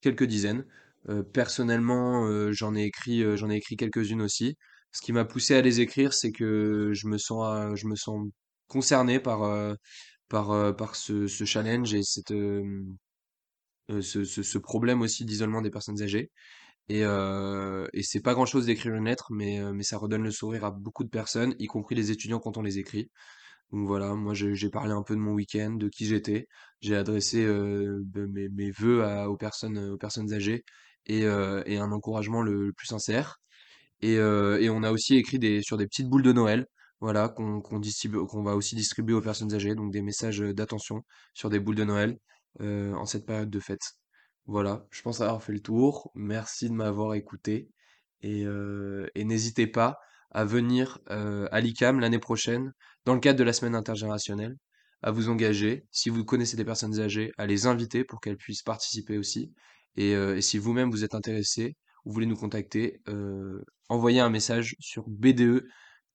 quelques 0.00 0.24
dizaines. 0.24 0.64
Euh, 1.08 1.22
personnellement, 1.22 2.26
euh, 2.26 2.52
j'en 2.52 2.74
ai 2.74 2.84
écrit, 2.84 3.22
euh, 3.22 3.36
j'en 3.36 3.50
ai 3.50 3.56
écrit 3.56 3.76
quelques-unes 3.76 4.22
aussi. 4.22 4.56
Ce 4.92 5.02
qui 5.02 5.12
m'a 5.12 5.24
poussé 5.24 5.54
à 5.54 5.60
les 5.60 5.80
écrire, 5.80 6.14
c'est 6.14 6.32
que 6.32 6.92
je 6.94 7.08
me 7.08 7.18
sens, 7.18 7.76
je 7.76 7.86
me 7.86 7.96
sens 7.96 8.26
concerné 8.68 9.18
par, 9.20 9.40
par, 10.28 10.76
par 10.76 10.94
ce, 10.96 11.26
ce 11.26 11.44
challenge 11.44 11.92
et 11.94 12.02
cette, 12.04 12.32
ce, 13.88 14.24
ce, 14.24 14.42
ce 14.42 14.58
problème 14.58 15.02
aussi 15.02 15.24
d'isolement 15.24 15.62
des 15.62 15.70
personnes 15.70 16.00
âgées. 16.02 16.30
Et, 16.88 17.04
euh, 17.04 17.86
et 17.94 18.02
c'est 18.02 18.20
pas 18.20 18.34
grand-chose 18.34 18.66
d'écrire 18.66 18.94
une 18.94 19.06
lettre, 19.06 19.28
mais, 19.32 19.60
mais 19.72 19.82
ça 19.82 19.96
redonne 19.98 20.22
le 20.22 20.30
sourire 20.30 20.64
à 20.64 20.70
beaucoup 20.70 21.04
de 21.04 21.08
personnes, 21.08 21.54
y 21.58 21.66
compris 21.66 21.94
les 21.94 22.10
étudiants 22.10 22.40
quand 22.40 22.56
on 22.58 22.62
les 22.62 22.78
écrit. 22.78 23.10
Donc 23.72 23.86
voilà, 23.88 24.14
moi 24.14 24.34
j'ai 24.34 24.70
parlé 24.70 24.92
un 24.92 25.02
peu 25.02 25.14
de 25.14 25.20
mon 25.20 25.32
week-end, 25.32 25.72
de 25.72 25.88
qui 25.88 26.06
j'étais. 26.06 26.46
J'ai 26.80 26.96
adressé 26.96 27.44
euh, 27.44 28.04
mes, 28.14 28.48
mes 28.48 28.72
à, 29.02 29.28
aux 29.28 29.36
personnes, 29.36 30.32
âgées 30.32 30.64
et, 31.06 31.24
euh, 31.24 31.62
un 31.66 31.92
encouragement 31.92 32.42
le, 32.42 32.72
plus 32.72 32.86
sincère. 32.86 33.38
Et, 34.00 34.18
euh, 34.18 34.70
on 34.72 34.82
a 34.84 34.92
aussi 34.92 35.16
écrit 35.16 35.38
sur 35.62 35.76
des 35.78 35.86
petites 35.86 36.08
boules 36.08 36.22
de 36.22 36.32
Noël, 36.32 36.66
voilà, 37.00 37.28
qu'on 37.28 37.62
va 38.42 38.56
aussi 38.56 38.76
distribuer 38.76 39.14
aux 39.14 39.20
personnes 39.20 39.54
âgées, 39.54 39.74
donc 39.74 39.92
des 39.92 40.02
messages 40.02 40.40
d'attention 40.40 41.04
sur 41.34 41.50
des 41.50 41.60
boules 41.60 41.76
de 41.76 41.84
Noël 41.84 42.18
euh, 42.60 42.92
en 42.94 43.06
cette 43.06 43.26
période 43.26 43.50
de 43.50 43.60
fête. 43.60 43.82
Voilà, 44.46 44.86
je 44.90 45.02
pense 45.02 45.20
avoir 45.20 45.42
fait 45.42 45.52
le 45.52 45.60
tour. 45.60 46.10
Merci 46.14 46.68
de 46.68 46.74
m'avoir 46.74 47.14
écouté 47.14 47.70
et, 48.20 48.44
euh, 48.44 49.06
et 49.14 49.24
n'hésitez 49.24 49.66
pas 49.66 49.98
à 50.30 50.44
venir 50.44 50.98
euh, 51.10 51.48
à 51.52 51.60
l'ICAM 51.60 52.00
l'année 52.00 52.18
prochaine 52.18 52.72
dans 53.04 53.14
le 53.14 53.20
cadre 53.20 53.38
de 53.38 53.44
la 53.44 53.52
semaine 53.52 53.74
intergénérationnelle, 53.74 54.56
à 55.02 55.10
vous 55.10 55.28
engager. 55.28 55.86
Si 55.90 56.10
vous 56.10 56.24
connaissez 56.24 56.56
des 56.56 56.64
personnes 56.64 57.00
âgées, 57.00 57.32
à 57.38 57.46
les 57.46 57.66
inviter 57.66 58.04
pour 58.04 58.20
qu'elles 58.20 58.36
puissent 58.36 58.62
participer 58.62 59.18
aussi. 59.18 59.52
Et, 59.96 60.14
euh, 60.14 60.36
et 60.36 60.42
si 60.42 60.58
vous-même 60.58 60.90
vous 60.90 61.04
êtes 61.04 61.14
intéressé 61.14 61.76
ou 62.04 62.12
voulez 62.12 62.26
nous 62.26 62.36
contacter, 62.36 63.00
euh, 63.08 63.64
envoyez 63.88 64.20
un 64.20 64.30
message 64.30 64.76
sur 64.80 65.04
BDE 65.08 65.66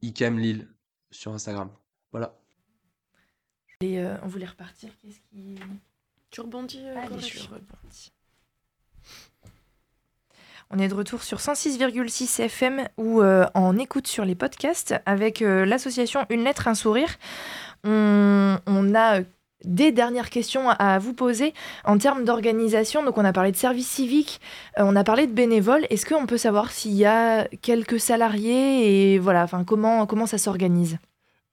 ICAM 0.01 0.37
Lille 0.37 0.69
sur 1.11 1.33
Instagram. 1.33 1.71
Voilà. 2.11 2.39
Et 3.81 3.99
euh, 3.99 4.17
on 4.23 4.27
voulait 4.27 4.45
repartir. 4.45 4.89
Qu'est-ce 5.01 5.19
qui. 5.29 5.55
Tu 6.31 6.41
rebondis 6.41 6.81
euh, 6.83 6.97
Allez, 6.97 7.19
je 7.19 7.47
rebondis. 7.47 8.11
On 10.71 10.77
est 10.77 10.87
de 10.87 10.93
retour 10.93 11.23
sur 11.23 11.39
106,6 11.39 12.43
FM 12.43 12.87
ou 12.97 13.21
euh, 13.21 13.47
en 13.55 13.75
écoute 13.79 14.05
sur 14.05 14.23
les 14.23 14.35
podcasts 14.35 14.93
avec 15.07 15.41
euh, 15.41 15.65
l'association 15.65 16.27
Une 16.29 16.43
lettre, 16.43 16.67
un 16.67 16.75
sourire. 16.75 17.09
On, 17.83 18.59
a 18.93 19.19
euh, 19.19 19.23
des 19.63 19.91
dernières 19.91 20.29
questions 20.29 20.69
à 20.69 20.99
vous 20.99 21.15
poser 21.15 21.55
en 21.85 21.97
termes 21.97 22.23
d'organisation. 22.23 23.03
Donc, 23.03 23.17
on 23.17 23.25
a 23.25 23.33
parlé 23.33 23.51
de 23.51 23.57
service 23.57 23.87
civique, 23.87 24.41
on 24.77 24.95
a 24.95 25.03
parlé 25.03 25.25
de 25.25 25.33
bénévoles. 25.33 25.87
Est-ce 25.89 26.05
qu'on 26.05 26.27
peut 26.27 26.37
savoir 26.37 26.69
s'il 26.69 26.93
y 26.93 27.05
a 27.05 27.47
quelques 27.63 27.99
salariés 27.99 29.13
et 29.13 29.17
voilà, 29.17 29.43
enfin, 29.43 29.63
comment, 29.63 30.05
comment 30.05 30.27
ça 30.27 30.37
s'organise? 30.37 30.99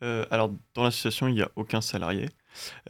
Alors, 0.03 0.53
dans 0.75 0.85
l'association, 0.85 1.27
il 1.27 1.35
n'y 1.35 1.43
a 1.43 1.51
aucun 1.57 1.81
salarié. 1.81 2.29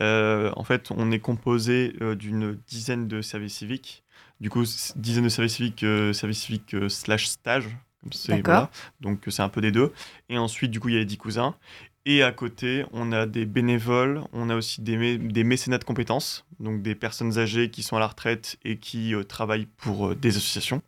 En 0.01 0.64
fait, 0.64 0.91
on 0.91 1.12
est 1.12 1.21
composé 1.21 1.95
d'une 2.17 2.59
dizaine 2.67 3.07
de 3.07 3.23
services 3.23 3.59
civiques. 3.59 4.03
Du 4.41 4.51
coup, 4.51 4.64
dizaine 4.97 5.24
de 5.24 5.28
services 5.28 5.55
civiques, 5.55 5.82
euh, 5.82 6.12
services 6.12 6.43
civiques 6.43 6.74
euh, 6.74 6.89
slash 6.89 7.26
stage. 7.26 7.68
comme 8.28 8.43
voilà. 8.45 8.70
Donc, 9.01 9.26
euh, 9.26 9.30
c'est 9.30 9.43
un 9.43 9.49
peu 9.49 9.61
des 9.61 9.72
deux. 9.72 9.93
Et 10.28 10.37
ensuite, 10.39 10.70
du 10.70 10.78
coup, 10.80 10.89
il 10.89 10.95
y 10.95 10.97
a 10.97 11.01
les 11.01 11.07
10 11.07 11.16
cousins. 11.16 11.55
Et 12.05 12.22
à 12.22 12.30
côté, 12.32 12.84
on 12.93 13.11
a 13.12 13.26
des 13.26 13.47
bénévoles, 13.47 14.22
on 14.32 14.49
a 14.51 14.55
aussi 14.55 14.80
des, 14.80 14.97
mé- 14.97 15.18
des 15.32 15.43
mécénats 15.43 15.78
de 15.78 15.84
compétences, 15.84 16.45
donc 16.61 16.80
des 16.82 16.95
personnes 16.95 17.37
âgées 17.39 17.68
qui 17.70 17.82
sont 17.82 17.97
à 17.97 17.99
la 18.01 18.07
retraite 18.07 18.59
et 18.64 18.76
qui 18.76 19.12
euh, 19.14 19.24
travaillent 19.24 19.66
pour 19.78 20.09
euh, 20.09 20.14
des 20.14 20.37
associations. 20.37 20.82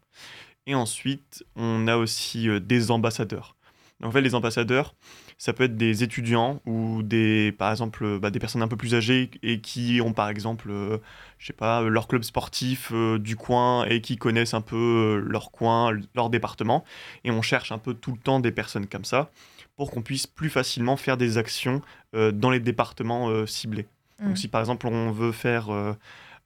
Et 0.66 0.74
ensuite, 0.76 1.44
on 1.56 1.88
a 1.88 1.96
aussi 1.96 2.48
des 2.60 2.90
ambassadeurs. 2.90 3.56
Donc, 4.00 4.10
en 4.10 4.12
fait, 4.12 4.20
les 4.20 4.34
ambassadeurs, 4.34 4.94
ça 5.38 5.52
peut 5.52 5.64
être 5.64 5.76
des 5.76 6.02
étudiants 6.02 6.60
ou 6.66 7.02
des, 7.04 7.52
par 7.56 7.70
exemple, 7.70 8.04
euh, 8.04 8.18
bah, 8.18 8.30
des 8.30 8.40
personnes 8.40 8.62
un 8.62 8.68
peu 8.68 8.76
plus 8.76 8.96
âgées 8.96 9.30
et 9.44 9.60
qui 9.60 10.00
ont, 10.04 10.12
par 10.12 10.28
exemple, 10.28 10.68
euh, 10.68 10.98
je 11.38 11.46
sais 11.46 11.52
pas, 11.52 11.82
leur 11.82 12.08
club 12.08 12.24
sportif 12.24 12.90
euh, 12.92 13.20
du 13.20 13.36
coin 13.36 13.84
et 13.84 14.00
qui 14.00 14.16
connaissent 14.16 14.54
un 14.54 14.60
peu 14.60 15.22
leur 15.24 15.52
coin, 15.52 15.92
leur 16.16 16.28
département. 16.28 16.84
Et 17.22 17.30
on 17.30 17.40
cherche 17.40 17.70
un 17.70 17.78
peu 17.78 17.94
tout 17.94 18.12
le 18.12 18.18
temps 18.18 18.40
des 18.40 18.50
personnes 18.50 18.88
comme 18.88 19.04
ça 19.04 19.30
pour 19.76 19.92
qu'on 19.92 20.02
puisse 20.02 20.26
plus 20.26 20.50
facilement 20.50 20.96
faire 20.96 21.16
des 21.16 21.38
actions 21.38 21.82
dans 22.12 22.50
les 22.50 22.58
départements 22.58 23.46
ciblés. 23.46 23.86
Donc, 24.20 24.36
si 24.36 24.48
par 24.48 24.60
exemple 24.60 24.88
on 24.88 25.12
veut 25.12 25.30
faire 25.30 25.70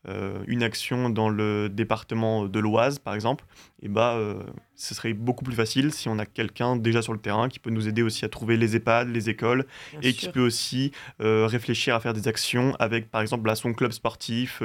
euh, 0.09 0.42
une 0.48 0.64
action 0.64 1.11
dans 1.11 1.28
le 1.28 1.68
département 1.68 2.46
de 2.46 2.59
l'Oise, 2.59 2.98
par 2.98 3.14
exemple, 3.14 3.44
et 3.82 3.88
bah, 3.88 4.14
euh, 4.16 4.42
ce 4.74 4.94
serait 4.94 5.12
beaucoup 5.12 5.44
plus 5.44 5.55
facile 5.55 5.92
si 5.92 6.09
on 6.09 6.18
a 6.18 6.26
quelqu'un 6.26 6.74
déjà 6.74 7.03
sur 7.03 7.12
le 7.12 7.20
terrain 7.20 7.48
qui 7.48 7.61
peut 7.61 7.70
nous 7.70 7.86
aider 7.86 8.03
aussi 8.03 8.24
à 8.24 8.28
trouver 8.28 8.57
les 8.57 8.74
EHPAD, 8.74 9.09
les 9.09 9.28
écoles, 9.28 9.64
Bien 9.92 10.00
et 10.03 10.12
qui 10.12 10.28
peut 10.28 10.44
aussi 10.44 10.90
euh, 11.20 11.46
réfléchir 11.46 11.94
à 11.94 12.00
faire 12.00 12.14
des 12.14 12.26
actions 12.26 12.74
avec, 12.80 13.11
par 13.12 13.20
exemple, 13.20 13.46
là, 13.46 13.55
son 13.55 13.74
club 13.74 13.92
sportif, 13.92 14.59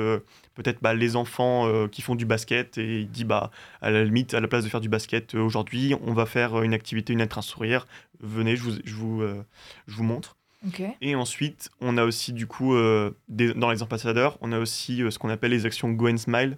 peut-être 0.56 0.82
bah, 0.82 0.96
les 0.96 1.16
enfants 1.16 1.88
qui 1.90 2.02
font 2.02 2.16
du 2.16 2.26
basket, 2.26 2.78
et 2.78 3.02
il 3.02 3.12
dit, 3.12 3.24
bah, 3.24 3.52
à 3.82 3.92
la 3.92 4.04
limite, 4.04 4.34
à 4.34 4.40
la 4.40 4.48
place 4.48 4.64
de 4.64 4.70
faire 4.70 4.82
du 4.82 4.90
basket 4.90 5.36
aujourd'hui, 5.36 5.94
on 6.02 6.14
va 6.14 6.26
faire 6.26 6.64
une 6.64 6.74
activité, 6.74 7.14
une 7.14 7.22
un 7.22 7.42
sourire, 7.42 7.86
venez, 8.22 8.56
je 8.56 8.64
vous, 8.64 8.72
je 8.86 8.96
vous, 8.96 9.24
je 9.88 9.96
vous 9.96 10.04
montre. 10.04 10.37
Et 11.02 11.16
ensuite, 11.16 11.70
on 11.82 11.98
a 11.98 12.04
aussi 12.04 12.34
du 12.34 12.48
coup, 12.48 12.74
euh, 12.74 13.12
dans 13.28 13.72
les 13.72 13.84
ambassadeurs, 13.84 14.38
on 14.42 14.52
a 14.52 14.60
aussi 14.60 15.04
euh, 15.04 15.12
ce 15.12 15.20
qu'on 15.20 15.30
appelle 15.30 15.52
les 15.52 15.66
actions 15.66 15.90
Go 15.90 16.10
and 16.10 16.18
Smile. 16.18 16.58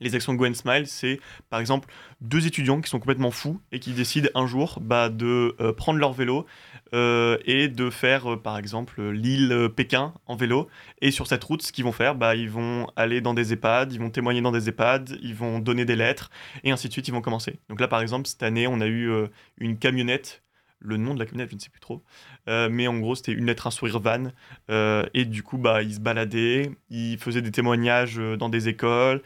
Les 0.00 0.14
actions 0.16 0.34
Go 0.34 0.46
and 0.46 0.54
Smile, 0.54 0.86
c'est 0.88 1.20
par 1.50 1.60
exemple 1.60 1.88
deux 2.20 2.46
étudiants 2.46 2.80
qui 2.80 2.90
sont 2.90 2.98
complètement 2.98 3.30
fous 3.30 3.60
et 3.70 3.78
qui 3.78 3.92
décident 3.92 4.28
un 4.34 4.46
jour 4.46 4.80
bah, 4.80 5.08
de 5.08 5.54
euh, 5.60 5.72
prendre 5.72 5.98
leur 6.00 6.12
vélo 6.12 6.46
et 6.92 7.66
de 7.66 7.90
faire 7.90 8.40
par 8.40 8.56
exemple 8.56 9.02
Lille-Pékin 9.02 10.14
en 10.26 10.36
vélo. 10.36 10.68
Et 11.00 11.10
sur 11.10 11.26
cette 11.26 11.42
route, 11.42 11.60
ce 11.62 11.72
qu'ils 11.72 11.82
vont 11.82 11.90
faire, 11.90 12.14
bah, 12.14 12.36
ils 12.36 12.48
vont 12.48 12.86
aller 12.94 13.20
dans 13.20 13.34
des 13.34 13.52
EHPAD, 13.52 13.92
ils 13.92 13.98
vont 13.98 14.10
témoigner 14.10 14.40
dans 14.42 14.52
des 14.52 14.68
EHPAD, 14.68 15.18
ils 15.20 15.34
vont 15.34 15.58
donner 15.58 15.84
des 15.84 15.96
lettres 15.96 16.30
et 16.62 16.70
ainsi 16.70 16.86
de 16.86 16.92
suite, 16.92 17.08
ils 17.08 17.10
vont 17.12 17.20
commencer. 17.20 17.58
Donc 17.68 17.80
là, 17.80 17.88
par 17.88 18.00
exemple, 18.00 18.28
cette 18.28 18.44
année, 18.44 18.68
on 18.68 18.80
a 18.80 18.86
eu 18.86 19.10
une 19.58 19.76
camionnette. 19.76 20.44
Le 20.78 20.98
nom 20.98 21.14
de 21.14 21.18
la 21.18 21.24
camionnette, 21.24 21.50
je 21.50 21.56
ne 21.56 21.60
sais 21.60 21.70
plus 21.70 21.80
trop. 21.80 22.04
Euh, 22.48 22.68
mais 22.70 22.86
en 22.88 22.98
gros, 22.98 23.14
c'était 23.14 23.32
une 23.32 23.46
lettre, 23.46 23.66
un 23.66 23.70
sourire 23.70 24.00
van. 24.00 24.24
Euh, 24.70 25.04
et 25.14 25.24
du 25.24 25.42
coup, 25.42 25.56
bah, 25.58 25.82
ils 25.82 25.94
se 25.94 26.00
baladaient, 26.00 26.70
ils 26.90 27.18
faisaient 27.18 27.42
des 27.42 27.50
témoignages 27.50 28.18
euh, 28.18 28.36
dans 28.36 28.48
des 28.48 28.68
écoles, 28.68 29.22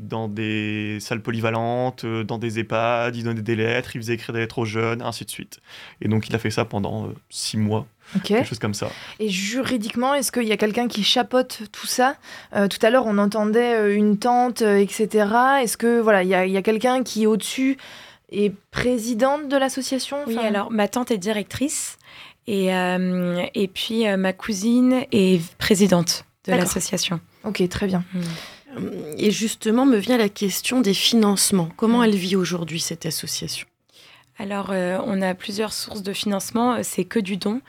dans 0.00 0.28
des 0.28 0.98
salles 1.00 1.22
polyvalentes, 1.22 2.04
dans 2.06 2.38
des 2.38 2.58
EHPAD, 2.58 3.16
ils 3.16 3.24
donnaient 3.24 3.42
des 3.42 3.56
lettres, 3.56 3.94
ils 3.94 4.00
faisaient 4.00 4.14
écrire 4.14 4.32
des 4.32 4.40
lettres 4.40 4.58
aux 4.58 4.64
jeunes, 4.64 5.02
ainsi 5.02 5.24
de 5.24 5.30
suite. 5.30 5.60
Et 6.00 6.08
donc, 6.08 6.28
il 6.28 6.34
a 6.34 6.38
fait 6.38 6.50
ça 6.50 6.64
pendant 6.64 7.06
euh, 7.06 7.14
six 7.30 7.56
mois, 7.56 7.86
quelque 8.24 8.46
chose 8.46 8.58
comme 8.58 8.74
ça. 8.74 8.90
Et 9.20 9.28
juridiquement, 9.28 10.14
est-ce 10.14 10.32
qu'il 10.32 10.44
y 10.44 10.52
a 10.52 10.56
quelqu'un 10.56 10.88
qui 10.88 11.04
chapeaute 11.04 11.62
tout 11.72 11.86
ça? 11.86 12.16
Euh, 12.54 12.68
Tout 12.68 12.84
à 12.84 12.90
l'heure, 12.90 13.06
on 13.06 13.18
entendait 13.18 13.94
une 13.94 14.18
tante, 14.18 14.62
etc. 14.62 15.08
Est-ce 15.62 15.76
que 15.76 16.00
voilà, 16.00 16.22
il 16.22 16.28
y 16.28 16.34
a, 16.34 16.46
il 16.46 16.52
y 16.52 16.56
a 16.56 16.62
quelqu'un 16.62 17.02
qui 17.02 17.26
au-dessus 17.26 17.76
est 18.32 18.52
présidente 18.70 19.48
de 19.48 19.56
l'association? 19.56 20.18
Oui, 20.26 20.36
Enfin, 20.36 20.48
alors 20.48 20.70
ma 20.70 20.88
tante 20.88 21.10
est 21.10 21.18
directrice 21.18 21.96
et, 22.46 22.74
euh, 22.74 23.44
et 23.54 23.68
puis 23.68 24.06
euh, 24.06 24.16
ma 24.16 24.32
cousine 24.32 25.04
est 25.12 25.42
présidente 25.56 26.24
de 26.46 26.52
l'association. 26.52 27.20
Ok, 27.44 27.66
très 27.68 27.86
bien. 27.86 28.04
Et 29.18 29.30
justement, 29.30 29.86
me 29.86 29.96
vient 29.96 30.18
la 30.18 30.28
question 30.28 30.80
des 30.80 30.94
financements. 30.94 31.68
Comment 31.76 32.02
elle 32.02 32.16
vit 32.16 32.36
aujourd'hui, 32.36 32.80
cette 32.80 33.06
association? 33.06 33.66
Alors, 34.36 34.70
euh, 34.70 34.98
on 35.06 35.22
a 35.22 35.34
plusieurs 35.34 35.72
sources 35.72 36.02
de 36.02 36.12
financement. 36.12 36.82
C'est 36.82 37.04
que 37.04 37.20
du 37.20 37.36
don, 37.36 37.60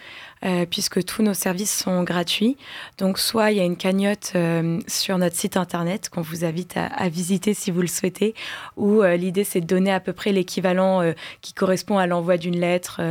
euh, 0.44 0.66
puisque 0.70 1.04
tous 1.06 1.24
nos 1.24 1.34
services 1.34 1.74
sont 1.74 2.04
gratuits. 2.04 2.58
Donc, 2.98 3.18
soit 3.20 3.52
il 3.52 3.58
y 3.58 3.60
a 3.62 3.64
une 3.64 3.78
cagnotte 3.78 4.34
euh, 4.36 4.80
sur 4.88 5.18
notre 5.18 5.36
site 5.36 5.58
internet 5.58 6.10
qu'on 6.10 6.22
vous 6.22 6.44
invite 6.44 6.76
à, 6.78 7.10
visiter 7.10 7.54
si 7.54 7.72
vous 7.72 7.82
le 7.82 7.88
souhaitez, 7.88 8.36
où 8.76 9.02
euh, 9.02 9.16
l'idée 9.16 9.44
c'est 9.44 9.62
de 9.62 9.66
donner 9.66 9.92
à 9.92 10.00
peu 10.00 10.14
près 10.14 10.32
l'équivalent 10.32 11.02
qui 11.42 11.54
correspond 11.54 11.98
à 11.98 12.08
l'envoi 12.08 12.38
d'une 12.38 12.60
lettre, 12.60 13.02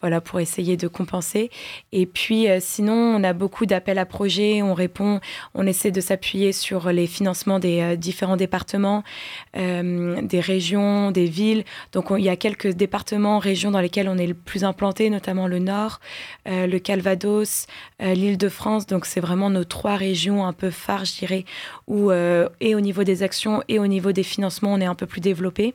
voilà, 0.00 0.20
pour 0.20 0.40
essayer 0.40 0.76
de 0.76 0.88
compenser. 0.88 1.50
Et 1.92 2.06
puis, 2.06 2.46
sinon, 2.60 2.94
on 2.94 3.24
a 3.24 3.32
beaucoup 3.32 3.66
d'appels 3.66 3.98
à 3.98 4.06
projets. 4.06 4.62
On 4.62 4.74
répond, 4.74 5.20
on 5.54 5.66
essaie 5.66 5.90
de 5.90 6.00
s'appuyer 6.00 6.52
sur 6.52 6.92
les 6.92 7.06
financements 7.06 7.58
des 7.58 7.96
différents 7.96 8.36
départements, 8.36 9.02
des 9.54 10.40
régions, 10.40 11.10
des 11.10 11.26
villes. 11.26 11.64
Donc, 11.92 12.10
on- 12.10 12.16
il 12.16 12.24
y 12.24 12.28
a 12.28 12.36
quelques 12.36 12.68
départements, 12.68 13.38
régions 13.38 13.70
dans 13.70 13.80
lesquelles 13.80 14.08
on 14.08 14.18
est 14.18 14.26
le 14.26 14.34
plus 14.34 14.64
implanté, 14.64 15.10
notamment 15.10 15.46
le 15.46 15.58
Nord, 15.58 16.00
euh, 16.46 16.66
le 16.66 16.78
Calvados, 16.78 17.66
euh, 18.02 18.14
l'Île-de-France. 18.14 18.86
Donc, 18.86 19.06
c'est 19.06 19.20
vraiment 19.20 19.50
nos 19.50 19.64
trois 19.64 19.96
régions 19.96 20.46
un 20.46 20.52
peu 20.52 20.70
phares, 20.70 21.04
je 21.04 21.18
dirais, 21.18 21.44
où, 21.86 22.10
euh, 22.10 22.48
et 22.60 22.74
au 22.74 22.80
niveau 22.80 23.04
des 23.04 23.22
actions 23.22 23.62
et 23.68 23.78
au 23.78 23.86
niveau 23.86 24.12
des 24.12 24.22
financements, 24.22 24.72
on 24.72 24.80
est 24.80 24.86
un 24.86 24.94
peu 24.94 25.06
plus 25.06 25.20
développé. 25.20 25.74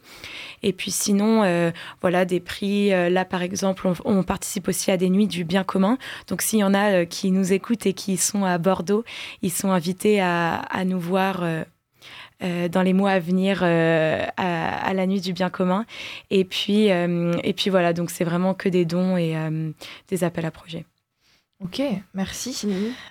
Et 0.63 0.73
puis, 0.73 0.91
sinon, 0.91 1.43
euh, 1.43 1.71
voilà, 2.01 2.25
des 2.25 2.39
prix. 2.39 2.89
là, 2.89 3.25
par 3.25 3.41
exemple, 3.41 3.87
on, 4.05 4.23
participe 4.23 4.67
aussi 4.67 4.91
à 4.91 4.97
des 4.97 5.09
nuits 5.09 5.27
du 5.27 5.43
bien 5.43 5.63
commun. 5.63 5.97
Donc, 6.27 6.41
s'il 6.41 6.59
y 6.59 6.63
en 6.63 6.73
a 6.73 7.05
qui 7.05 7.31
nous 7.31 7.53
écoutent 7.53 7.85
et 7.85 7.93
qui 7.93 8.17
sont 8.17 8.43
à 8.43 8.57
Bordeaux, 8.57 9.03
ils 9.41 9.51
sont 9.51 9.71
invités 9.71 10.21
à, 10.21 10.55
à 10.55 10.85
nous 10.85 10.99
voir. 10.99 11.43
Euh, 12.43 12.69
dans 12.69 12.81
les 12.81 12.93
mois 12.93 13.11
à 13.11 13.19
venir 13.19 13.61
euh, 13.63 14.25
à, 14.37 14.87
à 14.87 14.93
la 14.93 15.05
nuit 15.05 15.21
du 15.21 15.33
bien 15.33 15.49
commun. 15.49 15.85
Et 16.29 16.45
puis, 16.45 16.91
euh, 16.91 17.33
et 17.43 17.53
puis 17.53 17.69
voilà, 17.69 17.93
donc 17.93 18.11
c'est 18.11 18.23
vraiment 18.23 18.53
que 18.53 18.69
des 18.69 18.85
dons 18.85 19.17
et 19.17 19.35
des 20.09 20.23
appels 20.23 20.45
à 20.45 20.51
projets. 20.51 20.85
Ok, 21.61 21.81
merci. 22.13 22.65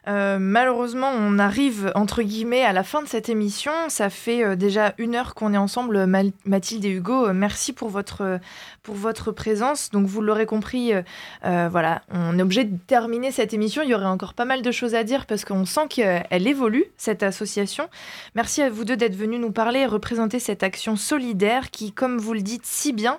Euh, 0.07 0.39
malheureusement, 0.41 1.11
on 1.15 1.39
arrive 1.39 1.93
entre 1.95 2.23
guillemets 2.23 2.63
à 2.65 2.73
la 2.73 2.83
fin 2.83 3.03
de 3.03 3.07
cette 3.07 3.29
émission. 3.29 3.73
Ça 3.89 4.09
fait 4.09 4.43
euh, 4.43 4.57
déjà 4.57 4.95
une 4.97 5.15
heure 5.17 5.35
qu'on 5.35 5.53
est 5.53 5.59
ensemble, 5.59 6.07
Mal- 6.07 6.33
Mathilde 6.47 6.87
et 6.87 6.89
Hugo. 6.91 7.27
Euh, 7.27 7.33
merci 7.35 7.75
pour 7.75 7.91
votre 7.91 8.41
pour 8.83 8.95
votre 8.95 9.33
présence. 9.33 9.91
Donc 9.91 10.07
vous 10.07 10.23
l'aurez 10.23 10.47
compris, 10.47 10.95
euh, 10.95 11.69
voilà, 11.71 12.01
on 12.11 12.39
est 12.39 12.43
obligé 12.43 12.65
de 12.65 12.75
terminer 12.87 13.33
cette 13.33 13.53
émission. 13.53 13.83
Il 13.83 13.91
y 13.91 13.95
aurait 13.95 14.07
encore 14.07 14.33
pas 14.33 14.47
mal 14.47 14.63
de 14.63 14.71
choses 14.73 14.95
à 14.95 15.05
dire 15.05 15.27
parce 15.27 15.45
qu'on 15.45 15.67
sent 15.67 15.89
qu'elle 15.91 16.47
évolue 16.47 16.87
cette 16.97 17.23
association. 17.23 17.91
Merci 18.35 18.63
à 18.63 18.71
vous 18.71 18.87
deux 18.87 18.97
d'être 18.97 19.15
venus 19.15 19.41
nous 19.41 19.53
parler 19.53 19.81
et 19.81 19.87
représenter 19.87 20.39
cette 20.39 20.63
action 20.63 20.97
solidaire 20.97 21.71
qui, 21.71 21.93
comme 21.93 22.17
vous 22.17 22.33
le 22.33 22.41
dites 22.41 22.65
si 22.65 22.95
bien, 22.95 23.19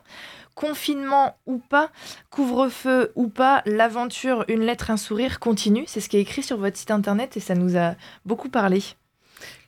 confinement 0.60 1.38
ou 1.46 1.58
pas, 1.58 1.90
couvre-feu 2.32 3.14
ou 3.16 3.30
pas, 3.30 3.64
l'aventure 3.66 4.44
Une 4.50 4.60
lettre, 4.60 4.92
un 4.92 4.98
sourire 4.98 5.40
continue. 5.40 5.86
C'est 5.88 6.02
ce 6.02 6.10
qui 6.10 6.18
est 6.18 6.22
écrit 6.22 6.44
sur 6.44 6.58
votre 6.58 6.76
site 6.76 6.92
internet 6.92 7.38
et 7.38 7.40
ça 7.40 7.56
nous 7.56 7.78
a 7.78 7.96
beaucoup 8.26 8.50
parlé. 8.50 8.84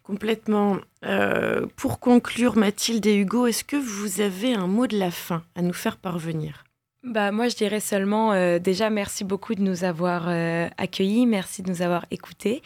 Complètement. 0.04 0.80
Euh, 1.06 1.66
pour 1.78 2.02
conclure, 2.02 2.58
Mathilde 2.58 3.06
et 3.06 3.16
Hugo, 3.16 3.48
est-ce 3.48 3.64
que 3.64 3.78
vous 3.78 4.20
avez 4.20 4.54
un 4.54 4.68
mot 4.68 4.86
de 4.86 5.00
la 5.00 5.12
fin 5.12 5.44
à 5.56 5.62
nous 5.62 5.72
faire 5.72 5.96
parvenir? 5.96 6.66
Bah, 7.04 7.32
moi, 7.32 7.47
je 7.47 7.56
dirais 7.56 7.80
seulement 7.80 8.32
euh, 8.32 8.60
déjà 8.60 8.91
merci 8.91 9.24
beaucoup 9.24 9.56
de 9.56 9.62
nous 9.62 9.84
avoir 9.84 10.26
euh, 10.28 10.70
accueillis, 10.78 11.26
merci 11.26 11.64
de 11.64 11.70
nous 11.72 11.82
avoir 11.82 12.06
écoutés. 12.12 12.62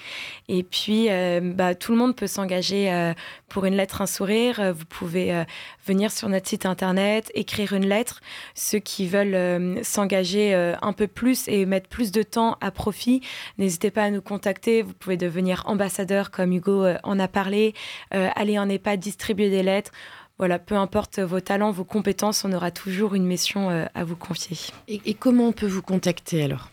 Et 0.50 0.62
puis, 0.64 1.10
euh, 1.10 1.40
bah, 1.42 1.74
tout 1.74 1.94
le 1.94 1.98
monde 1.98 2.18
peut 2.18 2.28
s'engager 2.28 3.14
pour 3.48 3.64
une 3.64 3.78
lettre, 3.78 4.02
un 4.02 4.08
sourire. 4.08 4.74
Vous 4.74 4.84
pouvez 4.84 5.46
venir 5.86 6.12
sur 6.12 6.28
notre 6.28 6.50
site 6.50 6.66
internet, 6.66 7.32
écrire 7.34 7.72
une 7.72 7.88
lettre. 7.88 8.20
Ceux 8.56 8.80
qui 8.80 9.08
veulent 9.08 9.82
s'engager 9.86 10.54
un 10.54 10.94
peu 10.94 11.08
plus 11.08 11.48
et 11.48 11.66
mettre 11.66 11.88
plus 11.88 12.12
de 12.12 12.22
temps 12.22 12.58
à 12.60 12.72
profit, 12.72 13.22
n'hésitez 13.58 13.92
pas 13.92 14.04
à 14.04 14.10
nous 14.10 14.22
contacter. 14.22 14.82
Vous 14.82 14.94
pouvez 14.94 15.16
devenir 15.16 15.64
ambassadeur, 15.66 16.32
comme 16.32 16.52
Hugo 16.52 16.86
en 17.04 17.20
a 17.20 17.28
parlé, 17.30 17.74
aller 18.12 18.60
en 18.60 18.68
EHPAD, 18.68 19.00
distribuer 19.00 19.50
des 19.50 19.64
lettres 19.64 19.92
voilà, 20.38 20.60
peu 20.60 20.76
importe 20.76 21.20
vos 21.20 21.40
talents, 21.40 21.72
vos 21.72 21.86
compétences, 21.86 22.44
on 22.44 22.52
aura 22.52 22.72
toujours 22.72 23.16
une 23.16 23.26
mission 23.26 23.70
euh, 23.70 23.86
à 23.96 24.04
vous 24.04 24.18
confier. 24.18 24.58
Et, 24.88 25.14
comment 25.14 25.48
on 25.48 25.52
peut 25.54 25.68
vous 25.68 25.82
contacter 25.82 26.44
alors? 26.44 26.72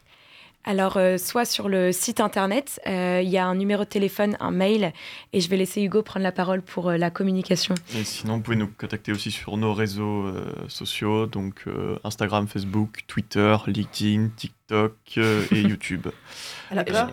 Alors, 0.65 0.97
euh, 0.97 1.17
soit 1.19 1.45
sur 1.45 1.69
le 1.69 1.91
site 1.91 2.21
internet, 2.21 2.81
euh, 2.87 3.21
il 3.23 3.29
y 3.29 3.39
a 3.39 3.47
un 3.47 3.55
numéro 3.55 3.83
de 3.85 3.89
téléphone, 3.89 4.37
un 4.39 4.53
mail, 4.53 4.93
et 5.33 5.41
je 5.41 5.49
vais 5.49 5.57
laisser 5.57 5.83
Hugo 5.83 6.03
prendre 6.03 6.23
la 6.23 6.33
parole 6.33 6.63
pour 6.63 6.91
la 6.93 7.11
communication. 7.11 7.75
Et 7.97 8.05
sinon, 8.05 8.37
vous 8.37 8.43
pouvez 8.43 8.57
nous 8.57 8.69
contacter 8.69 9.11
aussi 9.11 9.33
sur 9.33 9.57
nos 9.57 9.75
réseaux 9.75 10.33
sociaux, 10.69 11.27
donc 11.27 11.65
Instagram, 12.05 12.47
Facebook, 12.47 13.01
Twitter, 13.09 13.57
LinkedIn, 13.67 14.29
TikTok 14.37 15.19
et 15.19 15.61
YouTube. 15.61 16.09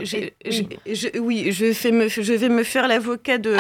Je, 0.02 1.20
oui, 1.20 1.52
je, 1.52 1.74
fais 1.74 1.92
me, 1.92 2.08
je 2.08 2.34
vais 2.34 2.50
me 2.50 2.64
faire 2.64 2.88
l'avocat 2.88 3.38
de, 3.38 3.58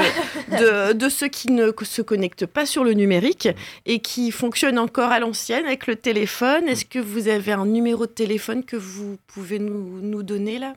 de, 0.93 1.09
ceux 1.09 1.27
qui 1.27 1.51
ne 1.51 1.71
se 1.83 2.01
connectent 2.01 2.45
pas 2.45 2.65
sur 2.65 2.83
le 2.83 2.93
numérique 2.93 3.49
et 3.85 3.99
qui 3.99 4.31
fonctionnent 4.31 4.79
encore 4.79 5.11
à 5.11 5.19
l'ancienne 5.19 5.65
avec 5.65 5.87
le 5.87 5.95
téléphone. 5.95 6.67
Est-ce 6.67 6.85
que 6.85 6.99
vous 6.99 7.27
avez 7.27 7.51
un 7.51 7.65
numéro 7.65 8.05
de 8.05 8.11
téléphone 8.11 8.63
que 8.63 8.75
vous 8.75 9.17
pouvez 9.27 9.59
nous, 9.59 10.01
nous 10.01 10.23
donner 10.23 10.59
là? 10.59 10.73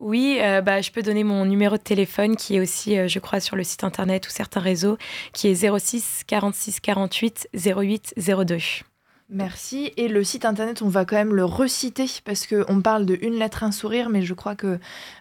Oui, 0.00 0.38
euh, 0.40 0.60
bah, 0.60 0.80
je 0.80 0.90
peux 0.90 1.02
donner 1.02 1.24
mon 1.24 1.44
numéro 1.44 1.76
de 1.76 1.82
téléphone 1.82 2.36
qui 2.36 2.56
est 2.56 2.60
aussi, 2.60 2.98
euh, 2.98 3.08
je 3.08 3.18
crois, 3.20 3.40
sur 3.40 3.56
le 3.56 3.64
site 3.64 3.84
internet 3.84 4.26
ou 4.26 4.30
certains 4.30 4.60
réseaux, 4.60 4.98
qui 5.32 5.48
est 5.48 5.78
06 5.78 6.24
46 6.26 6.80
48 6.80 7.48
08 7.54 8.14
02. 8.16 8.58
Merci. 9.30 9.90
Et 9.96 10.08
le 10.08 10.22
site 10.22 10.44
internet, 10.44 10.82
on 10.82 10.88
va 10.88 11.06
quand 11.06 11.16
même 11.16 11.34
le 11.34 11.46
reciter 11.46 12.04
parce 12.24 12.46
qu'on 12.46 12.82
parle 12.82 13.06
de 13.06 13.16
une 13.22 13.32
lettre, 13.34 13.62
un 13.62 13.72
sourire, 13.72 14.10
mais 14.10 14.20
je 14.22 14.34
crois 14.34 14.54
que 14.54 14.78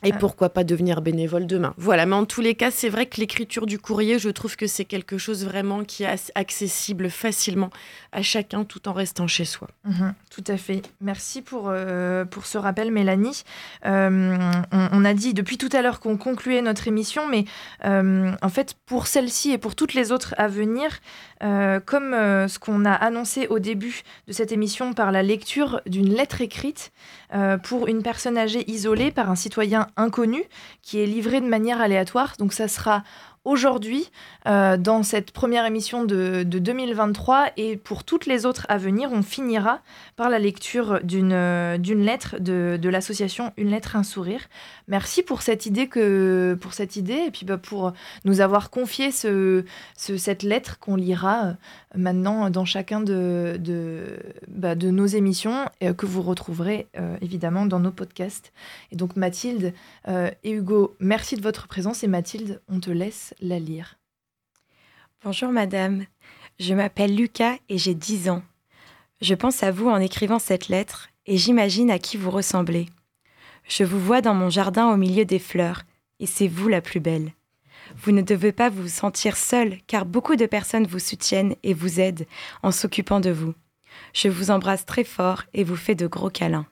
Et 0.02 0.12
ah. 0.12 0.16
pourquoi 0.18 0.50
pas 0.50 0.62
devenir 0.62 1.00
bénévole 1.00 1.46
demain. 1.46 1.72
Voilà, 1.78 2.04
mais 2.04 2.16
en 2.16 2.26
tous 2.26 2.42
les 2.42 2.54
cas, 2.54 2.70
c'est 2.70 2.90
vrai 2.90 3.06
que 3.06 3.18
l'écriture 3.18 3.64
du 3.64 3.78
courrier, 3.78 4.18
je 4.18 4.28
trouve 4.28 4.56
que 4.56 4.66
c'est 4.66 4.84
quelque 4.84 5.16
chose 5.16 5.44
vraiment 5.44 5.84
qui 5.84 6.02
est 6.02 6.32
accessible 6.34 7.08
facilement 7.08 7.70
à 8.12 8.20
chacun 8.20 8.64
tout 8.64 8.88
en 8.88 8.92
restant 8.92 9.26
chez 9.26 9.46
soi. 9.46 9.68
Mhm, 9.84 10.14
tout 10.30 10.44
à 10.48 10.58
fait. 10.58 10.82
Merci 11.00 11.40
pour, 11.40 11.68
euh, 11.68 12.26
pour 12.26 12.44
ce 12.44 12.58
rappel, 12.58 12.90
Mélanie. 12.90 13.42
Euh, 13.86 14.36
on, 14.70 15.04
a 15.04 15.14
dit 15.14 15.32
depuis 15.32 15.56
tout 15.56 15.70
à 15.72 15.80
l'heure 15.80 16.00
qu'on 16.00 16.18
concluait 16.18 16.60
notre 16.60 16.88
émission, 16.88 17.26
mais 17.26 17.46
euh, 17.84 18.32
en 18.42 18.48
fait, 18.50 18.74
pour 18.84 19.06
celle-ci 19.06 19.52
et 19.52 19.58
pour 19.58 19.74
toutes 19.74 19.94
les 19.94 20.12
autres 20.12 20.34
à 20.36 20.48
venir, 20.48 21.00
comme 21.40 22.12
ce 22.12 22.58
qu'on 22.58 22.86
a 22.86 22.92
annoncé 22.92 23.46
au 23.48 23.58
début 23.58 24.00
de 24.26 24.32
cette 24.32 24.52
émission 24.52 24.94
par 24.94 25.12
la 25.12 25.22
lecture 25.22 25.82
d'une 25.86 26.14
lettre 26.14 26.40
écrite 26.40 26.92
pour 27.62 27.88
une 27.88 28.02
personne 28.02 28.38
âgée 28.38 28.64
isolée 28.70 29.10
par 29.10 29.30
un 29.30 29.36
citoyen 29.36 29.85
inconnu 29.96 30.42
qui 30.82 31.00
est 31.00 31.06
livré 31.06 31.40
de 31.40 31.46
manière 31.46 31.80
aléatoire. 31.80 32.34
Donc 32.38 32.52
ça 32.52 32.68
sera 32.68 33.02
aujourd'hui 33.46 34.10
euh, 34.46 34.76
dans 34.76 35.02
cette 35.02 35.30
première 35.30 35.64
émission 35.64 36.04
de, 36.04 36.42
2023 36.42 37.50
et 37.56 37.76
pour 37.76 38.04
toutes 38.04 38.26
les 38.26 38.44
autres 38.44 38.66
à 38.68 38.76
venir, 38.76 39.10
on 39.12 39.22
finira 39.22 39.80
par 40.16 40.28
la 40.28 40.38
lecture 40.38 41.00
d'une 41.02 41.32
euh, 41.32 41.78
lettre 41.78 42.36
de, 42.40 42.88
l'association 42.88 43.52
Une 43.56 43.70
lettre, 43.70 43.96
un 43.96 44.02
sourire. 44.02 44.40
Merci 44.88 45.22
pour 45.22 45.42
cette 45.42 45.64
idée, 45.64 45.86
pour 45.86 46.74
cette 46.74 46.96
idée 46.96 47.24
et 47.26 47.30
puis 47.30 47.46
bah, 47.46 47.56
pour 47.56 47.92
nous 48.24 48.40
avoir 48.40 48.70
confié 48.70 49.12
ce, 49.12 49.64
cette 49.96 50.42
lettre 50.42 50.78
qu'on 50.80 50.96
lira 50.96 51.44
euh, 51.44 51.52
maintenant 51.96 52.50
dans 52.50 52.64
chacun 52.64 53.00
bah, 53.00 53.54
de 54.74 54.90
nos 54.90 55.06
émissions 55.06 55.66
et 55.80 55.94
que 55.94 56.04
vous 56.04 56.22
retrouverez 56.22 56.88
évidemment 57.20 57.64
dans 57.64 57.78
nos 57.78 57.92
podcasts. 57.92 58.52
Et 58.90 58.96
donc 58.96 59.16
Mathilde 59.16 59.72
et 60.08 60.50
Hugo, 60.50 60.96
merci 60.98 61.36
de 61.36 61.42
votre 61.42 61.68
présence 61.68 62.02
et 62.04 62.08
Mathilde, 62.08 62.60
on 62.68 62.80
te 62.80 62.90
laisse 62.90 63.34
la 63.40 63.58
lire. 63.58 63.98
Bonjour 65.24 65.50
madame, 65.50 66.04
je 66.58 66.74
m'appelle 66.74 67.14
Lucas 67.14 67.56
et 67.68 67.78
j'ai 67.78 67.94
10 67.94 68.30
ans. 68.30 68.42
Je 69.20 69.34
pense 69.34 69.62
à 69.62 69.70
vous 69.70 69.88
en 69.88 70.00
écrivant 70.00 70.38
cette 70.38 70.68
lettre 70.68 71.08
et 71.26 71.36
j'imagine 71.36 71.90
à 71.90 71.98
qui 71.98 72.16
vous 72.16 72.30
ressemblez. 72.30 72.86
Je 73.68 73.84
vous 73.84 74.00
vois 74.00 74.20
dans 74.20 74.34
mon 74.34 74.50
jardin 74.50 74.92
au 74.92 74.96
milieu 74.96 75.24
des 75.24 75.38
fleurs 75.38 75.82
et 76.20 76.26
c'est 76.26 76.48
vous 76.48 76.68
la 76.68 76.80
plus 76.80 77.00
belle. 77.00 77.32
Vous 77.96 78.12
ne 78.12 78.22
devez 78.22 78.52
pas 78.52 78.68
vous 78.68 78.88
sentir 78.88 79.36
seul 79.36 79.78
car 79.86 80.06
beaucoup 80.06 80.36
de 80.36 80.46
personnes 80.46 80.86
vous 80.86 80.98
soutiennent 80.98 81.54
et 81.62 81.74
vous 81.74 82.00
aident 82.00 82.26
en 82.62 82.70
s'occupant 82.70 83.20
de 83.20 83.30
vous. 83.30 83.54
Je 84.12 84.28
vous 84.28 84.50
embrasse 84.50 84.86
très 84.86 85.04
fort 85.04 85.44
et 85.54 85.64
vous 85.64 85.76
fais 85.76 85.94
de 85.94 86.06
gros 86.06 86.30
câlins. 86.30 86.66